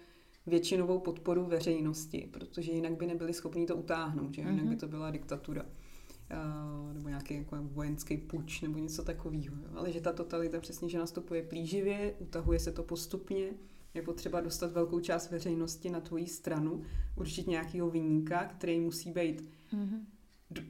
většinovou 0.47 0.99
podporu 0.99 1.47
veřejnosti, 1.47 2.29
protože 2.31 2.73
jinak 2.73 2.97
by 2.97 3.07
nebyli 3.07 3.33
schopni 3.33 3.67
to 3.67 3.77
utáhnout, 3.77 4.35
že? 4.35 4.41
jinak 4.41 4.65
by 4.65 4.71
mhm. 4.71 4.79
to 4.79 4.89
byla 4.89 5.11
diktatura 5.11 5.63
uh, 5.63 6.95
nebo 6.95 7.09
nějaký 7.09 7.35
jako 7.35 7.57
vojenský 7.61 8.17
puč 8.17 8.61
nebo 8.61 8.79
něco 8.79 9.05
takového. 9.05 9.57
Ale 9.75 9.93
že 9.93 10.01
ta 10.01 10.13
totalita 10.13 10.61
přesně, 10.61 10.89
že 10.89 10.99
nastupuje 10.99 11.43
plíživě, 11.43 12.15
utahuje 12.19 12.59
se 12.59 12.73
to 12.73 12.83
postupně, 12.83 13.51
je 13.95 14.03
potřeba 14.03 14.41
dostat 14.41 14.73
velkou 14.73 15.01
část 15.01 15.31
veřejnosti 15.31 15.91
na 15.91 16.01
tvoji 16.01 16.27
stranu, 16.27 16.83
určitě 17.17 17.51
nějakého 17.51 17.91
vyníka, 17.91 18.45
který 18.45 18.81
musí 18.81 19.11
být 19.11 19.49
mm-hmm. 19.73 20.01
d- 20.51 20.63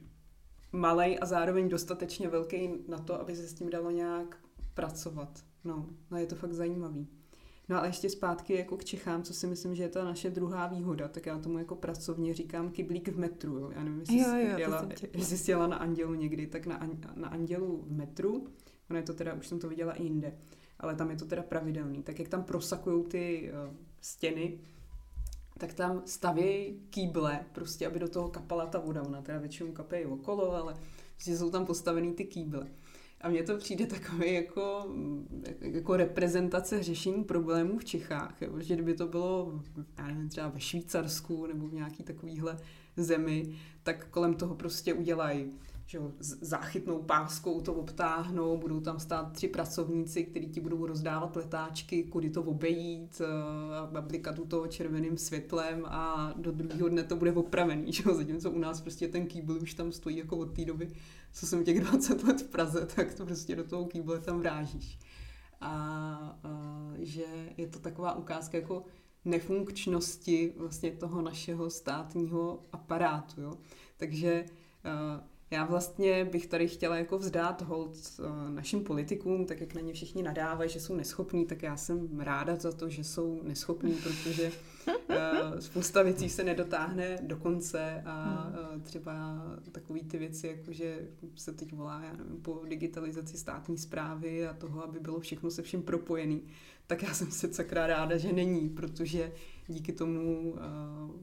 malej 0.71 1.17
a 1.21 1.25
zároveň 1.25 1.69
dostatečně 1.69 2.27
velký 2.27 2.69
na 2.87 2.97
to, 2.97 3.21
aby 3.21 3.35
se 3.35 3.47
s 3.47 3.53
tím 3.53 3.69
dalo 3.69 3.91
nějak 3.91 4.37
pracovat. 4.73 5.43
No, 5.63 5.89
no 6.11 6.17
je 6.17 6.25
to 6.25 6.35
fakt 6.35 6.53
zajímavý. 6.53 7.07
No 7.69 7.77
ale 7.77 7.87
ještě 7.87 8.09
zpátky 8.09 8.53
jako 8.53 8.77
k 8.77 8.85
Čechám, 8.85 9.23
co 9.23 9.33
si 9.33 9.47
myslím, 9.47 9.75
že 9.75 9.83
je 9.83 9.89
ta 9.89 10.03
naše 10.03 10.29
druhá 10.29 10.67
výhoda, 10.67 11.07
tak 11.07 11.25
já 11.25 11.39
tomu 11.39 11.57
jako 11.57 11.75
pracovně 11.75 12.33
říkám 12.33 12.71
kyblík 12.71 13.07
v 13.07 13.19
metru. 13.19 13.57
Jo? 13.57 13.71
Já 13.75 13.83
nevím, 13.83 13.99
jestli, 13.99 14.17
jo, 14.17 14.27
jo, 14.27 14.57
jela, 14.57 14.89
jestli 15.13 15.37
jsi 15.37 15.51
jela 15.51 15.67
na 15.67 15.77
Andělu 15.77 16.13
někdy, 16.13 16.47
tak 16.47 16.65
na, 16.65 16.89
na 17.15 17.27
Andělu 17.27 17.83
v 17.87 17.91
metru, 17.91 18.47
ono 18.89 18.99
je 18.99 19.03
to 19.03 19.13
teda, 19.13 19.33
už 19.33 19.47
jsem 19.47 19.59
to 19.59 19.69
viděla 19.69 19.93
i 19.93 20.03
jinde, 20.03 20.37
ale 20.79 20.95
tam 20.95 21.09
je 21.09 21.17
to 21.17 21.25
teda 21.25 21.43
pravidelný. 21.43 22.03
Tak 22.03 22.19
jak 22.19 22.27
tam 22.27 22.43
prosakují 22.43 23.03
ty 23.03 23.51
uh, 23.51 23.75
stěny, 24.01 24.59
tak 25.57 25.73
tam 25.73 26.01
stavějí 26.05 26.79
kýble, 26.89 27.45
prostě 27.53 27.87
aby 27.87 27.99
do 27.99 28.07
toho 28.07 28.29
kapala 28.29 28.65
ta 28.65 28.79
voda. 28.79 29.01
Ona 29.01 29.21
teda 29.21 29.39
většinou 29.39 29.71
kapejí 29.71 30.05
okolo, 30.05 30.51
ale 30.51 30.75
prostě 31.13 31.37
jsou 31.37 31.51
tam 31.51 31.65
postavený 31.65 32.13
ty 32.13 32.25
kýble. 32.25 32.67
A 33.23 33.29
mně 33.29 33.43
to 33.43 33.57
přijde 33.57 33.85
takový 33.85 34.33
jako, 34.33 34.85
jako 35.61 35.95
reprezentace 35.95 36.83
řešení 36.83 37.23
problémů 37.23 37.77
v 37.77 37.85
Čechách. 37.85 38.41
Jo? 38.41 38.59
Že 38.59 38.73
kdyby 38.73 38.93
to 38.93 39.07
bylo, 39.07 39.61
já 39.97 40.07
nevím, 40.07 40.29
třeba 40.29 40.47
ve 40.47 40.59
Švýcarsku 40.59 41.45
nebo 41.45 41.67
v 41.67 41.73
nějaký 41.73 42.03
takovýhle 42.03 42.57
zemi, 42.97 43.55
tak 43.83 44.07
kolem 44.07 44.33
toho 44.33 44.55
prostě 44.55 44.93
udělají 44.93 45.51
že 45.85 45.99
záchytnou 46.41 47.01
páskou 47.01 47.61
to 47.61 47.73
obtáhnou, 47.73 48.57
budou 48.57 48.79
tam 48.79 48.99
stát 48.99 49.31
tři 49.31 49.47
pracovníci, 49.47 50.23
kteří 50.23 50.47
ti 50.47 50.59
budou 50.59 50.85
rozdávat 50.85 51.35
letáčky, 51.35 52.03
kudy 52.03 52.29
to 52.29 52.43
obejít, 52.43 53.21
a 53.95 54.01
blikat 54.01 54.39
u 54.39 54.45
toho 54.45 54.67
červeným 54.67 55.17
světlem 55.17 55.85
a 55.85 56.33
do 56.35 56.51
druhého 56.51 56.89
dne 56.89 57.03
to 57.03 57.15
bude 57.15 57.31
opravený, 57.31 57.93
že? 57.93 58.03
zatímco 58.13 58.51
u 58.51 58.59
nás 58.59 58.81
prostě 58.81 59.07
ten 59.07 59.27
kýbl 59.27 59.59
už 59.61 59.73
tam 59.73 59.91
stojí 59.91 60.17
jako 60.17 60.37
od 60.37 60.55
té 60.55 60.65
doby, 60.65 60.87
co 61.33 61.47
jsem 61.47 61.63
těch 61.63 61.79
20 61.79 62.23
let 62.23 62.41
v 62.41 62.47
Praze, 62.47 62.85
tak 62.95 63.13
to 63.13 63.25
prostě 63.25 63.55
do 63.55 63.63
toho 63.63 63.85
kýble 63.85 64.19
tam 64.19 64.39
vrážíš. 64.39 64.99
A, 65.61 65.69
a 66.43 66.93
že 66.97 67.25
je 67.57 67.67
to 67.67 67.79
taková 67.79 68.15
ukázka 68.15 68.57
jako 68.57 68.85
nefunkčnosti 69.25 70.53
vlastně 70.57 70.91
toho 70.91 71.21
našeho 71.21 71.69
státního 71.69 72.59
aparátu. 72.71 73.41
Jo? 73.41 73.53
Takže 73.97 74.45
uh, 74.45 75.32
já 75.53 75.65
vlastně 75.65 76.25
bych 76.25 76.47
tady 76.47 76.67
chtěla 76.67 76.97
jako 76.97 77.17
vzdát 77.17 77.61
hold 77.61 77.97
eh, 78.19 78.51
našim 78.51 78.83
politikům, 78.83 79.45
tak 79.45 79.61
jak 79.61 79.75
na 79.75 79.81
ně 79.81 79.93
všichni 79.93 80.23
nadávají, 80.23 80.69
že 80.69 80.79
jsou 80.79 80.95
neschopní, 80.95 81.45
tak 81.45 81.63
já 81.63 81.77
jsem 81.77 82.19
ráda 82.19 82.55
za 82.55 82.71
to, 82.71 82.89
že 82.89 83.03
jsou 83.03 83.41
neschopní, 83.43 83.93
protože 83.93 84.51
uh, 85.09 85.59
spousta 85.59 86.03
věcí 86.03 86.29
se 86.29 86.43
nedotáhne 86.43 87.17
do 87.21 87.37
konce 87.37 88.01
a 88.05 88.47
uh, 88.75 88.81
třeba 88.81 89.41
takové 89.71 89.99
ty 89.99 90.17
věci, 90.17 90.47
jako 90.47 90.71
že 90.71 91.07
se 91.35 91.51
teď 91.53 91.73
volá, 91.73 92.03
já 92.03 92.13
nevím, 92.13 92.41
po 92.41 92.61
digitalizaci 92.69 93.37
státní 93.37 93.77
zprávy 93.77 94.47
a 94.47 94.53
toho, 94.53 94.83
aby 94.83 94.99
bylo 94.99 95.19
všechno 95.19 95.51
se 95.51 95.61
vším 95.61 95.81
propojený, 95.81 96.43
tak 96.87 97.03
já 97.03 97.13
jsem 97.13 97.31
se 97.31 97.53
sakra 97.53 97.87
ráda, 97.87 98.17
že 98.17 98.33
není, 98.33 98.69
protože 98.69 99.31
díky 99.67 99.91
tomu 99.93 100.55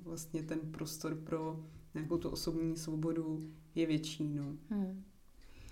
vlastně 0.05 0.43
ten 0.43 0.59
prostor 0.59 1.15
pro 1.15 1.61
nějakou 1.95 2.19
tu 2.19 2.31
osobní 2.31 2.77
svobodu 2.77 3.39
je 3.75 3.87
větší. 3.87 4.29
No. 4.29 4.45
Hmm. 4.71 5.05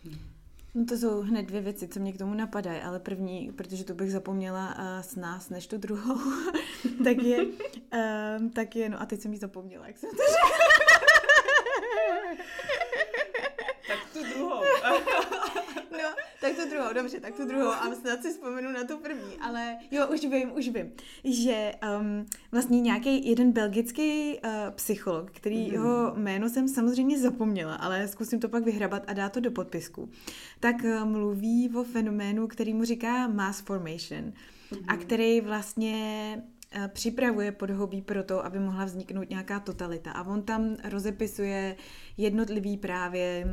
Hmm. 0.04 0.18
No 0.74 0.84
to 0.84 0.98
jsou 0.98 1.20
hned 1.20 1.42
dvě 1.42 1.60
věci, 1.60 1.88
co 1.88 2.00
mě 2.00 2.12
k 2.12 2.18
tomu 2.18 2.34
napadají, 2.34 2.80
ale 2.80 3.00
první, 3.00 3.52
protože 3.52 3.84
to 3.84 3.94
bych 3.94 4.12
zapomněla 4.12 4.78
uh, 4.78 5.02
s 5.02 5.16
nás 5.16 5.50
než 5.50 5.66
tu 5.66 5.78
druhou, 5.78 6.18
tak 7.04 7.16
je, 7.22 7.44
uh, 7.44 8.50
tak 8.54 8.76
je, 8.76 8.88
no 8.88 9.00
a 9.00 9.06
teď 9.06 9.20
jsem 9.20 9.32
ji 9.32 9.38
zapomněla, 9.38 9.86
jak 9.86 9.98
jsem 9.98 10.10
to 10.10 10.16
řekla. 10.16 10.58
tak 13.88 13.98
tu 14.12 14.24
druhou. 14.34 14.62
no, 15.92 16.14
tak 16.40 16.47
tu 16.62 16.70
druhou, 16.70 16.92
dobře, 16.94 17.20
tak 17.20 17.34
tu 17.34 17.44
druhou 17.44 17.70
a 17.70 17.94
snad 17.94 18.22
si 18.22 18.30
vzpomenu 18.30 18.72
na 18.72 18.84
tu 18.84 18.98
první, 18.98 19.36
ale 19.40 19.76
jo, 19.90 20.06
už 20.14 20.20
vím, 20.20 20.52
už 20.56 20.68
vím, 20.68 20.92
že 21.24 21.72
um, 22.00 22.26
vlastně 22.52 22.80
nějaký 22.80 23.28
jeden 23.28 23.52
belgický 23.52 24.38
uh, 24.44 24.50
psycholog, 24.70 25.30
který 25.30 25.66
mm. 25.66 25.72
jeho 25.72 26.12
jméno 26.16 26.48
jsem 26.48 26.68
samozřejmě 26.68 27.18
zapomněla, 27.18 27.74
ale 27.74 28.08
zkusím 28.08 28.40
to 28.40 28.48
pak 28.48 28.64
vyhrabat 28.64 29.04
a 29.06 29.12
dát 29.12 29.32
to 29.32 29.40
do 29.40 29.50
podpisku, 29.50 30.10
tak 30.60 30.76
uh, 30.84 31.04
mluví 31.04 31.70
o 31.74 31.84
fenoménu, 31.84 32.46
který 32.46 32.74
mu 32.74 32.84
říká 32.84 33.28
mass 33.28 33.60
formation 33.60 34.24
mm. 34.24 34.84
a 34.88 34.92
mhm. 34.92 35.02
který 35.02 35.40
vlastně 35.40 36.42
eh, 36.72 36.88
připravuje 36.88 37.52
podhobí 37.52 38.02
pro 38.02 38.22
to, 38.22 38.44
aby 38.44 38.58
mohla 38.58 38.84
vzniknout 38.84 39.30
nějaká 39.30 39.60
totalita. 39.60 40.12
A 40.12 40.26
on 40.26 40.42
tam 40.42 40.76
rozepisuje 40.84 41.76
jednotlivý 42.16 42.76
právě 42.76 43.46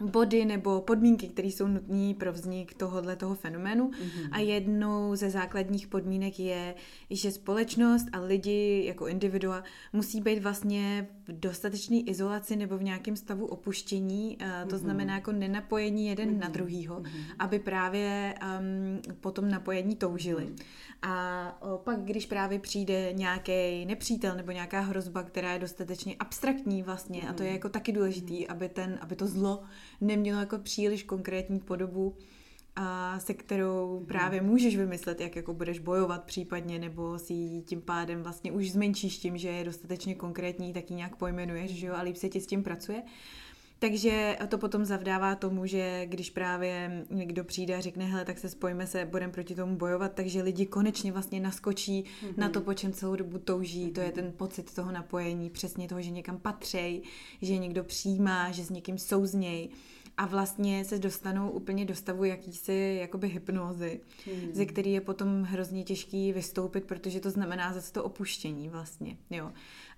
body 0.00 0.44
nebo 0.44 0.80
podmínky, 0.80 1.28
které 1.28 1.48
jsou 1.48 1.66
nutné 1.66 2.14
pro 2.14 2.32
vznik 2.32 2.74
tohohle 2.74 3.16
toho 3.16 3.34
fenoménu. 3.34 3.90
Mm-hmm. 3.90 4.28
A 4.32 4.38
jednou 4.38 5.16
ze 5.16 5.30
základních 5.30 5.86
podmínek 5.86 6.40
je, 6.40 6.74
že 7.10 7.30
společnost 7.30 8.06
a 8.12 8.20
lidi 8.20 8.84
jako 8.86 9.06
individua 9.06 9.64
musí 9.92 10.20
být 10.20 10.42
vlastně 10.42 11.08
v 11.28 11.40
dostatečné 11.40 11.96
izolaci 11.96 12.56
nebo 12.56 12.78
v 12.78 12.82
nějakém 12.82 13.16
stavu 13.16 13.46
opuštění, 13.46 14.38
mm-hmm. 14.40 14.66
to 14.66 14.76
mhm. 14.76 14.84
znamená 14.84 15.14
jako 15.14 15.32
nenapojení 15.32 16.06
jeden 16.06 16.30
mm-hmm. 16.30 16.38
na 16.38 16.48
druhýho, 16.48 17.00
mm-hmm. 17.00 17.24
aby 17.38 17.58
právě 17.58 18.34
um, 18.60 19.14
po 19.20 19.30
tom 19.30 19.50
napojení 19.50 19.96
toužili. 19.96 20.44
Mm-hmm. 20.44 20.64
A 21.02 21.58
pak, 21.84 22.04
když 22.04 22.26
právě 22.26 22.58
přijde 22.58 23.12
nějaký 23.12 23.86
nepřítel 23.86 24.36
nebo 24.36 24.52
nějaká 24.52 24.80
hrozba, 24.80 25.22
která 25.22 25.52
je 25.52 25.58
dostatečně 25.58 26.16
abstraktní 26.18 26.82
vlastně, 26.82 27.22
mm. 27.22 27.28
a 27.28 27.32
to 27.32 27.42
je 27.42 27.48
mhm. 27.48 27.56
jako 27.56 27.68
taky 27.68 27.92
důležitý, 27.92 28.40
mhm. 28.40 28.46
aby, 28.48 28.68
ten, 28.68 28.98
aby 29.00 29.16
to 29.16 29.26
zlo 29.26 29.62
nemělo 30.00 30.40
jako 30.40 30.58
příliš 30.58 31.02
konkrétní 31.02 31.60
podobu, 31.60 32.16
a 32.76 33.18
se 33.20 33.34
kterou 33.34 34.04
právě 34.08 34.42
můžeš 34.42 34.76
vymyslet, 34.76 35.20
jak 35.20 35.36
jako 35.36 35.54
budeš 35.54 35.78
bojovat 35.78 36.24
případně, 36.24 36.78
nebo 36.78 37.18
si 37.18 37.62
tím 37.66 37.80
pádem 37.80 38.22
vlastně 38.22 38.52
už 38.52 38.70
zmenšíš 38.70 39.18
tím, 39.18 39.36
že 39.36 39.48
je 39.48 39.64
dostatečně 39.64 40.14
konkrétní, 40.14 40.72
tak 40.72 40.90
ji 40.90 40.96
nějak 40.96 41.16
pojmenuješ, 41.16 41.70
že 41.70 41.86
jo, 41.86 41.94
a 41.94 42.02
líp 42.02 42.16
se 42.16 42.28
ti 42.28 42.40
s 42.40 42.46
tím 42.46 42.62
pracuje. 42.62 43.02
Takže 43.78 44.38
to 44.48 44.58
potom 44.58 44.84
zavdává 44.84 45.34
tomu, 45.34 45.66
že 45.66 46.06
když 46.06 46.30
právě 46.30 47.04
někdo 47.10 47.44
přijde 47.44 47.76
a 47.76 47.80
řekne, 47.80 48.04
hele, 48.04 48.24
tak 48.24 48.38
se 48.38 48.48
spojíme 48.48 48.86
se, 48.86 49.04
budeme 49.04 49.32
proti 49.32 49.54
tomu 49.54 49.76
bojovat, 49.76 50.12
takže 50.14 50.42
lidi 50.42 50.66
konečně 50.66 51.12
vlastně 51.12 51.40
naskočí 51.40 52.04
mm-hmm. 52.04 52.34
na 52.36 52.48
to, 52.48 52.60
po 52.60 52.74
čem 52.74 52.92
celou 52.92 53.16
dobu 53.16 53.38
touží. 53.38 53.86
Mm-hmm. 53.86 53.92
To 53.92 54.00
je 54.00 54.12
ten 54.12 54.32
pocit 54.36 54.74
toho 54.74 54.92
napojení, 54.92 55.50
přesně 55.50 55.88
toho, 55.88 56.02
že 56.02 56.10
někam 56.10 56.38
patřej, 56.38 57.02
že 57.42 57.58
někdo 57.58 57.84
přijímá, 57.84 58.50
že 58.50 58.64
s 58.64 58.70
někým 58.70 58.98
souzněj 58.98 59.68
a 60.16 60.26
vlastně 60.26 60.84
se 60.84 60.98
dostanou 60.98 61.50
úplně 61.50 61.84
do 61.84 61.94
stavu 61.94 62.24
jakýsi 62.24 62.96
jakoby 63.00 63.28
hypnózy, 63.28 64.00
mm. 64.26 64.48
ze 64.52 64.66
který 64.66 64.92
je 64.92 65.00
potom 65.00 65.42
hrozně 65.42 65.84
těžký 65.84 66.32
vystoupit, 66.32 66.84
protože 66.84 67.20
to 67.20 67.30
znamená 67.30 67.72
zase 67.72 67.92
to 67.92 68.04
opuštění 68.04 68.68
vlastně, 68.68 69.16
jo. 69.30 69.52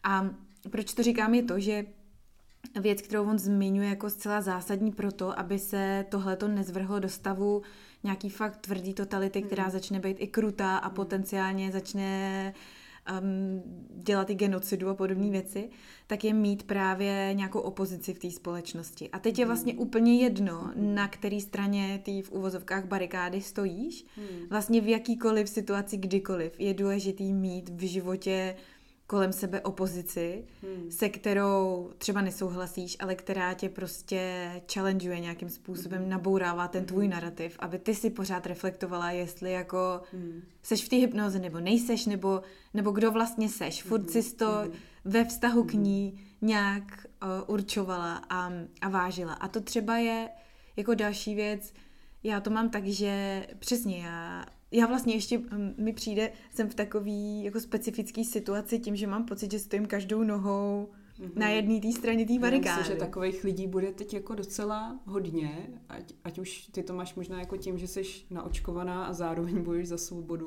A 0.04 0.30
proč 0.70 0.94
to 0.94 1.02
říkám 1.02 1.34
je 1.34 1.42
to, 1.42 1.60
že 1.60 1.86
věc, 2.80 3.02
kterou 3.02 3.28
on 3.28 3.38
zmiňuje 3.38 3.88
jako 3.88 4.10
zcela 4.10 4.40
zásadní 4.40 4.92
pro 4.92 5.12
to, 5.12 5.38
aby 5.38 5.58
se 5.58 6.06
tohleto 6.08 6.48
nezvrhlo 6.48 6.98
do 6.98 7.08
stavu 7.08 7.62
nějaký 8.04 8.30
fakt 8.30 8.56
tvrdý 8.56 8.94
totality, 8.94 9.42
která 9.42 9.64
mm. 9.64 9.70
začne 9.70 10.00
být 10.00 10.16
i 10.20 10.26
krutá 10.26 10.76
a 10.76 10.88
mm. 10.88 10.94
potenciálně 10.94 11.72
začne 11.72 12.54
um, 13.20 13.62
dělat 14.04 14.30
i 14.30 14.34
genocidu 14.34 14.88
a 14.88 14.94
podobné 14.94 15.30
věci, 15.30 15.68
tak 16.06 16.24
je 16.24 16.34
mít 16.34 16.62
právě 16.62 17.30
nějakou 17.34 17.61
opozici 17.61 18.14
v 18.14 18.18
té 18.18 18.30
společnosti. 18.30 19.11
A 19.11 19.18
teď 19.18 19.38
je 19.38 19.46
vlastně 19.46 19.72
mm. 19.72 19.78
úplně 19.78 20.22
jedno, 20.22 20.72
na 20.76 21.09
který 21.09 21.40
straně 21.40 22.00
ty 22.04 22.22
v 22.22 22.32
uvozovkách 22.32 22.84
barikády 22.84 23.40
stojíš. 23.40 24.06
Vlastně 24.50 24.80
v 24.80 24.88
jakýkoliv 24.88 25.48
situaci, 25.48 25.96
kdykoliv, 25.96 26.52
je 26.61 26.74
důležitý 26.74 27.32
mít 27.32 27.68
v 27.68 27.88
životě 27.88 28.56
kolem 29.09 29.32
sebe 29.32 29.61
opozici, 29.61 30.44
hmm. 30.62 30.90
se 30.90 31.09
kterou 31.09 31.90
třeba 31.98 32.20
nesouhlasíš, 32.20 32.96
ale 33.00 33.14
která 33.14 33.54
tě 33.54 33.68
prostě 33.68 34.50
challengeuje 34.72 35.20
nějakým 35.20 35.50
způsobem, 35.50 36.00
hmm. 36.00 36.09
nabourává 36.09 36.68
ten 36.68 36.84
tvůj 36.84 37.04
hmm. 37.04 37.12
narrativ, 37.12 37.56
aby 37.59 37.78
ty 37.78 37.94
si 37.94 38.11
pořád 38.11 38.46
reflektovala, 38.46 39.11
jestli 39.11 39.52
jako 39.52 40.00
hmm. 40.12 40.42
seš 40.62 40.84
v 40.84 40.88
té 40.88 40.96
hypnoze, 40.96 41.38
nebo 41.38 41.61
nejseš, 41.61 42.06
nebo, 42.06 42.42
nebo 42.74 42.90
kdo 42.90 43.11
vlastně 43.11 43.48
seš. 43.48 43.82
Furt 43.82 44.12
hmm. 44.12 44.22
si 44.22 44.34
to 44.34 44.50
hmm. 44.50 44.72
ve 45.04 45.24
vztahu 45.24 45.64
k 45.64 45.72
hmm. 45.72 45.82
ní 45.82 46.20
nějak 46.40 47.06
uh, 47.22 47.54
určovala 47.54 48.22
a, 48.30 48.52
a 48.80 48.88
vážila. 48.88 49.32
A 49.32 49.48
to 49.48 49.61
třeba 49.61 49.96
je 49.96 50.28
jako 50.76 50.94
další 50.94 51.34
věc, 51.34 51.72
já 52.22 52.40
to 52.40 52.50
mám 52.50 52.70
tak, 52.70 52.86
že 52.86 53.46
přesně 53.59 53.98
já 53.98 54.44
já 54.70 54.86
vlastně 54.86 55.14
ještě 55.14 55.38
mm, 55.38 55.74
mi 55.78 55.92
přijde, 55.92 56.32
jsem 56.50 56.68
v 56.68 56.74
takový 56.74 57.44
jako 57.44 57.60
specifický 57.60 58.24
situaci 58.24 58.78
tím, 58.78 58.96
že 58.96 59.06
mám 59.06 59.24
pocit, 59.24 59.50
že 59.50 59.58
stojím 59.58 59.86
každou 59.86 60.22
nohou 60.22 60.88
mm-hmm. 61.20 61.30
na 61.34 61.48
jedné 61.48 61.80
té 61.80 61.92
straně 61.92 62.26
té 62.26 62.38
barikády. 62.38 62.78
Myslím, 62.78 62.96
že 62.96 63.00
takových 63.00 63.44
lidí 63.44 63.66
bude 63.66 63.92
teď 63.92 64.14
jako 64.14 64.34
docela 64.34 65.00
hodně, 65.04 65.70
ať, 65.88 66.12
ať 66.24 66.38
už 66.38 66.66
ty 66.66 66.82
to 66.82 66.94
máš 66.94 67.14
možná 67.14 67.40
jako 67.40 67.56
tím, 67.56 67.78
že 67.78 67.88
jsi 67.88 68.02
naočkovaná 68.30 69.04
a 69.04 69.12
zároveň 69.12 69.62
bojuješ 69.62 69.88
za 69.88 69.98
svobodu, 69.98 70.46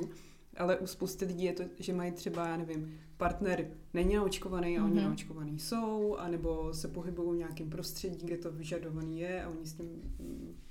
ale 0.58 0.78
u 0.78 0.88
spousty 0.88 1.26
lidí 1.26 1.44
je 1.44 1.54
to, 1.54 1.64
že 1.80 1.94
mají 1.94 2.12
třeba, 2.12 2.48
já 2.48 2.58
nevím, 2.58 3.00
partner 3.18 3.68
není 3.94 4.16
naočkovaný 4.16 4.78
a 4.78 4.84
oni 4.84 4.94
mm-hmm. 4.94 5.04
naočkovaný 5.04 5.60
jsou, 5.60 6.16
anebo 6.16 6.74
se 6.74 6.88
pohybují 6.88 7.36
v 7.36 7.38
nějakém 7.38 7.70
prostředí, 7.70 8.26
kde 8.26 8.38
to 8.38 8.52
vyžadovaný 8.52 9.20
je 9.20 9.44
a 9.44 9.50
oni 9.50 9.66
s 9.66 9.74
tím 9.74 10.16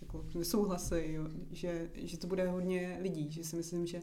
jako 0.01 0.24
nesouhlasí, 0.35 1.12
jo, 1.12 1.26
že, 1.51 1.91
že 1.95 2.18
to 2.18 2.26
bude 2.26 2.49
hodně 2.49 2.99
lidí, 3.01 3.31
že 3.31 3.45
si 3.45 3.57
myslím, 3.57 3.87
že 3.87 4.01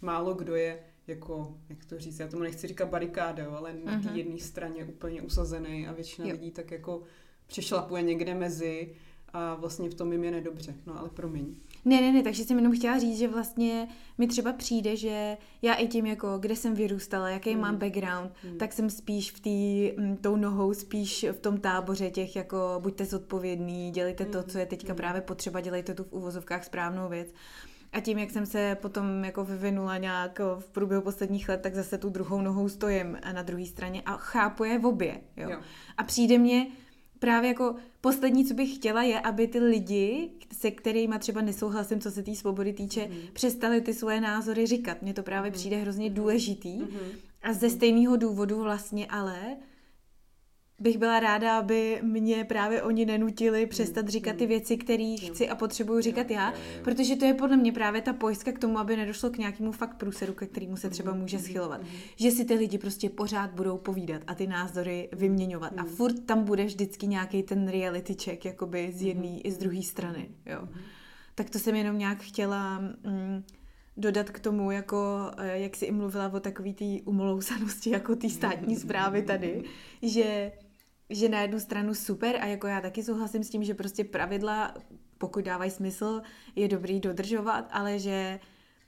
málo 0.00 0.34
kdo 0.34 0.54
je 0.54 0.78
jako, 1.06 1.58
jak 1.68 1.84
to 1.84 1.98
říct, 1.98 2.18
já 2.18 2.28
tomu 2.28 2.42
nechci 2.42 2.66
říkat 2.66 2.88
barikáda, 2.88 3.44
jo, 3.44 3.52
ale 3.52 3.74
na 3.84 3.92
té 4.00 4.08
mhm. 4.08 4.16
jedné 4.16 4.38
straně 4.38 4.84
úplně 4.84 5.22
usazený 5.22 5.86
a 5.86 5.92
většina 5.92 6.28
jo. 6.28 6.32
lidí 6.32 6.50
tak 6.50 6.70
jako 6.70 7.02
přešlapuje 7.46 8.02
někde 8.02 8.34
mezi 8.34 8.94
a 9.32 9.54
vlastně 9.54 9.90
v 9.90 9.94
tom 9.94 10.12
jim 10.12 10.24
je 10.24 10.30
nedobře, 10.30 10.74
no 10.86 10.98
ale 10.98 11.08
promiň. 11.08 11.54
Ne, 11.84 12.00
ne, 12.00 12.12
ne, 12.12 12.22
takže 12.22 12.44
jsem 12.44 12.56
jenom 12.56 12.72
chtěla 12.72 12.98
říct, 12.98 13.18
že 13.18 13.28
vlastně 13.28 13.88
mi 14.18 14.26
třeba 14.26 14.52
přijde, 14.52 14.96
že 14.96 15.36
já 15.62 15.74
i 15.74 15.86
tím, 15.86 16.06
jako 16.06 16.38
kde 16.38 16.56
jsem 16.56 16.74
vyrůstala, 16.74 17.28
jaký 17.28 17.52
hmm. 17.52 17.60
mám 17.60 17.76
background, 17.76 18.32
hmm. 18.42 18.58
tak 18.58 18.72
jsem 18.72 18.90
spíš 18.90 19.32
v 19.32 19.40
tý, 19.40 19.90
m, 19.96 20.16
tou 20.16 20.36
nohou, 20.36 20.74
spíš 20.74 21.26
v 21.32 21.40
tom 21.40 21.60
táboře 21.60 22.10
těch, 22.10 22.36
jako 22.36 22.78
buďte 22.82 23.04
zodpovědný, 23.04 23.90
dělejte 23.90 24.24
hmm. 24.24 24.32
to, 24.32 24.42
co 24.42 24.58
je 24.58 24.66
teďka 24.66 24.92
hmm. 24.92 24.96
právě 24.96 25.20
potřeba, 25.20 25.60
dělejte 25.60 25.94
tu 25.94 26.04
v 26.04 26.12
uvozovkách 26.12 26.64
správnou 26.64 27.08
věc. 27.08 27.28
A 27.92 28.00
tím, 28.00 28.18
jak 28.18 28.30
jsem 28.30 28.46
se 28.46 28.76
potom 28.80 29.24
jako 29.24 29.44
vyvinula 29.44 29.98
nějak 29.98 30.40
v 30.58 30.68
průběhu 30.72 31.02
posledních 31.02 31.48
let, 31.48 31.60
tak 31.60 31.74
zase 31.74 31.98
tu 31.98 32.08
druhou 32.08 32.40
nohou 32.40 32.68
stojím 32.68 33.18
na 33.32 33.42
druhé 33.42 33.66
straně 33.66 34.02
a 34.06 34.16
chápu 34.16 34.64
je 34.64 34.78
v 34.78 34.86
obě. 34.86 35.20
Jo? 35.36 35.50
Jo. 35.50 35.58
A 35.96 36.04
přijde 36.04 36.38
mně, 36.38 36.66
právě 37.18 37.48
jako 37.48 37.74
poslední, 38.00 38.44
co 38.44 38.54
bych 38.54 38.74
chtěla, 38.74 39.02
je, 39.02 39.20
aby 39.20 39.46
ty 39.46 39.58
lidi, 39.58 40.30
se 40.52 40.70
kterými 40.70 41.18
třeba 41.18 41.40
nesouhlasím, 41.40 42.00
co 42.00 42.10
se 42.10 42.22
té 42.22 42.34
svobody 42.34 42.72
týče, 42.72 43.08
mm. 43.08 43.16
přestali 43.32 43.80
ty 43.80 43.94
svoje 43.94 44.20
názory 44.20 44.66
říkat. 44.66 45.02
Mně 45.02 45.14
to 45.14 45.22
právě 45.22 45.50
mm. 45.50 45.54
přijde 45.54 45.76
hrozně 45.76 46.10
důležitý. 46.10 46.78
Mm. 46.78 46.88
A 47.42 47.52
ze 47.52 47.70
stejného 47.70 48.16
důvodu 48.16 48.62
vlastně 48.62 49.06
ale 49.06 49.56
bych 50.78 50.98
byla 50.98 51.20
ráda, 51.20 51.58
aby 51.58 52.00
mě 52.02 52.44
právě 52.44 52.82
oni 52.82 53.06
nenutili 53.06 53.66
přestat 53.66 54.02
mm, 54.02 54.08
říkat 54.08 54.36
ty 54.36 54.44
mm. 54.44 54.48
věci, 54.48 54.76
které 54.76 55.16
chci 55.26 55.48
a 55.48 55.54
potřebuju 55.54 56.00
říkat 56.00 56.30
já, 56.30 56.54
protože 56.84 57.16
to 57.16 57.24
je 57.24 57.34
podle 57.34 57.56
mě 57.56 57.72
právě 57.72 58.00
ta 58.00 58.12
pojistka 58.12 58.52
k 58.52 58.58
tomu, 58.58 58.78
aby 58.78 58.96
nedošlo 58.96 59.30
k 59.30 59.38
nějakému 59.38 59.72
fakt 59.72 59.96
průseru, 59.96 60.32
ke 60.32 60.46
kterému 60.46 60.76
se 60.76 60.90
třeba 60.90 61.12
mm, 61.12 61.20
může 61.20 61.38
schylovat. 61.38 61.80
Že 62.16 62.30
si 62.30 62.44
ty 62.44 62.54
lidi 62.54 62.78
prostě 62.78 63.10
pořád 63.10 63.50
budou 63.50 63.78
povídat 63.78 64.22
a 64.26 64.34
ty 64.34 64.46
názory 64.46 65.08
vyměňovat. 65.12 65.72
A 65.76 65.84
furt 65.84 66.26
tam 66.26 66.44
bude 66.44 66.64
vždycky 66.64 67.06
nějaký 67.06 67.42
ten 67.42 67.68
reality 67.68 68.14
check, 68.24 68.44
jakoby 68.44 68.92
z 68.92 69.02
jedné 69.02 69.40
i 69.40 69.52
z 69.52 69.58
druhé 69.58 69.82
strany, 69.82 70.28
jo. 70.46 70.68
Tak 71.34 71.50
to 71.50 71.58
jsem 71.58 71.74
jenom 71.74 71.98
nějak 71.98 72.18
chtěla... 72.22 72.78
Mm, 72.78 73.42
dodat 73.98 74.30
k 74.30 74.40
tomu, 74.40 74.70
jako, 74.70 75.30
eh, 75.36 75.58
jak 75.58 75.76
jsi 75.76 75.84
i 75.84 75.92
mluvila 75.92 76.32
o 76.32 76.40
takový 76.40 76.74
té 76.74 76.84
umolousanosti, 77.04 77.90
jako 77.90 78.16
té 78.16 78.28
státní 78.28 78.76
zprávy 78.76 79.22
tady, 79.22 79.62
že 80.02 80.52
že 81.10 81.28
na 81.28 81.42
jednu 81.42 81.60
stranu 81.60 81.94
super 81.94 82.36
a 82.40 82.46
jako 82.46 82.66
já 82.66 82.80
taky 82.80 83.02
souhlasím 83.02 83.44
s 83.44 83.50
tím, 83.50 83.64
že 83.64 83.74
prostě 83.74 84.04
pravidla, 84.04 84.74
pokud 85.18 85.44
dávají 85.44 85.70
smysl, 85.70 86.22
je 86.56 86.68
dobrý 86.68 87.00
dodržovat, 87.00 87.68
ale 87.70 87.98
že 87.98 88.40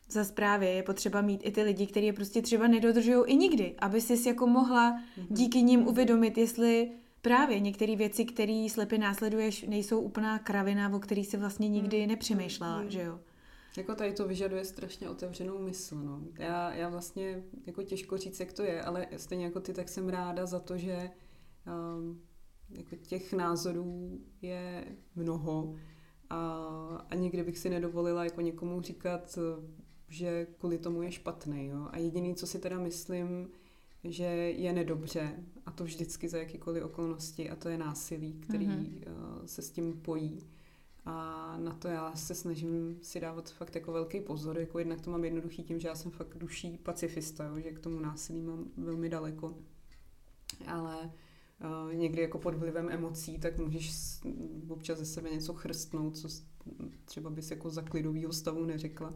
za 0.09 0.25
zprávy 0.25 0.67
je 0.67 0.83
potřeba 0.83 1.21
mít 1.21 1.41
i 1.45 1.51
ty 1.51 1.63
lidi, 1.63 1.87
kteří 1.87 2.07
je 2.07 2.13
prostě 2.13 2.43
třeba 2.43 2.67
nedodržují 2.67 3.25
i 3.27 3.37
nikdy, 3.37 3.75
aby 3.79 4.01
si 4.01 4.29
jako 4.29 4.47
mohla 4.47 4.91
mhm. 4.91 5.27
díky 5.31 5.63
nim 5.63 5.89
uvědomit, 5.89 6.39
jestli 6.39 6.91
právě 7.23 7.61
některé 7.61 7.97
věci, 7.97 8.25
které 8.25 8.67
slepě 8.71 8.99
následuješ, 8.99 9.63
nejsou 9.63 10.01
úplná 10.01 10.39
kravina, 10.39 10.95
o 10.95 10.99
který 10.99 11.25
si 11.25 11.37
vlastně 11.37 11.69
nikdy 11.69 12.01
mhm. 12.01 12.09
nepřemýšlela, 12.09 12.81
mhm. 12.81 12.91
že 12.91 13.03
jo. 13.03 13.21
Jako 13.77 13.95
tady 13.95 14.13
to 14.13 14.29
vyžaduje 14.29 14.65
strašně 14.65 15.11
otevřenou 15.11 15.59
mysl, 15.59 15.97
no. 15.97 16.21
Já, 16.39 16.75
já 16.75 16.89
vlastně, 16.89 17.43
jako 17.67 17.83
těžko 17.83 18.17
říct, 18.17 18.41
jak 18.41 18.53
to 18.53 18.63
je, 18.63 18.83
ale 18.83 19.07
stejně 19.17 19.45
jako 19.45 19.61
ty, 19.61 19.73
tak 19.73 19.89
jsem 19.89 20.09
ráda 20.09 20.47
za 20.47 20.61
to, 20.61 20.79
že 20.79 21.11
um, 21.67 22.21
jako 22.71 22.97
těch 22.97 23.33
názorů 23.33 24.21
je 24.43 24.85
mnoho 25.15 25.75
a, 26.31 26.39
a 27.11 27.15
nikdy 27.15 27.43
bych 27.43 27.59
si 27.59 27.71
nedovolila 27.71 28.25
jako 28.25 28.41
někomu 28.41 28.81
říkat, 28.81 29.39
že 30.09 30.47
kvůli 30.59 30.79
tomu 30.79 31.03
je 31.03 31.13
špatný. 31.13 31.67
Jo? 31.67 31.89
A 31.91 31.99
jediný, 31.99 32.35
co 32.35 32.47
si 32.47 32.59
teda 32.59 32.79
myslím, 32.79 33.49
že 34.05 34.25
je 34.25 34.73
nedobře, 34.73 35.45
a 35.67 35.71
to 35.71 35.85
vždycky 35.85 36.29
za 36.29 36.39
jakýkoliv 36.39 36.85
okolnosti, 36.85 37.51
a 37.51 37.57
to 37.57 37.69
je 37.69 37.79
násilí, 37.79 38.33
který 38.33 38.67
mm-hmm. 38.67 39.45
se 39.45 39.63
s 39.63 39.71
tím 39.71 39.93
pojí. 39.93 40.47
A 41.05 41.57
na 41.59 41.73
to 41.73 41.89
já 41.89 42.17
se 42.17 42.35
snažím 42.35 42.99
si 43.03 43.21
dávat 43.21 43.51
fakt 43.51 43.75
jako 43.75 43.93
velký 43.93 44.21
pozor. 44.21 44.59
Jako 44.59 44.79
jednak 44.79 45.01
to 45.01 45.11
mám 45.11 45.25
jednoduchý 45.25 45.63
tím, 45.63 45.81
že 45.81 45.89
já 45.89 45.95
jsem 45.95 46.11
fakt 46.11 46.39
duší 46.39 46.79
pacifista, 46.83 47.45
jo? 47.45 47.61
že 47.61 47.73
k 47.73 47.79
tomu 47.79 48.01
násilí 48.01 48.43
mám 48.43 48.65
velmi 48.77 49.09
daleko. 49.09 49.59
Ale 50.67 50.97
uh, 51.05 51.11
někdy 51.93 52.23
jako 52.23 52.39
pod 52.39 52.55
vlivem 52.55 52.89
emocí, 52.89 53.39
tak 53.39 53.59
můžeš 53.59 53.93
občas 54.69 54.99
ze 54.99 55.07
sebe 55.07 55.31
něco 55.31 55.55
chrstnout, 55.55 56.17
co 56.17 56.29
třeba 57.05 57.31
bys 57.31 57.51
jako 57.51 57.71
za 57.71 57.83
klidovýho 57.83 58.33
stavu 58.33 58.65
neřekla. 58.65 59.15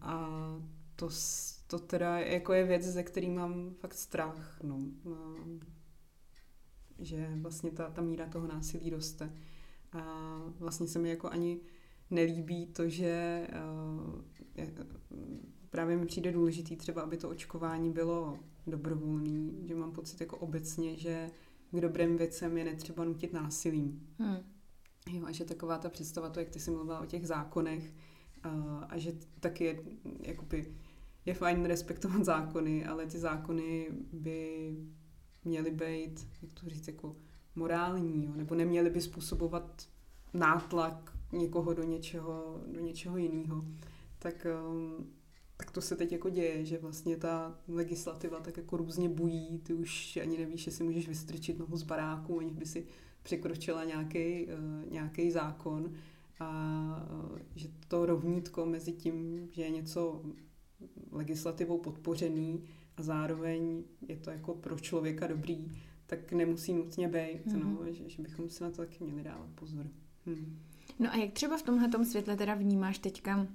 A 0.00 0.28
to, 0.96 1.08
to 1.66 1.78
teda 1.78 2.18
jako 2.18 2.52
je 2.52 2.64
věc, 2.64 2.82
ze 2.82 3.02
který 3.02 3.30
mám 3.30 3.70
fakt 3.74 3.94
strach, 3.94 4.58
no. 4.62 4.80
Že 6.98 7.30
vlastně 7.36 7.70
ta, 7.70 7.90
ta 7.90 8.02
míra 8.02 8.28
toho 8.28 8.46
násilí 8.46 8.90
roste. 8.90 9.32
A 9.92 10.38
vlastně 10.58 10.86
se 10.86 10.98
mi 10.98 11.08
jako 11.08 11.28
ani 11.28 11.60
nelíbí 12.10 12.66
to, 12.66 12.88
že 12.88 13.46
právě 15.74 15.96
mi 15.96 16.06
přijde 16.06 16.32
důležitý 16.32 16.76
třeba, 16.76 17.02
aby 17.02 17.16
to 17.16 17.28
očkování 17.28 17.90
bylo 17.90 18.38
dobrovolný, 18.66 19.64
že 19.64 19.74
mám 19.74 19.92
pocit 19.92 20.20
jako 20.20 20.36
obecně, 20.36 20.96
že 20.96 21.30
k 21.70 21.80
dobrým 21.80 22.16
věcem 22.16 22.58
je 22.58 22.64
netřeba 22.64 23.04
nutit 23.04 23.32
násilím. 23.32 24.06
Hmm. 24.18 24.36
Jo, 25.10 25.26
a 25.26 25.32
že 25.32 25.44
taková 25.44 25.78
ta 25.78 25.88
představa, 25.88 26.30
to 26.30 26.40
jak 26.40 26.48
ty 26.48 26.60
jsi 26.60 26.70
mluvila 26.70 27.00
o 27.00 27.06
těch 27.06 27.26
zákonech, 27.26 27.92
a, 28.42 28.50
a 28.88 28.98
že 28.98 29.12
taky 29.40 29.64
je, 29.64 29.82
jakoby, 30.20 30.74
je 31.26 31.34
fajn 31.34 31.64
respektovat 31.64 32.24
zákony, 32.34 32.86
ale 32.86 33.06
ty 33.06 33.18
zákony 33.18 33.88
by 34.12 34.70
měly 35.44 35.70
být, 35.70 36.28
jak 36.42 36.52
to 36.52 36.68
říct, 36.68 36.88
jako 36.88 37.16
morální, 37.54 38.24
jo? 38.24 38.32
nebo 38.36 38.54
neměly 38.54 38.90
by 38.90 39.00
způsobovat 39.00 39.88
nátlak 40.34 41.16
někoho 41.32 41.74
do 41.74 41.82
něčeho, 41.82 42.62
do 42.72 42.80
něčeho 42.80 43.16
jiného. 43.16 43.64
Tak 44.18 44.46
um, 44.70 45.10
tak 45.56 45.70
to 45.70 45.80
se 45.80 45.96
teď 45.96 46.12
jako 46.12 46.28
děje, 46.28 46.64
že 46.64 46.78
vlastně 46.78 47.16
ta 47.16 47.58
legislativa 47.68 48.40
tak 48.40 48.56
jako 48.56 48.76
různě 48.76 49.08
bují, 49.08 49.58
ty 49.58 49.74
už 49.74 50.18
ani 50.22 50.38
nevíš, 50.38 50.66
jestli 50.66 50.84
můžeš 50.84 51.08
vystrčit 51.08 51.58
nohu 51.58 51.76
z 51.76 51.82
baráku, 51.82 52.38
aniž 52.38 52.52
by 52.52 52.66
si 52.66 52.86
překročila 53.22 53.84
nějaký, 53.84 54.46
uh, 54.46 54.92
nějaký 54.92 55.30
zákon 55.30 55.92
a 56.40 57.08
uh, 57.30 57.38
že 57.54 57.68
to 57.88 58.06
rovnítko 58.06 58.66
mezi 58.66 58.92
tím, 58.92 59.48
že 59.52 59.62
je 59.62 59.70
něco 59.70 60.22
legislativou 61.10 61.78
podpořený 61.78 62.64
a 62.96 63.02
zároveň 63.02 63.82
je 64.08 64.16
to 64.16 64.30
jako 64.30 64.54
pro 64.54 64.78
člověka 64.78 65.26
dobrý, 65.26 65.72
tak 66.06 66.32
nemusí 66.32 66.72
nutně 66.72 67.08
být, 67.08 67.46
mm-hmm. 67.46 67.78
no, 67.80 67.92
že, 67.92 68.08
že 68.08 68.22
bychom 68.22 68.48
si 68.48 68.62
na 68.62 68.70
to 68.70 68.76
taky 68.76 69.04
měli 69.04 69.22
dávat 69.22 69.48
pozor. 69.54 69.86
Hmm. 70.26 70.58
No 70.98 71.12
a 71.12 71.16
jak 71.16 71.32
třeba 71.32 71.58
v 71.58 71.62
tomhle 71.62 72.04
světle 72.04 72.36
teda 72.36 72.54
vnímáš 72.54 72.98
teďka 72.98 73.46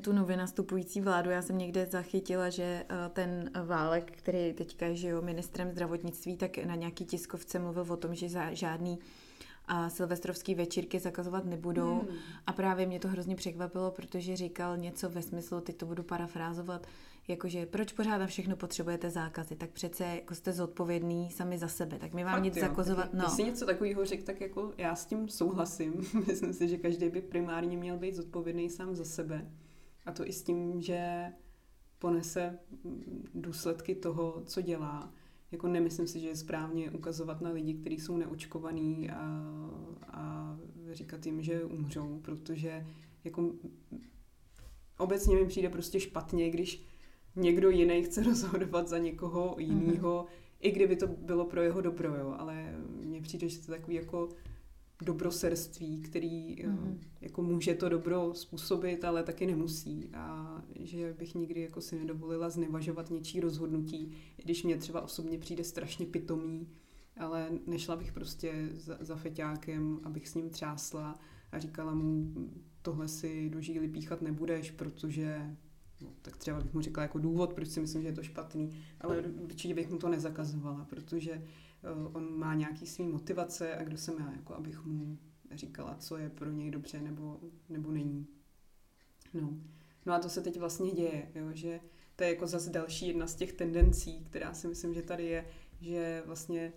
tu 0.00 0.12
nově 0.12 0.36
nastupující 0.36 1.00
vládu. 1.00 1.30
Já 1.30 1.42
jsem 1.42 1.58
někde 1.58 1.86
zachytila, 1.86 2.50
že 2.50 2.84
eh, 2.88 3.08
ten 3.12 3.50
Válek, 3.64 4.12
který 4.16 4.52
teďka 4.52 4.86
je 4.86 4.96
že 4.96 5.08
jo, 5.08 5.22
ministrem 5.22 5.70
zdravotnictví, 5.70 6.36
tak 6.36 6.58
na 6.58 6.74
nějaký 6.74 7.04
tiskovce 7.04 7.58
mluvil 7.58 7.86
o 7.90 7.96
tom, 7.96 8.14
že 8.14 8.28
za 8.28 8.54
žádný 8.54 8.98
a 9.66 9.88
silvestrovský 9.90 10.54
večírky 10.54 10.98
zakazovat 10.98 11.44
nebudou. 11.44 11.98
Hmm. 11.98 12.18
A 12.46 12.52
právě 12.52 12.86
mě 12.86 13.00
to 13.00 13.08
hrozně 13.08 13.36
překvapilo, 13.36 13.90
protože 13.90 14.36
říkal 14.36 14.76
něco 14.76 15.08
ve 15.08 15.22
smyslu, 15.22 15.60
teď 15.60 15.76
to 15.76 15.86
budu 15.86 16.02
parafrázovat, 16.02 16.86
jakože 17.28 17.66
proč 17.66 17.92
pořád 17.92 18.18
na 18.18 18.26
všechno 18.26 18.56
potřebujete 18.56 19.10
zákazy, 19.10 19.56
tak 19.56 19.70
přece 19.70 20.04
jako 20.04 20.34
jste 20.34 20.52
zodpovědný 20.52 21.30
sami 21.30 21.58
za 21.58 21.68
sebe, 21.68 21.98
tak 21.98 22.14
my 22.14 22.24
vám 22.24 22.34
Fakt, 22.34 22.42
nic 22.42 22.56
jo, 22.56 22.60
zakazovat. 22.60 23.14
No. 23.14 23.20
Když 23.20 23.32
si 23.32 23.44
něco 23.44 23.66
takového 23.66 24.04
řekl, 24.04 24.22
tak 24.22 24.40
jako 24.40 24.72
já 24.78 24.94
s 24.94 25.06
tím 25.06 25.28
souhlasím. 25.28 25.92
Myslím 26.26 26.52
si, 26.52 26.68
že 26.68 26.76
každý 26.76 27.08
by 27.08 27.20
primárně 27.20 27.76
měl 27.76 27.98
být 27.98 28.14
zodpovědný 28.14 28.70
sám 28.70 28.94
za 28.94 29.04
sebe. 29.04 29.46
A 30.10 30.12
to 30.12 30.26
i 30.26 30.32
s 30.32 30.42
tím, 30.42 30.80
že 30.80 31.26
ponese 31.98 32.58
důsledky 33.34 33.94
toho, 33.94 34.42
co 34.46 34.60
dělá. 34.60 35.12
Jako 35.52 35.68
nemyslím 35.68 36.06
si, 36.06 36.20
že 36.20 36.28
je 36.28 36.36
správně 36.36 36.90
ukazovat 36.90 37.40
na 37.40 37.50
lidi, 37.50 37.74
kteří 37.74 38.00
jsou 38.00 38.16
neočkovaní 38.16 39.10
a, 39.10 39.20
a 40.06 40.56
říkat 40.92 41.26
jim, 41.26 41.42
že 41.42 41.64
umřou, 41.64 42.20
protože 42.22 42.86
jako 43.24 43.52
obecně 44.98 45.36
mi 45.36 45.46
přijde 45.46 45.68
prostě 45.68 46.00
špatně, 46.00 46.50
když 46.50 46.82
někdo 47.36 47.70
jiný 47.70 48.02
chce 48.02 48.22
rozhodovat 48.24 48.88
za 48.88 48.98
někoho 48.98 49.56
jiného, 49.58 50.26
mm-hmm. 50.28 50.56
i 50.60 50.70
kdyby 50.70 50.96
to 50.96 51.06
bylo 51.06 51.44
pro 51.44 51.62
jeho 51.62 51.80
dobro, 51.80 52.16
jo, 52.16 52.34
ale 52.38 52.74
mně 53.00 53.22
přijde, 53.22 53.48
že 53.48 53.58
to 53.58 53.72
je 53.72 53.78
takový 53.78 53.96
jako 53.96 54.28
dobroserství, 55.04 56.02
který 56.02 56.56
mm-hmm. 56.56 56.98
jako 57.20 57.42
může 57.42 57.74
to 57.74 57.88
dobro 57.88 58.34
způsobit, 58.34 59.04
ale 59.04 59.22
taky 59.22 59.46
nemusí. 59.46 60.08
A 60.14 60.56
že 60.80 61.14
bych 61.18 61.34
nikdy 61.34 61.60
jako 61.60 61.80
si 61.80 61.98
nedovolila 61.98 62.50
znevažovat 62.50 63.10
něčí 63.10 63.40
rozhodnutí, 63.40 64.12
i 64.38 64.42
když 64.42 64.62
mě 64.62 64.76
třeba 64.76 65.00
osobně 65.00 65.38
přijde 65.38 65.64
strašně 65.64 66.06
pitomý, 66.06 66.68
ale 67.16 67.48
nešla 67.66 67.96
bych 67.96 68.12
prostě 68.12 68.68
za, 68.72 68.96
za 69.00 69.16
feťákem, 69.16 70.00
abych 70.04 70.28
s 70.28 70.34
ním 70.34 70.50
třásla 70.50 71.18
a 71.52 71.58
říkala 71.58 71.94
mu, 71.94 72.32
tohle 72.82 73.08
si 73.08 73.50
do 73.50 73.60
žíly 73.60 73.88
píchat 73.88 74.22
nebudeš, 74.22 74.70
protože 74.70 75.56
no, 76.00 76.08
tak 76.22 76.36
třeba 76.36 76.60
bych 76.60 76.74
mu 76.74 76.80
řekla 76.80 77.02
jako 77.02 77.18
důvod, 77.18 77.52
proč 77.52 77.68
si 77.68 77.80
myslím, 77.80 78.02
že 78.02 78.08
je 78.08 78.12
to 78.12 78.22
špatný, 78.22 78.70
ale 79.00 79.22
určitě 79.22 79.74
bych 79.74 79.90
mu 79.90 79.98
to 79.98 80.08
nezakazovala, 80.08 80.86
protože 80.90 81.42
on 82.12 82.38
má 82.38 82.54
nějaký 82.54 82.86
svý 82.86 83.06
motivace 83.06 83.76
a 83.76 83.82
kdo 83.82 83.98
jsem 83.98 84.14
já, 84.18 84.32
jako 84.32 84.54
abych 84.54 84.84
mu 84.84 85.18
říkala, 85.50 85.96
co 85.96 86.16
je 86.16 86.30
pro 86.30 86.50
něj 86.50 86.70
dobře 86.70 87.00
nebo, 87.00 87.40
nebo 87.68 87.90
není. 87.90 88.26
No. 89.34 89.54
no 90.06 90.12
a 90.12 90.18
to 90.18 90.28
se 90.28 90.40
teď 90.40 90.58
vlastně 90.58 90.90
děje, 90.90 91.30
jo, 91.34 91.46
že 91.52 91.80
to 92.16 92.24
je 92.24 92.30
jako 92.30 92.46
zase 92.46 92.70
další 92.70 93.06
jedna 93.08 93.26
z 93.26 93.34
těch 93.34 93.52
tendencí, 93.52 94.24
která 94.24 94.54
si 94.54 94.68
myslím, 94.68 94.94
že 94.94 95.02
tady 95.02 95.26
je, 95.26 95.46
že 95.80 96.22
vlastně 96.26 96.72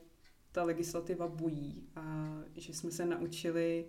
ta 0.51 0.63
legislativa 0.63 1.27
bují 1.27 1.87
a 1.95 2.33
že 2.55 2.73
jsme 2.73 2.91
se 2.91 3.05
naučili 3.05 3.85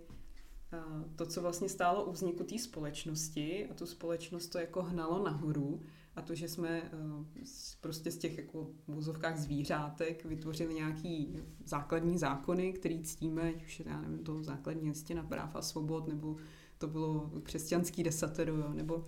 to, 1.15 1.25
co 1.25 1.41
vlastně 1.41 1.69
stálo 1.69 2.05
u 2.05 2.11
vzniku 2.11 2.43
té 2.43 2.59
společnosti 2.59 3.67
a 3.71 3.73
tu 3.73 3.85
společnost 3.85 4.47
to 4.47 4.59
jako 4.59 4.83
hnalo 4.83 5.23
nahoru 5.23 5.81
a 6.15 6.21
to, 6.21 6.35
že 6.35 6.47
jsme 6.47 6.69
eh, 6.69 7.43
prostě 7.81 8.11
z 8.11 8.17
těch 8.17 8.37
jako 8.37 8.63
v 8.87 8.93
vozovkách 8.93 9.37
zvířátek 9.37 10.25
vytvořili 10.25 10.73
nějaký 10.73 11.39
základní 11.65 12.17
zákony, 12.17 12.73
který 12.73 13.03
ctíme, 13.03 13.49
ať 13.49 13.65
už 13.65 13.79
je, 13.79 13.85
já 13.89 14.01
nevím, 14.01 14.23
to 14.23 14.43
základní 14.43 14.89
listina 14.89 15.23
práv 15.23 15.55
a 15.55 15.61
svobod, 15.61 16.07
nebo 16.07 16.37
to 16.77 16.87
bylo 16.87 17.31
křesťanský 17.43 18.03
desatero, 18.03 18.57
jo, 18.57 18.73
nebo 18.73 18.95
uh, 18.95 19.03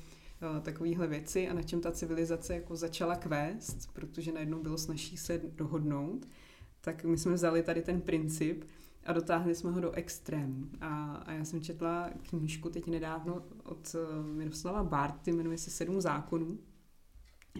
takovéhle 0.61 1.07
věci 1.07 1.49
a 1.49 1.53
na 1.53 1.63
čem 1.63 1.81
ta 1.81 1.91
civilizace 1.91 2.53
jako 2.53 2.75
začala 2.75 3.15
kvést, 3.15 3.93
protože 3.93 4.31
najednou 4.31 4.61
bylo 4.61 4.77
snažší 4.77 5.17
se 5.17 5.41
dohodnout, 5.55 6.27
tak 6.81 7.03
my 7.03 7.17
jsme 7.17 7.33
vzali 7.33 7.63
tady 7.63 7.81
ten 7.81 8.01
princip 8.01 8.63
a 9.07 9.13
dotáhli 9.13 9.55
jsme 9.55 9.71
ho 9.71 9.79
do 9.79 9.91
extrému. 9.91 10.69
A, 10.81 11.15
a 11.15 11.31
já 11.31 11.45
jsem 11.45 11.61
četla 11.61 12.09
knížku 12.29 12.69
teď 12.69 12.87
nedávno 12.87 13.43
od 13.63 13.95
uh, 13.95 14.25
Miroslava 14.25 14.83
Barty, 14.83 15.31
jmenuje 15.31 15.57
se 15.57 15.69
Sedm 15.69 16.01
zákonů. 16.01 16.59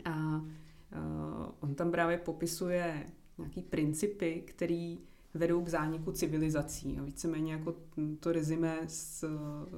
A 0.05 0.37
uh, 0.37 1.51
on 1.59 1.75
tam 1.75 1.91
právě 1.91 2.17
popisuje 2.17 3.05
nějaký 3.37 3.61
principy, 3.61 4.43
který 4.47 4.99
vedou 5.33 5.63
k 5.63 5.69
zániku 5.69 6.11
civilizací. 6.11 6.97
A 6.97 7.03
víceméně 7.03 7.53
jako 7.53 7.75
to 8.19 8.31
rezime 8.31 8.79
z, 8.87 9.25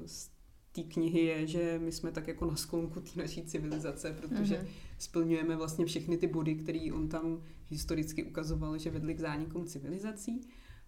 z 0.06 0.30
té 0.72 0.82
knihy 0.82 1.20
je, 1.20 1.46
že 1.46 1.80
my 1.82 1.92
jsme 1.92 2.12
tak 2.12 2.28
jako 2.28 2.46
na 2.46 2.56
sklonku 2.56 3.00
té 3.00 3.10
naší 3.16 3.42
civilizace, 3.42 4.12
protože 4.12 4.54
mm-hmm. 4.54 4.66
splňujeme 4.98 5.56
vlastně 5.56 5.86
všechny 5.86 6.18
ty 6.18 6.26
body, 6.26 6.54
které 6.54 6.88
on 6.92 7.08
tam 7.08 7.42
historicky 7.66 8.24
ukazoval, 8.24 8.78
že 8.78 8.90
vedly 8.90 9.14
k 9.14 9.20
zánikům 9.20 9.66
civilizací. 9.66 10.40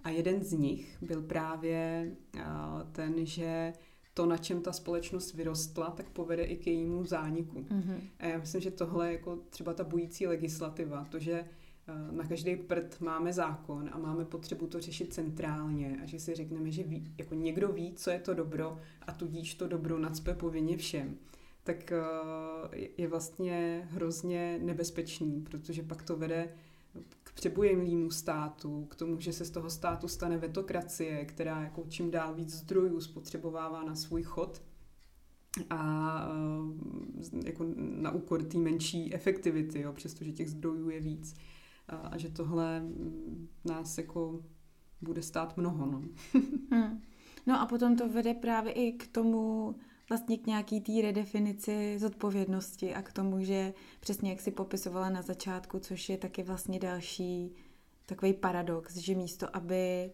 A 0.05 0.11
jeden 0.11 0.45
z 0.45 0.53
nich 0.53 0.99
byl 1.03 1.23
právě 1.23 2.11
ten, 2.93 3.27
že 3.27 3.73
to, 4.15 4.27
na 4.27 4.37
čem 4.37 4.61
ta 4.61 4.73
společnost 4.73 5.35
vyrostla, 5.35 5.91
tak 5.91 6.11
povede 6.11 6.45
i 6.45 6.57
k 6.57 6.67
jejímu 6.67 7.05
zániku. 7.05 7.61
Mm-hmm. 7.61 8.01
A 8.19 8.27
já 8.27 8.39
myslím, 8.39 8.61
že 8.61 8.71
tohle 8.71 9.09
je 9.09 9.13
jako 9.13 9.39
třeba 9.51 9.75
ta 9.75 9.85
bující 9.85 10.27
legislativa, 10.27 11.05
to, 11.05 11.19
že 11.19 11.45
na 12.11 12.25
každý 12.25 12.57
prd 12.57 13.01
máme 13.01 13.33
zákon 13.33 13.91
a 13.93 13.99
máme 13.99 14.25
potřebu 14.25 14.67
to 14.67 14.81
řešit 14.81 15.15
centrálně 15.15 15.99
a 16.03 16.07
že 16.07 16.21
si 16.21 16.35
řekneme, 16.35 16.71
že 16.71 16.83
ví, 16.83 17.15
jako 17.19 17.35
někdo 17.35 17.69
ví, 17.69 17.93
co 17.97 18.11
je 18.11 18.19
to 18.19 18.35
dobro 18.35 18.79
a 19.07 19.13
tudíž 19.13 19.55
to 19.55 19.69
dobro 19.69 19.99
nadspe 19.99 20.35
povinně 20.35 20.77
všem, 20.77 21.17
tak 21.65 21.93
je 22.99 23.09
vlastně 23.09 23.89
hrozně 23.91 24.59
nebezpečný, 24.63 25.41
protože 25.41 25.83
pak 25.83 26.03
to 26.03 26.17
vede 26.17 26.49
přebujemlému 27.35 28.11
státu, 28.11 28.87
k 28.91 28.95
tomu, 28.95 29.21
že 29.21 29.33
se 29.33 29.45
z 29.45 29.51
toho 29.51 29.71
státu 29.71 30.09
stane 30.09 30.39
vetokracie, 30.39 31.25
která 31.25 31.63
jako 31.63 31.85
čím 31.89 32.11
dál 32.11 32.35
víc 32.35 32.51
zdrojů 32.55 33.01
spotřebovává 33.01 33.85
na 33.85 33.95
svůj 33.95 34.23
chod 34.23 34.63
a 35.71 36.29
jako 37.45 37.67
na 37.77 38.11
úkor 38.11 38.43
té 38.43 38.59
menší 38.59 39.15
efektivity, 39.15 39.81
jo, 39.81 39.93
přestože 39.93 40.33
těch 40.33 40.51
zdrojů 40.51 40.91
je 40.91 41.01
víc 41.01 41.35
a, 41.89 41.97
a 41.97 42.19
že 42.19 42.29
tohle 42.29 42.81
mm, 42.81 43.49
nás 43.65 43.99
jako 43.99 44.43
bude 45.01 45.23
stát 45.23 45.57
mnoho. 45.57 45.87
No. 45.87 46.03
hmm. 46.71 47.03
no 47.47 47.61
a 47.61 47.67
potom 47.67 47.97
to 47.97 48.09
vede 48.09 48.35
právě 48.35 48.73
i 48.73 48.93
k 48.93 49.07
tomu, 49.07 49.75
vlastně 50.09 50.39
k 50.39 50.47
nějaký 50.47 50.81
té 50.81 50.93
redefinici 51.03 51.99
zodpovědnosti 51.99 52.95
a 52.95 53.03
k 53.03 53.13
tomu, 53.13 53.45
že 53.45 53.75
přesně 54.01 54.31
jak 54.31 54.41
si 54.41 54.51
popisovala 54.51 55.11
na 55.11 55.23
začátku, 55.23 55.79
což 55.79 56.09
je 56.09 56.19
taky 56.19 56.43
vlastně 56.43 56.79
další 56.79 57.55
takový 58.07 58.33
paradox, 58.33 58.97
že 58.97 59.15
místo, 59.15 59.57
aby 59.57 60.13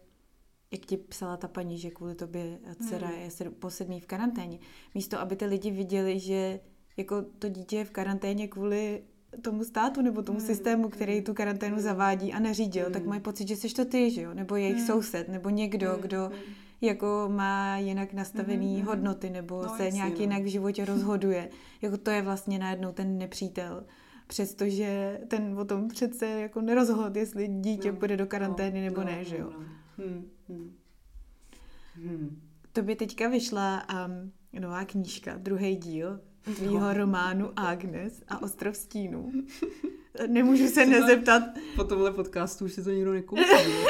jak 0.71 0.87
ti 0.87 0.97
psala 0.97 1.37
ta 1.37 1.49
paní, 1.49 1.79
že 1.79 1.91
kvůli 1.91 2.15
tobě 2.15 2.59
dcera 2.83 3.09
hmm. 3.09 3.21
je 3.21 3.51
po 3.51 3.71
sedmí 3.71 4.01
v 4.01 4.07
karanténě, 4.07 4.59
místo, 4.95 5.21
aby 5.21 5.37
ty 5.37 5.45
lidi 5.45 5.71
viděli, 5.71 6.21
že 6.21 6.61
jako 6.97 7.23
to 7.23 7.49
dítě 7.49 7.77
je 7.77 7.85
v 7.85 7.91
karanténě 7.91 8.49
kvůli 8.49 9.03
tomu 9.43 9.65
státu 9.65 10.03
nebo 10.03 10.23
tomu 10.23 10.39
hmm. 10.39 10.47
systému, 10.47 10.89
který 10.89 11.23
tu 11.23 11.35
karanténu 11.35 11.75
hmm. 11.75 11.83
zavádí 11.83 12.33
a 12.33 12.39
neřídil, 12.39 12.85
hmm. 12.85 12.93
tak 12.93 13.05
mají 13.05 13.21
pocit, 13.21 13.49
že 13.49 13.57
jsi 13.57 13.75
to 13.75 13.85
ty, 13.85 14.11
že 14.11 14.23
jo? 14.23 14.35
Nebo 14.35 14.57
jejich 14.57 14.77
hmm. 14.77 14.87
soused, 14.87 15.29
nebo 15.29 15.51
někdo, 15.51 15.93
hmm. 15.93 16.01
kdo 16.01 16.25
hmm. 16.25 16.55
Jako 16.81 17.29
má 17.33 17.77
jinak 17.77 18.13
nastavený 18.13 18.77
hmm. 18.77 18.87
hodnoty, 18.87 19.31
nebo 19.31 19.63
no, 19.63 19.77
se 19.77 19.85
jasně, 19.85 19.97
nějak 19.97 20.13
no. 20.13 20.21
jinak 20.21 20.43
v 20.43 20.47
životě 20.47 20.85
rozhoduje. 20.85 21.49
jako 21.83 21.97
to 21.97 22.11
je 22.11 22.23
vlastně 22.23 22.59
najednou 22.59 22.93
ten 22.93 23.19
nepřítel. 23.19 23.85
Přestože 24.27 25.21
ten 25.29 25.59
o 25.59 25.65
tom 25.65 25.89
přece 25.89 26.27
jako 26.27 26.61
nerozhod, 26.61 27.17
jestli 27.17 27.49
dítě 27.49 27.93
no. 27.93 27.99
půjde 27.99 28.17
do 28.17 28.27
karantény 28.27 28.81
no. 28.81 28.85
nebo 28.85 29.01
no, 29.01 29.07
ne, 29.07 29.25
že 29.25 29.37
jo? 29.39 29.51
No. 29.51 29.65
Hmm. 29.99 30.29
Hmm. 30.49 30.75
Hmm. 31.95 32.41
To 32.73 32.83
by 32.83 32.97
teďka 32.97 33.29
vyšla 33.29 33.87
um, 34.07 34.33
nová 34.61 34.85
knížka, 34.85 35.37
druhý 35.37 35.77
díl 35.77 36.21
tvýho 36.43 36.93
románu 36.93 37.51
Agnes 37.57 38.23
a 38.29 38.43
Ostrov 38.43 38.77
stínů. 38.77 39.33
Nemůžu 40.27 40.69
se 40.69 40.87
nezeptat. 40.87 41.43
Po 41.77 41.85
tomhle 41.85 42.13
podcastu 42.13 42.65
už 42.65 42.73
si 42.73 42.85
to 42.85 42.91
nikdo 42.91 43.13
nekoupí, 43.13 43.43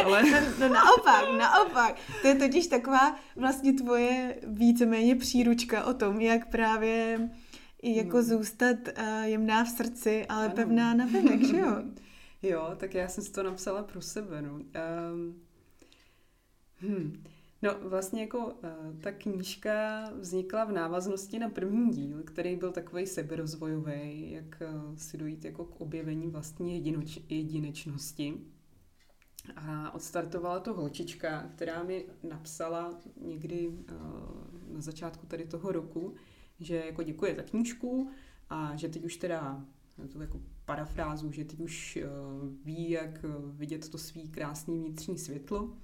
ale... 0.04 0.22
No, 0.30 0.40
no 0.60 0.68
naopak, 0.68 1.24
naopak. 1.38 1.96
To 2.22 2.28
je 2.28 2.34
totiž 2.34 2.66
taková 2.66 3.16
vlastně 3.36 3.72
tvoje 3.72 4.36
víceméně 4.46 5.16
příručka 5.16 5.84
o 5.84 5.94
tom, 5.94 6.20
jak 6.20 6.50
právě 6.50 7.28
i 7.82 7.96
jako 7.96 8.16
no. 8.16 8.22
zůstat 8.22 8.76
uh, 8.98 9.22
jemná 9.22 9.64
v 9.64 9.68
srdci, 9.68 10.26
ale 10.28 10.44
ano. 10.44 10.54
pevná 10.54 10.94
na 10.94 11.06
venek, 11.06 11.46
že 11.46 11.56
jo? 11.56 11.76
Jo, 12.42 12.74
tak 12.76 12.94
já 12.94 13.08
jsem 13.08 13.24
si 13.24 13.32
to 13.32 13.42
napsala 13.42 13.82
pro 13.82 14.00
sebe, 14.02 14.42
no. 14.42 14.52
Um, 14.52 15.40
hmm. 16.76 17.24
No 17.62 17.74
vlastně 17.88 18.20
jako 18.20 18.46
uh, 18.46 18.52
ta 19.00 19.12
knížka 19.12 20.04
vznikla 20.20 20.64
v 20.64 20.72
návaznosti 20.72 21.38
na 21.38 21.48
první 21.48 21.90
díl, 21.90 22.22
který 22.22 22.56
byl 22.56 22.72
takový 22.72 23.06
seberozvojový, 23.06 24.30
jak 24.30 24.62
uh, 24.74 24.96
si 24.96 25.18
dojít 25.18 25.44
jako 25.44 25.64
k 25.64 25.80
objevení 25.80 26.28
vlastní 26.28 26.74
jedinoč, 26.74 27.18
jedinečnosti. 27.28 28.34
A 29.56 29.94
odstartovala 29.94 30.60
to 30.60 30.74
holčička, 30.74 31.50
která 31.54 31.82
mi 31.82 32.06
napsala 32.28 33.00
někdy 33.20 33.68
uh, 33.68 33.76
na 34.74 34.80
začátku 34.80 35.26
tady 35.26 35.46
toho 35.46 35.72
roku, 35.72 36.14
že 36.60 36.76
jako 36.76 37.02
děkuje 37.02 37.34
za 37.34 37.42
knížku 37.42 38.10
a 38.50 38.76
že 38.76 38.88
teď 38.88 39.04
už 39.04 39.16
teda 39.16 39.64
to 40.12 40.22
jako 40.22 40.40
parafrázu, 40.64 41.32
že 41.32 41.44
teď 41.44 41.60
už 41.60 41.98
ví, 42.64 42.90
jak 42.90 43.24
vidět 43.50 43.88
to 43.88 43.98
svý 43.98 44.28
krásný 44.28 44.78
vnitřní 44.78 45.18
světlo 45.18 45.76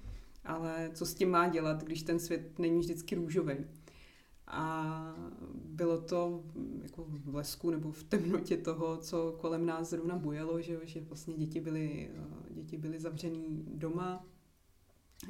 ale 0.45 0.89
co 0.93 1.05
s 1.05 1.13
tím 1.13 1.29
má 1.29 1.47
dělat, 1.47 1.83
když 1.83 2.03
ten 2.03 2.19
svět 2.19 2.59
není 2.59 2.79
vždycky 2.79 3.15
růžový. 3.15 3.55
A 4.47 5.15
bylo 5.65 6.01
to 6.01 6.43
jako 6.83 7.05
v 7.07 7.35
lesku 7.35 7.69
nebo 7.69 7.91
v 7.91 8.03
temnotě 8.03 8.57
toho, 8.57 8.97
co 8.97 9.35
kolem 9.41 9.65
nás 9.65 9.89
zrovna 9.89 10.17
bujelo, 10.17 10.61
že, 10.61 10.79
že 10.83 11.01
vlastně 11.01 11.33
děti 11.33 11.59
byly, 11.59 12.11
děti 12.49 12.77
byly 12.77 12.99
zavřený 12.99 13.65
doma 13.67 14.25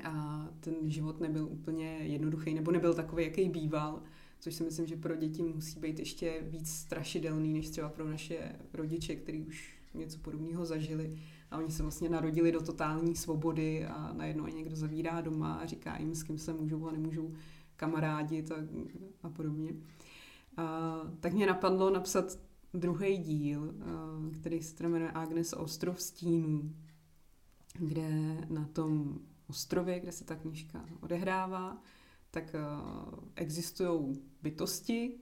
a 0.04 0.48
ten 0.60 0.74
život 0.84 1.20
nebyl 1.20 1.48
úplně 1.52 1.88
jednoduchý, 1.88 2.54
nebo 2.54 2.72
nebyl 2.72 2.94
takový, 2.94 3.24
jaký 3.24 3.50
býval, 3.50 4.04
což 4.40 4.56
si 4.56 4.64
myslím, 4.64 4.88
že 4.88 4.96
pro 4.96 5.16
děti 5.16 5.44
musí 5.44 5.80
být 5.80 6.00
ještě 6.00 6.42
víc 6.42 6.72
strašidelný, 6.72 7.54
než 7.54 7.70
třeba 7.70 7.90
pro 7.90 8.10
naše 8.10 8.56
rodiče, 8.74 9.16
kteří 9.16 9.44
už 9.44 9.80
něco 9.94 10.20
podobného 10.20 10.66
zažili 10.66 11.18
a 11.52 11.58
oni 11.58 11.72
se 11.72 11.84
vlastně 11.84 12.10
narodili 12.10 12.52
do 12.52 12.62
totální 12.62 13.16
svobody 13.16 13.86
a 13.86 14.14
najednou 14.14 14.48
je 14.48 14.54
někdo 14.54 14.76
zavírá 14.76 15.22
doma 15.22 15.54
a 15.54 15.66
říká 15.66 15.98
jim, 15.98 16.16
s 16.16 16.24
kým 16.24 16.38
se 16.38 16.54
můžou 16.54 16.88
a 16.88 16.92
nemůžou 16.92 17.34
kamarádit 17.76 18.52
a, 18.52 18.56
a 19.24 19.30
podobně. 19.30 19.74
A, 20.58 20.98
tak 21.20 21.34
mě 21.34 21.48
napadlo 21.48 21.90
napsat 21.90 22.40
druhý 22.74 23.18
díl, 23.18 23.76
a, 23.82 24.40
který 24.40 24.64
se 24.64 24.88
jmenuje 24.88 25.12
Agnes 25.12 25.54
Ostrov 25.54 26.02
stínů, 26.02 26.76
kde 27.80 28.38
na 28.50 28.66
tom 28.66 29.20
ostrově, 29.50 30.00
kde 30.00 30.12
se 30.12 30.26
ta 30.26 30.36
knížka 30.36 30.86
odehrává, 31.02 31.78
tak 32.32 32.56
existují 33.36 34.16
bytosti, 34.42 35.20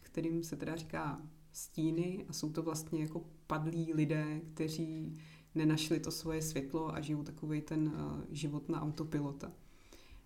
kterým 0.00 0.42
se 0.42 0.56
teda 0.56 0.76
říká 0.76 1.22
stíny 1.52 2.24
a 2.28 2.32
jsou 2.32 2.52
to 2.52 2.62
vlastně 2.62 3.02
jako 3.02 3.24
padlí 3.46 3.94
lidé, 3.94 4.40
kteří 4.54 5.20
nenašli 5.54 6.00
to 6.00 6.10
svoje 6.10 6.42
světlo 6.42 6.94
a 6.94 7.00
žijou 7.00 7.22
takový 7.22 7.60
ten 7.60 7.86
uh, 7.86 8.24
život 8.30 8.68
na 8.68 8.82
autopilota. 8.82 9.52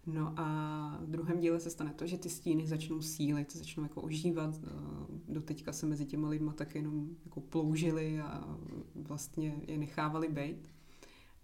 No 0.07 0.33
a 0.37 0.99
v 1.03 1.11
druhém 1.11 1.41
díle 1.41 1.61
se 1.61 1.71
stane 1.71 1.93
to, 1.93 2.07
že 2.07 2.19
ty 2.19 2.29
stíny 2.29 2.67
začnou 2.67 3.03
sílit, 3.03 3.57
začnou 3.57 3.83
jako 3.83 4.03
ožívat. 4.03 4.55
Uh, 4.55 5.19
doteďka 5.29 5.73
se 5.73 5.87
mezi 5.87 6.07
těma 6.07 6.29
lidma 6.29 6.53
tak 6.53 6.75
jenom 6.75 7.09
jako 7.25 7.41
ploužili 7.41 8.21
a 8.21 8.59
vlastně 8.95 9.61
je 9.67 9.79
nechávali 9.79 10.29
být. 10.29 10.69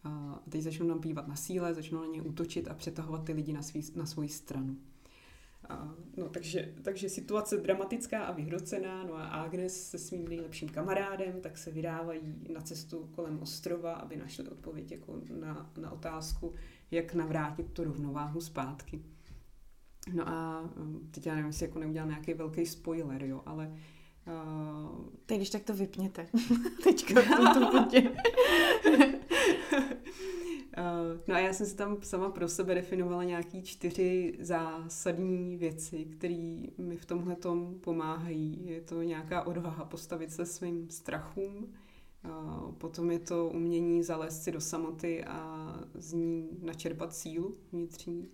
A 0.04 0.42
teď 0.48 0.62
začnou 0.62 0.86
nabývat 0.86 1.28
na 1.28 1.36
síle, 1.36 1.74
začnou 1.74 2.00
na 2.00 2.06
ně 2.06 2.22
útočit 2.22 2.68
a 2.68 2.74
přetahovat 2.74 3.24
ty 3.24 3.32
lidi 3.32 3.52
na, 3.52 3.62
svý, 3.62 3.82
na 3.94 4.06
svoji 4.06 4.28
stranu. 4.28 4.76
A, 5.68 5.94
no, 6.16 6.28
takže, 6.28 6.74
takže 6.82 7.08
situace 7.08 7.56
dramatická 7.56 8.24
a 8.24 8.32
vyhrocená. 8.32 9.04
No 9.04 9.14
a 9.14 9.24
Agnes 9.24 9.90
se 9.90 9.98
svým 9.98 10.28
nejlepším 10.28 10.68
kamarádem 10.68 11.40
tak 11.40 11.58
se 11.58 11.70
vydávají 11.70 12.20
na 12.52 12.60
cestu 12.60 13.08
kolem 13.14 13.38
ostrova, 13.38 13.92
aby 13.92 14.16
našli 14.16 14.48
odpověď 14.48 14.92
jako 14.92 15.20
na, 15.40 15.70
na 15.76 15.90
otázku, 15.90 16.52
jak 16.90 17.14
navrátit 17.14 17.72
tu 17.72 17.84
rovnováhu 17.84 18.40
zpátky. 18.40 19.02
No 20.12 20.28
a 20.28 20.60
um, 20.76 21.08
teď 21.10 21.26
já 21.26 21.34
nevím, 21.34 21.46
jestli 21.46 21.66
jako 21.66 21.78
neudělal 21.78 22.08
nějaký 22.08 22.34
velký 22.34 22.66
spoiler, 22.66 23.24
jo, 23.24 23.42
ale 23.46 23.72
Uh, 24.26 25.06
Teď 25.26 25.36
když 25.36 25.50
tak 25.50 25.62
to 25.62 25.74
vypněte. 25.74 26.26
Teďka 26.84 27.20
v 27.20 27.28
tomto 27.28 27.70
bodě. 27.80 28.10
Uh, 30.78 31.20
no 31.28 31.34
a 31.34 31.38
já 31.38 31.52
jsem 31.52 31.66
si 31.66 31.76
tam 31.76 31.96
sama 32.02 32.30
pro 32.30 32.48
sebe 32.48 32.74
definovala 32.74 33.24
nějaký 33.24 33.62
čtyři 33.62 34.36
zásadní 34.40 35.56
věci, 35.56 36.04
které 36.04 36.62
mi 36.78 36.96
v 36.96 37.06
tomhle 37.06 37.36
pomáhají. 37.80 38.66
Je 38.66 38.80
to 38.80 39.02
nějaká 39.02 39.42
odvaha 39.42 39.84
postavit 39.84 40.32
se 40.32 40.46
svým 40.46 40.90
strachům, 40.90 41.74
uh, 42.24 42.72
potom 42.72 43.10
je 43.10 43.18
to 43.18 43.50
umění 43.54 44.02
zalézt 44.02 44.42
si 44.42 44.52
do 44.52 44.60
samoty 44.60 45.24
a 45.24 45.68
z 45.94 46.12
ní 46.12 46.48
načerpat 46.62 47.14
sílu 47.14 47.56
vnitřní. 47.72 48.28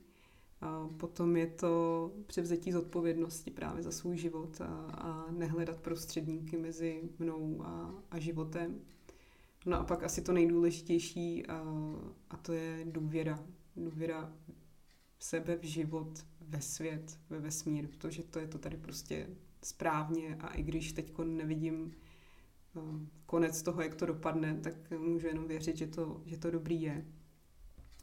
Potom 0.97 1.37
je 1.37 1.47
to 1.47 2.13
převzetí 2.27 2.73
zodpovědnosti 2.73 3.51
právě 3.51 3.83
za 3.83 3.93
svůj 3.93 4.17
život 4.17 4.61
a, 4.61 4.67
a 4.95 5.31
nehledat 5.31 5.77
prostředníky 5.77 6.57
mezi 6.57 7.03
mnou 7.19 7.63
a, 7.65 7.95
a 8.11 8.19
životem. 8.19 8.81
No 9.67 9.81
a 9.81 9.85
pak 9.85 10.03
asi 10.03 10.23
to 10.23 10.33
nejdůležitější 10.33 11.47
a, 11.47 11.65
a 12.31 12.37
to 12.37 12.53
je 12.53 12.85
důvěra. 12.85 13.45
Důvěra 13.77 14.33
v 15.19 15.25
sebe, 15.25 15.57
v 15.57 15.65
život, 15.65 16.27
ve 16.41 16.61
svět, 16.61 17.19
ve 17.31 17.41
vesmír, 17.41 17.89
protože 17.89 18.23
to 18.23 18.39
je 18.39 18.49
to 18.49 18.59
tady 18.59 18.77
prostě 18.77 19.29
správně 19.63 20.37
a 20.41 20.49
i 20.49 20.63
když 20.63 20.93
teď 20.93 21.19
nevidím 21.19 21.95
konec 23.27 23.63
toho, 23.63 23.83
jak 23.83 23.95
to 23.95 24.07
dopadne, 24.07 24.61
tak 24.61 24.91
můžu 24.91 25.27
jenom 25.27 25.49
věřit, 25.49 25.77
že 25.77 25.87
to, 25.87 26.23
že 26.25 26.39
to 26.39 26.51
dobrý 26.51 26.83
je. 26.83 27.07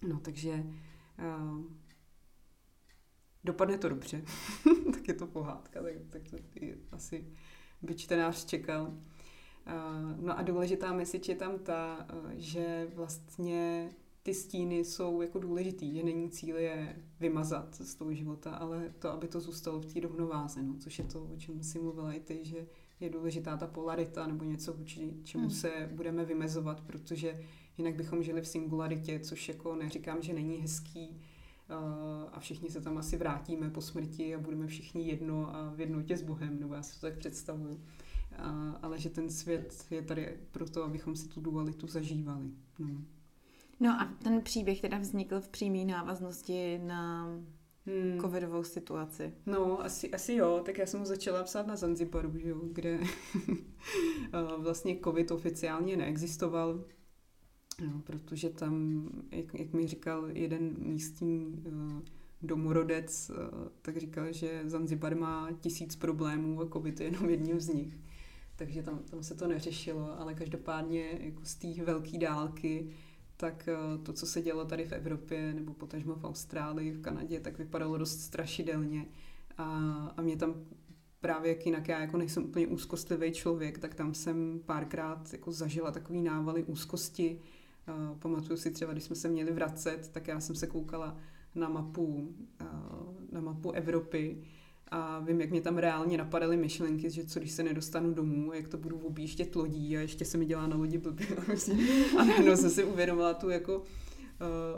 No 0.07 0.19
takže 0.19 0.65
dopadne 3.43 3.77
to 3.77 3.89
dobře, 3.89 4.23
tak 4.93 5.07
je 5.07 5.13
to 5.13 5.27
pohádka, 5.27 5.81
tak, 5.83 5.93
tak 6.09 6.21
to 6.29 6.37
asi 6.91 7.27
by 7.81 7.95
čtenář 7.95 8.45
čekal. 8.45 8.97
No 10.19 10.37
a 10.37 10.41
důležitá 10.41 10.93
message 10.93 11.31
je 11.31 11.35
tam 11.35 11.59
ta, 11.59 12.07
že 12.35 12.87
vlastně 12.95 13.89
ty 14.23 14.33
stíny 14.33 14.77
jsou 14.77 15.21
jako 15.21 15.39
důležitý, 15.39 15.95
že 15.95 16.03
není 16.03 16.29
cíl 16.29 16.57
je 16.57 16.95
vymazat 17.19 17.75
z 17.75 17.95
toho 17.95 18.13
života, 18.13 18.51
ale 18.51 18.93
to, 18.99 19.11
aby 19.11 19.27
to 19.27 19.39
zůstalo 19.39 19.79
v 19.79 19.93
té 19.93 19.99
rovnováze, 19.99 20.63
no, 20.63 20.75
což 20.79 20.99
je 20.99 21.05
to, 21.05 21.23
o 21.23 21.37
čem 21.37 21.63
si 21.63 21.79
mluvila 21.79 22.13
i 22.13 22.19
ty, 22.19 22.39
že 22.43 22.67
je 22.99 23.09
důležitá 23.09 23.57
ta 23.57 23.67
polarita 23.67 24.27
nebo 24.27 24.43
něco, 24.43 24.75
čemu 25.23 25.43
hmm. 25.43 25.49
se 25.49 25.89
budeme 25.93 26.25
vymezovat, 26.25 26.81
protože 26.81 27.43
jinak 27.77 27.95
bychom 27.95 28.23
žili 28.23 28.41
v 28.41 28.47
singularitě, 28.47 29.19
což 29.19 29.49
jako 29.49 29.75
neříkám, 29.75 30.21
že 30.21 30.33
není 30.33 30.57
hezký, 30.57 31.21
a 32.31 32.39
všichni 32.39 32.69
se 32.69 32.81
tam 32.81 32.97
asi 32.97 33.17
vrátíme 33.17 33.69
po 33.69 33.81
smrti 33.81 34.35
a 34.35 34.39
budeme 34.39 34.67
všichni 34.67 35.07
jedno 35.07 35.55
a 35.55 35.73
v 35.75 35.79
jednotě 35.79 36.17
s 36.17 36.21
Bohem, 36.21 36.59
nebo 36.59 36.73
já 36.73 36.83
si 36.83 36.99
to 36.99 37.07
tak 37.07 37.17
představuju. 37.17 37.81
A, 38.37 38.79
ale 38.81 38.99
že 38.99 39.09
ten 39.09 39.29
svět 39.29 39.85
je 39.91 40.01
tady 40.01 40.37
proto, 40.51 40.83
abychom 40.83 41.15
si 41.15 41.27
tu 41.27 41.41
dualitu 41.41 41.87
zažívali. 41.87 42.51
No. 42.79 43.01
no 43.79 43.89
a 43.89 44.13
ten 44.23 44.41
příběh 44.41 44.81
teda 44.81 44.97
vznikl 44.97 45.41
v 45.41 45.49
přímé 45.49 45.85
návaznosti 45.85 46.79
na 46.83 47.25
hmm. 47.85 48.21
covidovou 48.21 48.63
situaci. 48.63 49.33
No, 49.45 49.81
asi, 49.81 50.11
asi 50.11 50.33
jo, 50.33 50.61
tak 50.65 50.77
já 50.77 50.85
jsem 50.85 50.99
ho 50.99 51.05
začala 51.05 51.43
psát 51.43 51.67
na 51.67 51.75
Zanzibaru, 51.75 52.37
že 52.37 52.49
jo, 52.49 52.61
kde 52.71 52.99
vlastně 54.57 54.97
covid 55.03 55.31
oficiálně 55.31 55.97
neexistoval, 55.97 56.83
No, 57.81 58.01
protože 58.03 58.49
tam, 58.49 59.05
jak, 59.31 59.53
jak 59.53 59.73
mi 59.73 59.87
říkal 59.87 60.29
jeden 60.33 60.75
místní 60.79 61.63
uh, 61.65 62.01
domorodec, 62.41 63.29
uh, 63.29 63.67
tak 63.81 63.97
říkal, 63.97 64.33
že 64.33 64.61
Zanzibar 64.65 65.15
má 65.15 65.49
tisíc 65.59 65.95
problémů 65.95 66.61
a 66.61 66.69
covid 66.69 66.99
je 66.99 67.05
jenom 67.05 67.29
jedním 67.29 67.59
z 67.59 67.69
nich. 67.69 67.99
Takže 68.57 68.83
tam, 68.83 68.99
tam 68.99 69.23
se 69.23 69.35
to 69.35 69.47
neřešilo, 69.47 70.19
ale 70.19 70.33
každopádně 70.33 71.19
jako 71.19 71.45
z 71.45 71.55
té 71.55 71.83
velké 71.83 72.17
dálky, 72.17 72.89
tak 73.37 73.69
uh, 73.97 74.03
to, 74.03 74.13
co 74.13 74.25
se 74.25 74.41
dělo 74.41 74.65
tady 74.65 74.85
v 74.85 74.91
Evropě 74.91 75.53
nebo 75.53 75.73
potažmo 75.73 76.15
v 76.15 76.23
Austrálii, 76.23 76.91
v 76.91 77.01
Kanadě, 77.01 77.39
tak 77.39 77.57
vypadalo 77.57 77.97
dost 77.97 78.19
strašidelně. 78.19 79.05
A, 79.57 79.65
a 80.17 80.21
mě 80.21 80.37
tam 80.37 80.55
právě 81.19 81.49
jak 81.49 81.65
jinak 81.65 81.87
já 81.87 81.99
jako 81.99 82.17
nejsem 82.17 82.43
úplně 82.43 82.67
úzkostlivý 82.67 83.31
člověk, 83.31 83.77
tak 83.77 83.95
tam 83.95 84.13
jsem 84.13 84.61
párkrát 84.65 85.33
jako 85.33 85.51
zažila 85.51 85.91
takový 85.91 86.21
návaly 86.21 86.63
úzkosti, 86.63 87.41
Pamatuju 88.19 88.57
si 88.57 88.71
třeba, 88.71 88.91
když 88.91 89.03
jsme 89.03 89.15
se 89.15 89.27
měli 89.27 89.51
vracet, 89.51 90.09
tak 90.13 90.27
já 90.27 90.39
jsem 90.39 90.55
se 90.55 90.67
koukala 90.67 91.17
na 91.55 91.69
mapu, 91.69 92.35
na 93.31 93.41
mapu 93.41 93.71
Evropy 93.71 94.43
a 94.91 95.19
vím, 95.19 95.41
jak 95.41 95.49
mě 95.49 95.61
tam 95.61 95.77
reálně 95.77 96.17
napadaly 96.17 96.57
myšlenky, 96.57 97.09
že 97.09 97.25
co 97.25 97.39
když 97.39 97.51
se 97.51 97.63
nedostanu 97.63 98.13
domů, 98.13 98.53
jak 98.53 98.67
to 98.67 98.77
budu 98.77 98.97
objíždět 98.97 99.55
lodí 99.55 99.97
a 99.97 100.01
ještě 100.01 100.25
se 100.25 100.37
mi 100.37 100.45
dělá 100.45 100.67
na 100.67 100.75
lodi 100.75 100.97
blbě. 100.97 101.27
A 102.17 102.23
najednou 102.23 102.55
jsem 102.55 102.69
si 102.69 102.83
uvědomila 102.83 103.33
tu 103.33 103.49
jako 103.49 103.77
uh, 103.77 103.83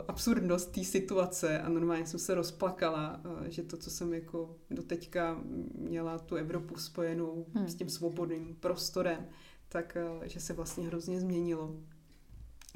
absurdnost 0.08 0.72
té 0.72 0.84
situace 0.84 1.60
a 1.60 1.68
normálně 1.68 2.06
jsem 2.06 2.20
se 2.20 2.34
rozplakala, 2.34 3.20
uh, 3.24 3.48
že 3.48 3.62
to, 3.62 3.76
co 3.76 3.90
jsem 3.90 4.14
jako 4.14 4.56
doteďka 4.70 5.40
měla 5.74 6.18
tu 6.18 6.36
Evropu 6.36 6.76
spojenou 6.76 7.46
hmm. 7.54 7.68
s 7.68 7.74
tím 7.74 7.88
svobodným 7.88 8.56
prostorem, 8.60 9.26
tak 9.68 9.96
uh, 10.20 10.24
že 10.26 10.40
se 10.40 10.52
vlastně 10.52 10.86
hrozně 10.86 11.20
změnilo. 11.20 11.76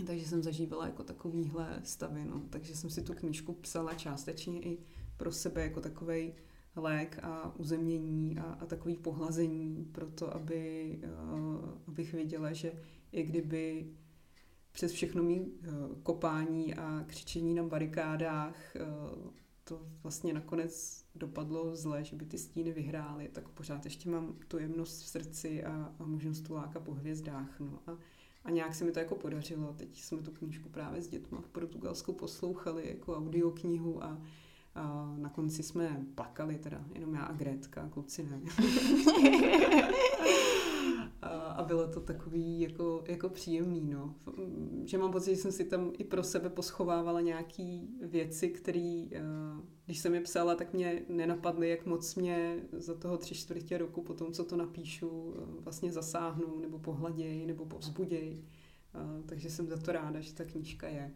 Takže 0.07 0.26
jsem 0.26 0.43
zažívala 0.43 0.87
jako 0.87 1.03
takovýhle 1.03 1.80
stavy, 1.85 2.24
no. 2.24 2.43
Takže 2.51 2.76
jsem 2.76 2.91
si 2.91 3.03
tu 3.03 3.14
knížku 3.14 3.53
psala 3.53 3.95
částečně 3.95 4.61
i 4.61 4.78
pro 5.16 5.32
sebe 5.32 5.62
jako 5.62 5.80
takový 5.80 6.32
lék 6.77 7.18
a 7.22 7.55
uzemnění 7.59 8.39
a, 8.39 8.43
a 8.43 8.66
takový 8.66 8.97
pohlazení 8.97 9.89
pro 9.93 10.07
to, 10.07 10.35
aby, 10.35 10.99
uh, 11.05 11.68
abych 11.89 12.12
věděla, 12.12 12.53
že 12.53 12.72
i 13.12 13.22
kdyby 13.22 13.91
přes 14.72 14.93
všechno 14.93 15.22
mý 15.22 15.41
uh, 15.41 15.75
kopání 16.03 16.75
a 16.75 17.05
křičení 17.07 17.55
na 17.55 17.62
barikádách 17.62 18.77
uh, 18.77 19.31
to 19.64 19.87
vlastně 20.03 20.35
nakonec 20.35 21.05
dopadlo 21.14 21.77
zle, 21.77 22.05
že 22.05 22.16
by 22.16 22.25
ty 22.25 22.39
stíny 22.39 22.72
vyhrály, 22.72 23.29
tak 23.33 23.49
pořád 23.49 23.85
ještě 23.85 24.11
mám 24.11 24.37
tu 24.49 24.59
jemnost 24.59 25.03
v 25.03 25.09
srdci 25.09 25.64
a, 25.64 25.95
a 25.99 26.05
možnost 26.05 26.41
tu 26.41 26.55
láka 26.55 26.81
po 26.81 26.93
hvězdách. 26.93 27.61
No. 27.61 27.79
A 27.87 27.99
a 28.45 28.51
nějak 28.51 28.75
se 28.75 28.85
mi 28.85 28.93
to 28.93 28.99
jako 28.99 29.14
podařilo. 29.14 29.72
Teď 29.72 30.03
jsme 30.03 30.22
tu 30.22 30.31
knížku 30.31 30.68
právě 30.68 31.03
s 31.03 31.09
dětma 31.09 31.41
v 31.41 31.49
Portugalsku 31.49 32.12
poslouchali 32.12 32.89
jako 32.89 33.16
audioknihu 33.16 34.05
a, 34.05 34.22
a 34.75 35.14
na 35.18 35.29
konci 35.29 35.62
jsme 35.62 36.07
plakali, 36.14 36.59
teda 36.59 36.85
jenom 36.95 37.14
já 37.14 37.22
a 37.22 37.33
Gretka, 37.33 37.89
kluci 37.89 38.22
ne. 38.22 38.41
a, 41.22 41.62
bylo 41.62 41.89
to 41.89 42.01
takový 42.01 42.61
jako, 42.61 43.05
jako 43.09 43.29
příjemný, 43.29 43.91
no. 43.91 44.14
Že 44.85 44.99
mám 44.99 45.12
pocit, 45.12 45.31
že 45.31 45.41
jsem 45.41 45.53
si 45.53 45.64
tam 45.64 45.93
i 45.99 46.05
pro 46.05 46.22
sebe 46.22 46.51
poschovávala 46.51 47.20
nějaký 47.20 47.89
věci, 48.03 48.49
které, 48.49 49.05
když 49.87 49.99
jsem 49.99 50.14
je 50.14 50.20
psala, 50.20 50.55
tak 50.55 50.72
mě 50.72 51.03
nenapadly, 51.09 51.68
jak 51.68 51.87
moc 51.87 52.14
mě 52.14 52.61
za 52.72 52.95
toho 52.95 53.16
tři 53.16 53.35
čtvrtě 53.35 53.79
roku 53.79 54.03
po 54.03 54.14
tom, 54.14 54.33
co 54.33 54.45
to 54.45 54.57
napíšu, 54.57 55.35
vlastně 55.61 55.93
zasáhnou, 55.93 56.59
nebo 56.61 56.79
pohleděj, 56.79 57.47
nebo 57.47 57.66
povzbuděj. 57.66 58.45
Takže 59.27 59.51
jsem 59.51 59.68
za 59.68 59.77
to 59.77 59.93
ráda, 59.93 60.20
že 60.20 60.35
ta 60.35 60.45
knížka 60.45 60.89
je. 60.89 61.14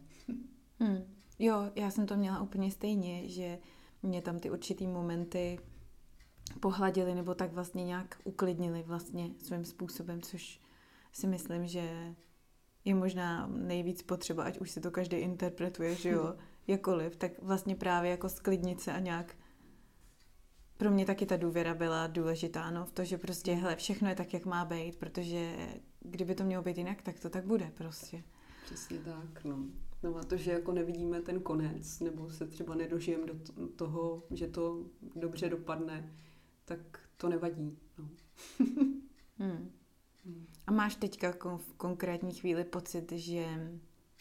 Hmm. 0.78 1.17
Jo, 1.38 1.70
já 1.74 1.90
jsem 1.90 2.06
to 2.06 2.16
měla 2.16 2.40
úplně 2.40 2.70
stejně, 2.70 3.28
že 3.28 3.58
mě 4.02 4.22
tam 4.22 4.38
ty 4.38 4.50
určitý 4.50 4.86
momenty 4.86 5.58
pohladili 6.60 7.14
nebo 7.14 7.34
tak 7.34 7.52
vlastně 7.52 7.84
nějak 7.84 8.20
uklidnili 8.24 8.82
vlastně 8.82 9.30
svým 9.42 9.64
způsobem, 9.64 10.22
což 10.22 10.60
si 11.12 11.26
myslím, 11.26 11.66
že 11.66 12.14
je 12.84 12.94
možná 12.94 13.46
nejvíc 13.46 14.02
potřeba, 14.02 14.44
ať 14.44 14.58
už 14.58 14.70
si 14.70 14.80
to 14.80 14.90
každý 14.90 15.16
interpretuje, 15.16 15.94
že 15.94 16.08
jo, 16.08 16.34
jakoliv, 16.66 17.16
tak 17.16 17.42
vlastně 17.42 17.74
právě 17.74 18.10
jako 18.10 18.28
sklidnit 18.28 18.80
se 18.80 18.92
a 18.92 18.98
nějak 18.98 19.36
pro 20.76 20.90
mě 20.90 21.06
taky 21.06 21.26
ta 21.26 21.36
důvěra 21.36 21.74
byla 21.74 22.06
důležitá, 22.06 22.70
no, 22.70 22.84
v 22.86 22.92
to, 22.92 23.04
že 23.04 23.18
prostě, 23.18 23.54
hele, 23.54 23.76
všechno 23.76 24.08
je 24.08 24.14
tak, 24.14 24.34
jak 24.34 24.44
má 24.44 24.64
být, 24.64 24.96
protože 24.96 25.56
kdyby 26.00 26.34
to 26.34 26.44
mělo 26.44 26.62
být 26.62 26.78
jinak, 26.78 27.02
tak 27.02 27.20
to 27.20 27.30
tak 27.30 27.46
bude 27.46 27.72
prostě. 27.74 28.22
Přesně 28.64 28.98
tak, 28.98 29.44
no. 29.44 29.64
No 30.02 30.16
a 30.16 30.24
to, 30.24 30.36
že 30.36 30.52
jako 30.52 30.72
nevidíme 30.72 31.20
ten 31.20 31.40
konec, 31.40 32.00
nebo 32.00 32.30
se 32.30 32.46
třeba 32.46 32.74
nedožijeme 32.74 33.26
do 33.26 33.68
toho, 33.76 34.22
že 34.30 34.48
to 34.48 34.86
dobře 35.16 35.48
dopadne, 35.48 36.12
tak 36.64 36.78
to 37.16 37.28
nevadí. 37.28 37.78
No. 37.98 38.08
hmm. 39.38 39.70
A 40.66 40.72
máš 40.72 40.96
teďka 40.96 41.32
v 41.56 41.72
konkrétní 41.76 42.34
chvíli 42.34 42.64
pocit, 42.64 43.12
že 43.12 43.70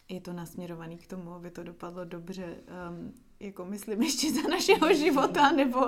je 0.10 0.22
to 0.22 0.34
nasměrovaný 0.34 0.98
k 0.98 1.08
tomu, 1.08 1.32
aby 1.32 1.52
to 1.52 1.64
dopadlo 1.64 2.06
dobře, 2.06 2.58
um, 2.90 3.14
jako 3.40 3.66
myslím 3.66 4.02
ještě 4.02 4.32
za 4.32 4.42
našeho 4.42 4.94
života, 5.04 5.52
nebo 5.52 5.80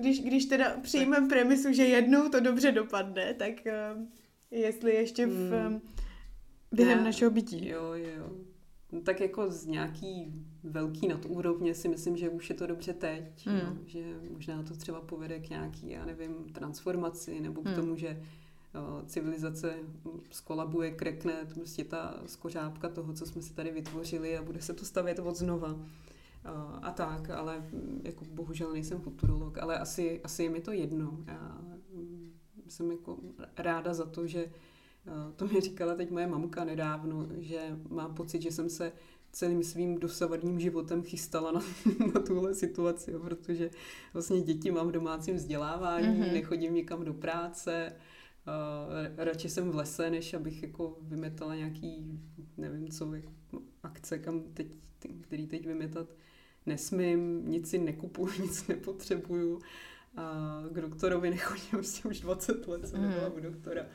když, 0.00 0.20
když 0.20 0.44
teda 0.44 0.76
přijmeme 0.82 1.28
premisu, 1.28 1.72
že 1.72 1.84
jednou 1.84 2.28
to 2.28 2.40
dobře 2.40 2.72
dopadne, 2.72 3.34
tak 3.34 3.52
um, 3.94 4.08
jestli 4.50 4.94
ještě 4.94 5.26
v, 5.26 5.66
um, 5.68 5.82
během 6.72 6.98
Já, 6.98 7.04
našeho 7.04 7.30
bytí. 7.30 7.68
Jo, 7.68 7.92
jo. 7.92 8.51
Tak 9.00 9.20
jako 9.20 9.50
z 9.50 9.66
nějaký 9.66 10.32
velký 10.64 11.08
nadúrovně 11.08 11.74
si 11.74 11.88
myslím, 11.88 12.16
že 12.16 12.28
už 12.28 12.50
je 12.50 12.56
to 12.56 12.66
dobře 12.66 12.92
teď, 12.92 13.46
mm. 13.46 13.58
no, 13.58 13.78
že 13.86 14.04
možná 14.30 14.62
to 14.62 14.74
třeba 14.74 15.00
povede 15.00 15.40
k 15.40 15.50
nějaký, 15.50 15.90
já 15.90 16.04
nevím, 16.04 16.34
transformaci 16.52 17.40
nebo 17.40 17.62
k 17.62 17.66
mm. 17.66 17.74
tomu, 17.74 17.96
že 17.96 18.22
civilizace 19.06 19.74
skolabuje, 20.30 20.90
krekne, 20.90 21.32
prostě 21.54 21.84
ta 21.84 22.22
skořápka 22.26 22.88
toho, 22.88 23.12
co 23.12 23.26
jsme 23.26 23.42
si 23.42 23.54
tady 23.54 23.70
vytvořili 23.70 24.38
a 24.38 24.42
bude 24.42 24.60
se 24.60 24.74
to 24.74 24.84
stavět 24.84 25.18
od 25.18 25.36
znova. 25.36 25.76
A 26.82 26.90
tak, 26.90 27.30
ale 27.30 27.58
mm, 27.58 28.00
jako 28.04 28.24
bohužel 28.24 28.72
nejsem 28.72 29.00
futurolog, 29.00 29.58
ale 29.58 29.78
asi, 29.78 30.20
asi 30.24 30.42
je 30.42 30.50
mi 30.50 30.60
to 30.60 30.72
jedno. 30.72 31.18
Já 31.26 31.60
mm, 31.94 32.32
jsem 32.68 32.90
jako 32.90 33.18
ráda 33.56 33.94
za 33.94 34.06
to, 34.06 34.26
že 34.26 34.50
to 35.36 35.46
mi 35.46 35.60
říkala 35.60 35.94
teď 35.94 36.10
moje 36.10 36.26
mamka 36.26 36.64
nedávno, 36.64 37.28
že 37.38 37.78
má 37.88 38.08
pocit, 38.08 38.42
že 38.42 38.52
jsem 38.52 38.70
se 38.70 38.92
celým 39.32 39.62
svým 39.62 39.98
dosavadním 39.98 40.60
životem 40.60 41.02
chystala 41.02 41.52
na, 41.52 41.60
na 42.14 42.20
tuhle 42.20 42.54
situaci, 42.54 43.10
jo, 43.10 43.20
protože 43.20 43.70
vlastně 44.12 44.40
děti 44.40 44.70
mám 44.70 44.88
v 44.88 44.92
domácím 44.92 45.34
vzdělávání, 45.34 46.06
mm-hmm. 46.06 46.32
nechodím 46.32 46.74
nikam 46.74 47.04
do 47.04 47.14
práce, 47.14 47.92
Uh, 48.46 49.24
radši 49.24 49.48
jsem 49.48 49.70
v 49.70 49.74
lese, 49.74 50.10
než 50.10 50.34
abych 50.34 50.62
jako 50.62 50.98
vymetala 51.02 51.54
nějaký, 51.54 52.20
nevím 52.56 52.88
co, 52.88 53.14
jako 53.14 53.32
akce, 53.82 54.18
kam 54.18 54.40
teď, 54.40 54.66
který 55.20 55.46
teď 55.46 55.66
vymetat 55.66 56.06
nesmím, 56.66 57.50
nic 57.50 57.70
si 57.70 57.78
nekupuju, 57.78 58.32
nic 58.42 58.66
nepotřebuju. 58.66 59.60
A 60.16 60.62
k 60.72 60.80
doktorovi 60.80 61.30
nechodím 61.30 61.70
prostě 61.70 62.08
už 62.08 62.20
20 62.20 62.68
let, 62.68 62.88
jsem 62.88 63.02
nebyla 63.02 63.28
mm. 63.28 63.34
u 63.34 63.40
doktora. 63.40 63.86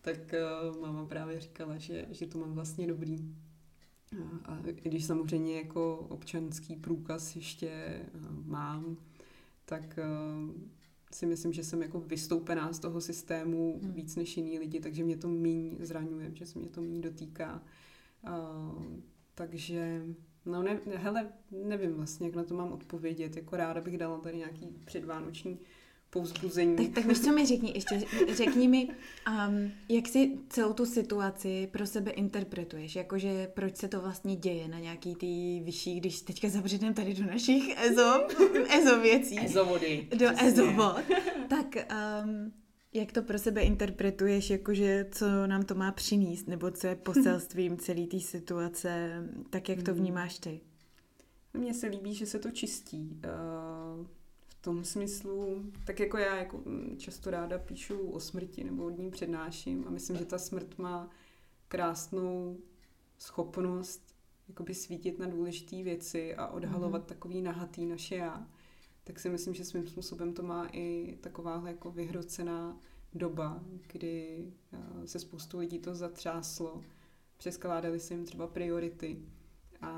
Tak 0.00 0.34
uh, 0.72 0.80
máma 0.80 1.06
právě 1.06 1.40
říkala, 1.40 1.78
že, 1.78 2.06
že 2.10 2.26
to 2.26 2.38
mám 2.38 2.52
vlastně 2.52 2.86
dobrý. 2.86 3.34
A, 4.44 4.52
a 4.52 4.58
když 4.62 5.04
samozřejmě 5.04 5.56
jako 5.56 6.06
občanský 6.08 6.76
průkaz 6.76 7.36
ještě 7.36 8.00
uh, 8.14 8.46
mám, 8.46 8.96
tak 9.64 9.98
uh, 9.98 10.54
si 11.12 11.26
myslím, 11.26 11.52
že 11.52 11.64
jsem 11.64 11.82
jako 11.82 12.00
vystoupená 12.00 12.72
z 12.72 12.78
toho 12.78 13.00
systému 13.00 13.80
hmm. 13.82 13.92
víc 13.92 14.16
než 14.16 14.36
jiný 14.36 14.58
lidi, 14.58 14.80
takže 14.80 15.04
mě 15.04 15.16
to 15.16 15.28
míň 15.28 15.76
zraňuje, 15.80 16.30
že 16.34 16.46
se 16.46 16.58
mě 16.58 16.68
to 16.68 16.80
míň 16.80 17.00
dotýká. 17.00 17.62
Uh, 18.28 18.84
takže, 19.34 20.06
no 20.46 20.62
ne, 20.62 20.80
hele, 20.94 21.32
nevím 21.66 21.94
vlastně, 21.94 22.26
jak 22.26 22.36
na 22.36 22.44
to 22.44 22.54
mám 22.54 22.72
odpovědět. 22.72 23.36
Jako 23.36 23.56
ráda 23.56 23.80
bych 23.80 23.98
dala 23.98 24.18
tady 24.18 24.36
nějaký 24.36 24.66
předvánoční 24.84 25.58
povzbuzení. 26.10 26.76
Tak, 26.76 26.94
tak 26.94 27.06
víš, 27.06 27.20
co 27.20 27.32
mi 27.32 27.46
řekni, 27.46 27.72
ještě 27.74 28.02
řekni 28.32 28.68
mi, 28.68 28.88
um, 29.28 29.72
jak 29.88 30.08
si 30.08 30.38
celou 30.48 30.72
tu 30.72 30.86
situaci 30.86 31.68
pro 31.72 31.86
sebe 31.86 32.10
interpretuješ, 32.10 32.96
jakože 32.96 33.50
proč 33.54 33.76
se 33.76 33.88
to 33.88 34.00
vlastně 34.00 34.36
děje 34.36 34.68
na 34.68 34.78
nějaký 34.78 35.14
ty 35.14 35.60
vyšší, 35.64 36.00
když 36.00 36.22
teďka 36.22 36.48
zabředneme 36.48 36.94
tady 36.94 37.14
do 37.14 37.26
našich 37.26 37.82
EZO, 37.82 38.26
EZO 38.78 39.00
věcí. 39.00 39.38
EZO-vody. 39.38 40.08
Do 40.16 40.26
EZO-vod. 40.44 41.04
Tak 41.48 41.66
um, 42.24 42.52
jak 42.92 43.12
to 43.12 43.22
pro 43.22 43.38
sebe 43.38 43.60
interpretuješ, 43.60 44.50
jakože 44.50 45.06
co 45.10 45.46
nám 45.46 45.62
to 45.62 45.74
má 45.74 45.92
přinést, 45.92 46.48
nebo 46.48 46.70
co 46.70 46.86
je 46.86 46.94
poselstvím 46.94 47.76
celé 47.76 48.06
té 48.06 48.20
situace, 48.20 49.22
tak 49.50 49.68
jak 49.68 49.82
to 49.82 49.90
hmm. 49.90 50.00
vnímáš 50.00 50.38
ty? 50.38 50.60
Mně 51.54 51.74
se 51.74 51.86
líbí, 51.86 52.14
že 52.14 52.26
se 52.26 52.38
to 52.38 52.50
čistí. 52.50 53.20
Uh 53.24 54.06
tom 54.60 54.84
smyslu, 54.84 55.64
tak 55.84 56.00
jako 56.00 56.18
já 56.18 56.36
jako 56.36 56.58
mm, 56.58 56.96
často 56.98 57.30
ráda 57.30 57.58
píšu 57.58 58.10
o 58.10 58.20
smrti 58.20 58.64
nebo 58.64 58.84
od 58.84 58.98
ní 58.98 59.10
přednáším 59.10 59.84
a 59.86 59.90
myslím, 59.90 60.16
že 60.16 60.24
ta 60.24 60.38
smrt 60.38 60.78
má 60.78 61.10
krásnou 61.68 62.58
schopnost 63.18 64.14
jakoby 64.48 64.74
svítit 64.74 65.18
na 65.18 65.26
důležité 65.26 65.82
věci 65.82 66.34
a 66.34 66.46
odhalovat 66.46 67.02
mm-hmm. 67.02 67.08
takový 67.08 67.42
nahatý 67.42 67.86
naše 67.86 68.16
já. 68.16 68.48
Tak 69.04 69.18
si 69.18 69.28
myslím, 69.28 69.54
že 69.54 69.64
svým 69.64 69.86
způsobem 69.86 70.32
to 70.34 70.42
má 70.42 70.68
i 70.72 71.18
takováhle 71.20 71.70
jako 71.70 71.90
vyhrocená 71.90 72.80
doba, 73.14 73.60
kdy 73.92 74.46
eh, 74.72 75.06
se 75.06 75.18
spoustu 75.18 75.58
lidí 75.58 75.78
to 75.78 75.94
zatřáslo, 75.94 76.82
přeskládaly 77.36 78.00
se 78.00 78.14
jim 78.14 78.24
třeba 78.24 78.46
priority 78.46 79.22
a, 79.80 79.90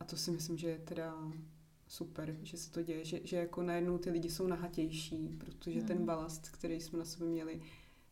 a 0.00 0.04
to 0.04 0.16
si 0.16 0.30
myslím, 0.30 0.58
že 0.58 0.68
je 0.68 0.78
teda 0.78 1.32
super, 1.90 2.36
že 2.42 2.56
se 2.56 2.70
to 2.70 2.82
děje, 2.82 3.04
že, 3.04 3.20
že 3.24 3.36
jako 3.36 3.62
najednou 3.62 3.98
ty 3.98 4.10
lidi 4.10 4.30
jsou 4.30 4.46
nahatější, 4.46 5.38
protože 5.38 5.80
mm. 5.80 5.86
ten 5.86 6.04
balast, 6.04 6.48
který 6.48 6.80
jsme 6.80 6.98
na 6.98 7.04
sobě 7.04 7.28
měli, 7.28 7.60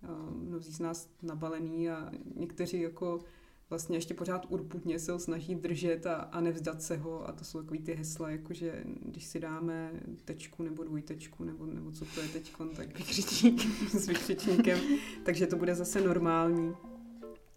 uh, 0.02 0.36
mnozí 0.36 0.72
z 0.72 0.80
nás 0.80 1.10
nabalený 1.22 1.90
a 1.90 2.10
někteří 2.36 2.80
jako 2.80 3.20
vlastně 3.70 3.96
ještě 3.96 4.14
pořád 4.14 4.46
urputně 4.48 4.98
se 4.98 5.12
ho 5.12 5.18
snaží 5.18 5.54
držet 5.54 6.06
a, 6.06 6.14
a 6.14 6.40
nevzdat 6.40 6.82
se 6.82 6.96
ho 6.96 7.28
a 7.28 7.32
to 7.32 7.44
jsou 7.44 7.62
takový 7.62 7.78
ty 7.78 7.94
hesla, 7.94 8.30
jakože 8.30 8.84
když 9.02 9.24
si 9.24 9.40
dáme 9.40 9.92
tečku 10.24 10.62
nebo 10.62 10.84
dvojtečku 10.84 11.44
nebo, 11.44 11.66
nebo 11.66 11.92
co 11.92 12.04
to 12.14 12.20
je 12.20 12.28
teď, 12.28 12.52
tak 12.76 12.98
vykřičník 12.98 13.60
s 13.90 14.06
vykřičníkem, 14.08 14.78
takže 15.24 15.46
to 15.46 15.56
bude 15.56 15.74
zase 15.74 16.00
normální 16.00 16.74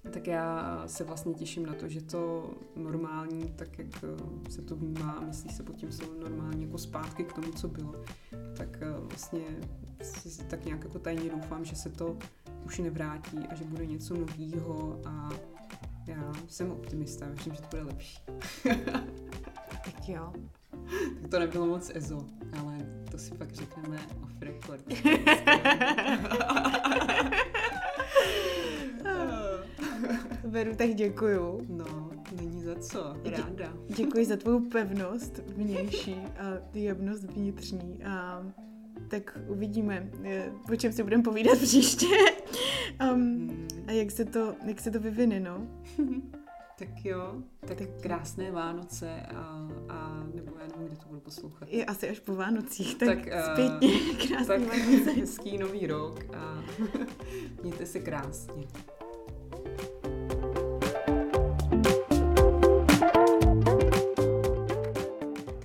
tak 0.10 0.28
já 0.28 0.84
se 0.88 1.04
vlastně 1.04 1.34
těším 1.34 1.66
na 1.66 1.74
to, 1.74 1.90
že 1.90 2.02
to 2.02 2.54
normální, 2.76 3.54
tak 3.56 3.80
jak 3.80 3.88
eh, 4.04 4.52
se 4.52 4.62
to 4.62 4.76
vnímá 4.76 5.12
a 5.12 5.22
myslí 5.22 5.50
se 5.50 5.64
pod 5.64 5.76
tím 5.76 5.92
slovo 5.92 6.14
normální 6.22 6.64
jako 6.64 6.78
zpátky 6.78 7.24
k 7.24 7.34
tomu, 7.34 7.52
co 7.52 7.68
bylo, 7.68 7.96
tak 8.58 8.78
eh, 8.82 8.86
vlastně 9.00 9.42
si 10.02 10.44
tak 10.44 10.66
nějak 10.66 10.84
jako 10.84 11.00
tajně 11.00 11.30
doufám, 11.30 11.66
že 11.66 11.76
se 11.76 11.90
to 11.90 12.18
už 12.66 12.80
nevrátí 12.80 13.38
a 13.50 13.56
že 13.56 13.64
bude 13.64 13.86
něco 13.86 14.18
novýho 14.18 15.02
a 15.06 15.30
já 16.08 16.34
jsem 16.48 16.72
optimista, 16.72 17.26
myslím, 17.26 17.54
že 17.54 17.62
to 17.62 17.68
bude 17.68 17.84
lepší. 17.84 18.20
tak 19.86 20.10
jo. 20.10 20.34
Tak 21.22 21.32
to 21.32 21.40
nebylo 21.40 21.66
moc 21.66 21.92
EZO, 21.96 22.26
ale 22.60 22.78
to 23.12 23.18
si 23.18 23.32
pak 23.32 23.52
řekneme 23.52 24.00
off 24.24 24.42
record. 24.42 24.86
Beru, 30.52 30.76
tak 30.76 30.90
děkuju. 30.90 31.66
No, 31.70 32.12
není 32.42 32.64
za 32.64 32.76
co, 32.76 33.16
ráda. 33.26 33.74
Dě- 33.88 33.96
děkuji 33.96 34.26
za 34.26 34.38
tvou 34.38 34.60
pevnost 34.60 35.38
vnější 35.48 36.16
a 36.16 36.44
jemnost 36.74 37.24
vnitřní 37.24 38.04
a 38.04 38.44
tak 39.08 39.40
uvidíme, 39.48 40.10
o 40.74 40.76
čem 40.76 40.92
si 40.92 41.04
budeme 41.04 41.24
povídat 41.24 41.58
příště 41.62 42.06
um, 43.14 43.68
a 43.88 43.92
jak 43.92 44.12
se 44.12 44.26
to, 44.26 44.56
jak 44.66 44.80
se 44.80 44.92
to 44.92 45.00
vyvine, 45.00 45.40
no. 45.40 45.68
tak 46.80 47.06
jo, 47.06 47.36
tak, 47.60 47.78
tak 47.78 47.88
krásné 48.02 48.52
Vánoce 48.52 49.22
a, 49.36 49.70
a 49.90 50.24
nebo 50.36 50.52
já 50.60 50.68
nevím, 50.68 50.88
kde 50.88 50.96
to 50.96 51.08
budu 51.08 51.20
poslouchat. 51.20 51.70
Je 51.72 51.86
asi 51.86 52.10
až 52.10 52.20
po 52.20 52.36
Vánocích, 52.36 52.96
tak, 52.96 53.08
tak 53.08 53.28
eh, 53.28 53.44
zpětně 53.44 54.00
krásný 54.28 54.48
tak 54.48 54.60
Vánoce. 54.60 55.12
hezký 55.12 55.58
nový 55.58 55.88
rok 55.88 56.20
a 56.36 56.64
mějte 57.64 57.86
se 57.86 58.00
krásně. 58.00 58.64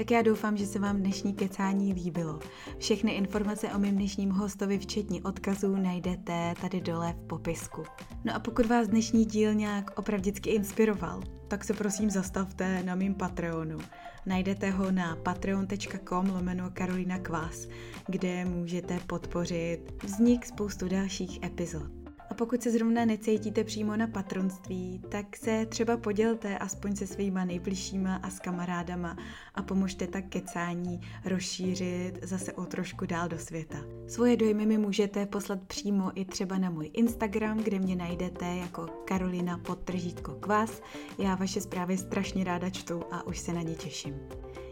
Tak 0.06 0.10
já 0.10 0.22
doufám, 0.22 0.56
že 0.56 0.66
se 0.66 0.78
vám 0.78 0.96
dnešní 0.96 1.34
kecání 1.34 1.92
líbilo. 1.92 2.38
Všechny 2.78 3.12
informace 3.12 3.68
o 3.68 3.78
mém 3.78 3.94
dnešním 3.94 4.30
hostovi, 4.30 4.78
včetně 4.78 5.22
odkazů, 5.22 5.76
najdete 5.76 6.54
tady 6.60 6.80
dole 6.80 7.12
v 7.12 7.26
popisku. 7.26 7.84
No 8.24 8.34
a 8.34 8.38
pokud 8.38 8.66
vás 8.66 8.88
dnešní 8.88 9.24
díl 9.24 9.54
nějak 9.54 9.98
opravdicky 9.98 10.50
inspiroval, 10.50 11.22
tak 11.48 11.64
se 11.64 11.74
prosím 11.74 12.10
zastavte 12.10 12.82
na 12.82 12.94
mým 12.94 13.14
Patreonu. 13.14 13.78
Najdete 14.26 14.70
ho 14.70 14.90
na 14.90 15.16
patreon.com 15.16 16.30
lomeno 16.30 16.70
Karolina 16.72 17.18
Kvás, 17.18 17.68
kde 18.06 18.44
můžete 18.44 19.00
podpořit 19.06 20.04
vznik 20.04 20.46
spoustu 20.46 20.88
dalších 20.88 21.42
epizod. 21.42 22.05
Pokud 22.38 22.62
se 22.62 22.70
zrovna 22.70 23.04
necítíte 23.04 23.64
přímo 23.64 23.96
na 23.96 24.06
patronství, 24.06 25.02
tak 25.08 25.36
se 25.36 25.66
třeba 25.66 25.96
podělte 25.96 26.58
aspoň 26.58 26.96
se 26.96 27.06
svýma 27.06 27.44
nejbližšíma 27.44 28.16
a 28.16 28.30
s 28.30 28.40
kamarádama 28.40 29.16
a 29.54 29.62
pomožte 29.62 30.06
tak 30.06 30.24
kecání 30.28 31.00
rozšířit 31.24 32.18
zase 32.22 32.52
o 32.52 32.64
trošku 32.64 33.06
dál 33.06 33.28
do 33.28 33.38
světa. 33.38 33.78
Svoje 34.08 34.36
dojmy 34.36 34.66
mi 34.66 34.78
můžete 34.78 35.26
poslat 35.26 35.62
přímo 35.62 36.12
i 36.14 36.24
třeba 36.24 36.58
na 36.58 36.70
můj 36.70 36.90
Instagram, 36.92 37.58
kde 37.58 37.78
mě 37.78 37.96
najdete 37.96 38.46
jako 38.46 38.86
Karolina 39.04 39.58
podtržítko 39.58 40.32
kvás. 40.32 40.82
Já 41.18 41.34
vaše 41.34 41.60
zprávy 41.60 41.98
strašně 41.98 42.44
ráda 42.44 42.70
čtu 42.70 43.02
a 43.10 43.26
už 43.26 43.38
se 43.38 43.52
na 43.52 43.62
ně 43.62 43.74
těším. 43.74 44.14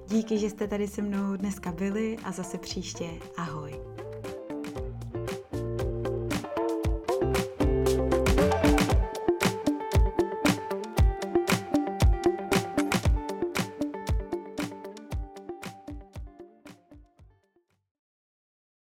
Díky, 0.09 0.39
že 0.39 0.51
jste 0.51 0.69
tady 0.69 0.89
se 0.89 1.03
mnou 1.03 1.37
dneska 1.37 1.73
byli 1.73 2.17
a 2.25 2.33
zase 2.33 2.59
příště. 2.59 3.11
Ahoj. 3.37 3.94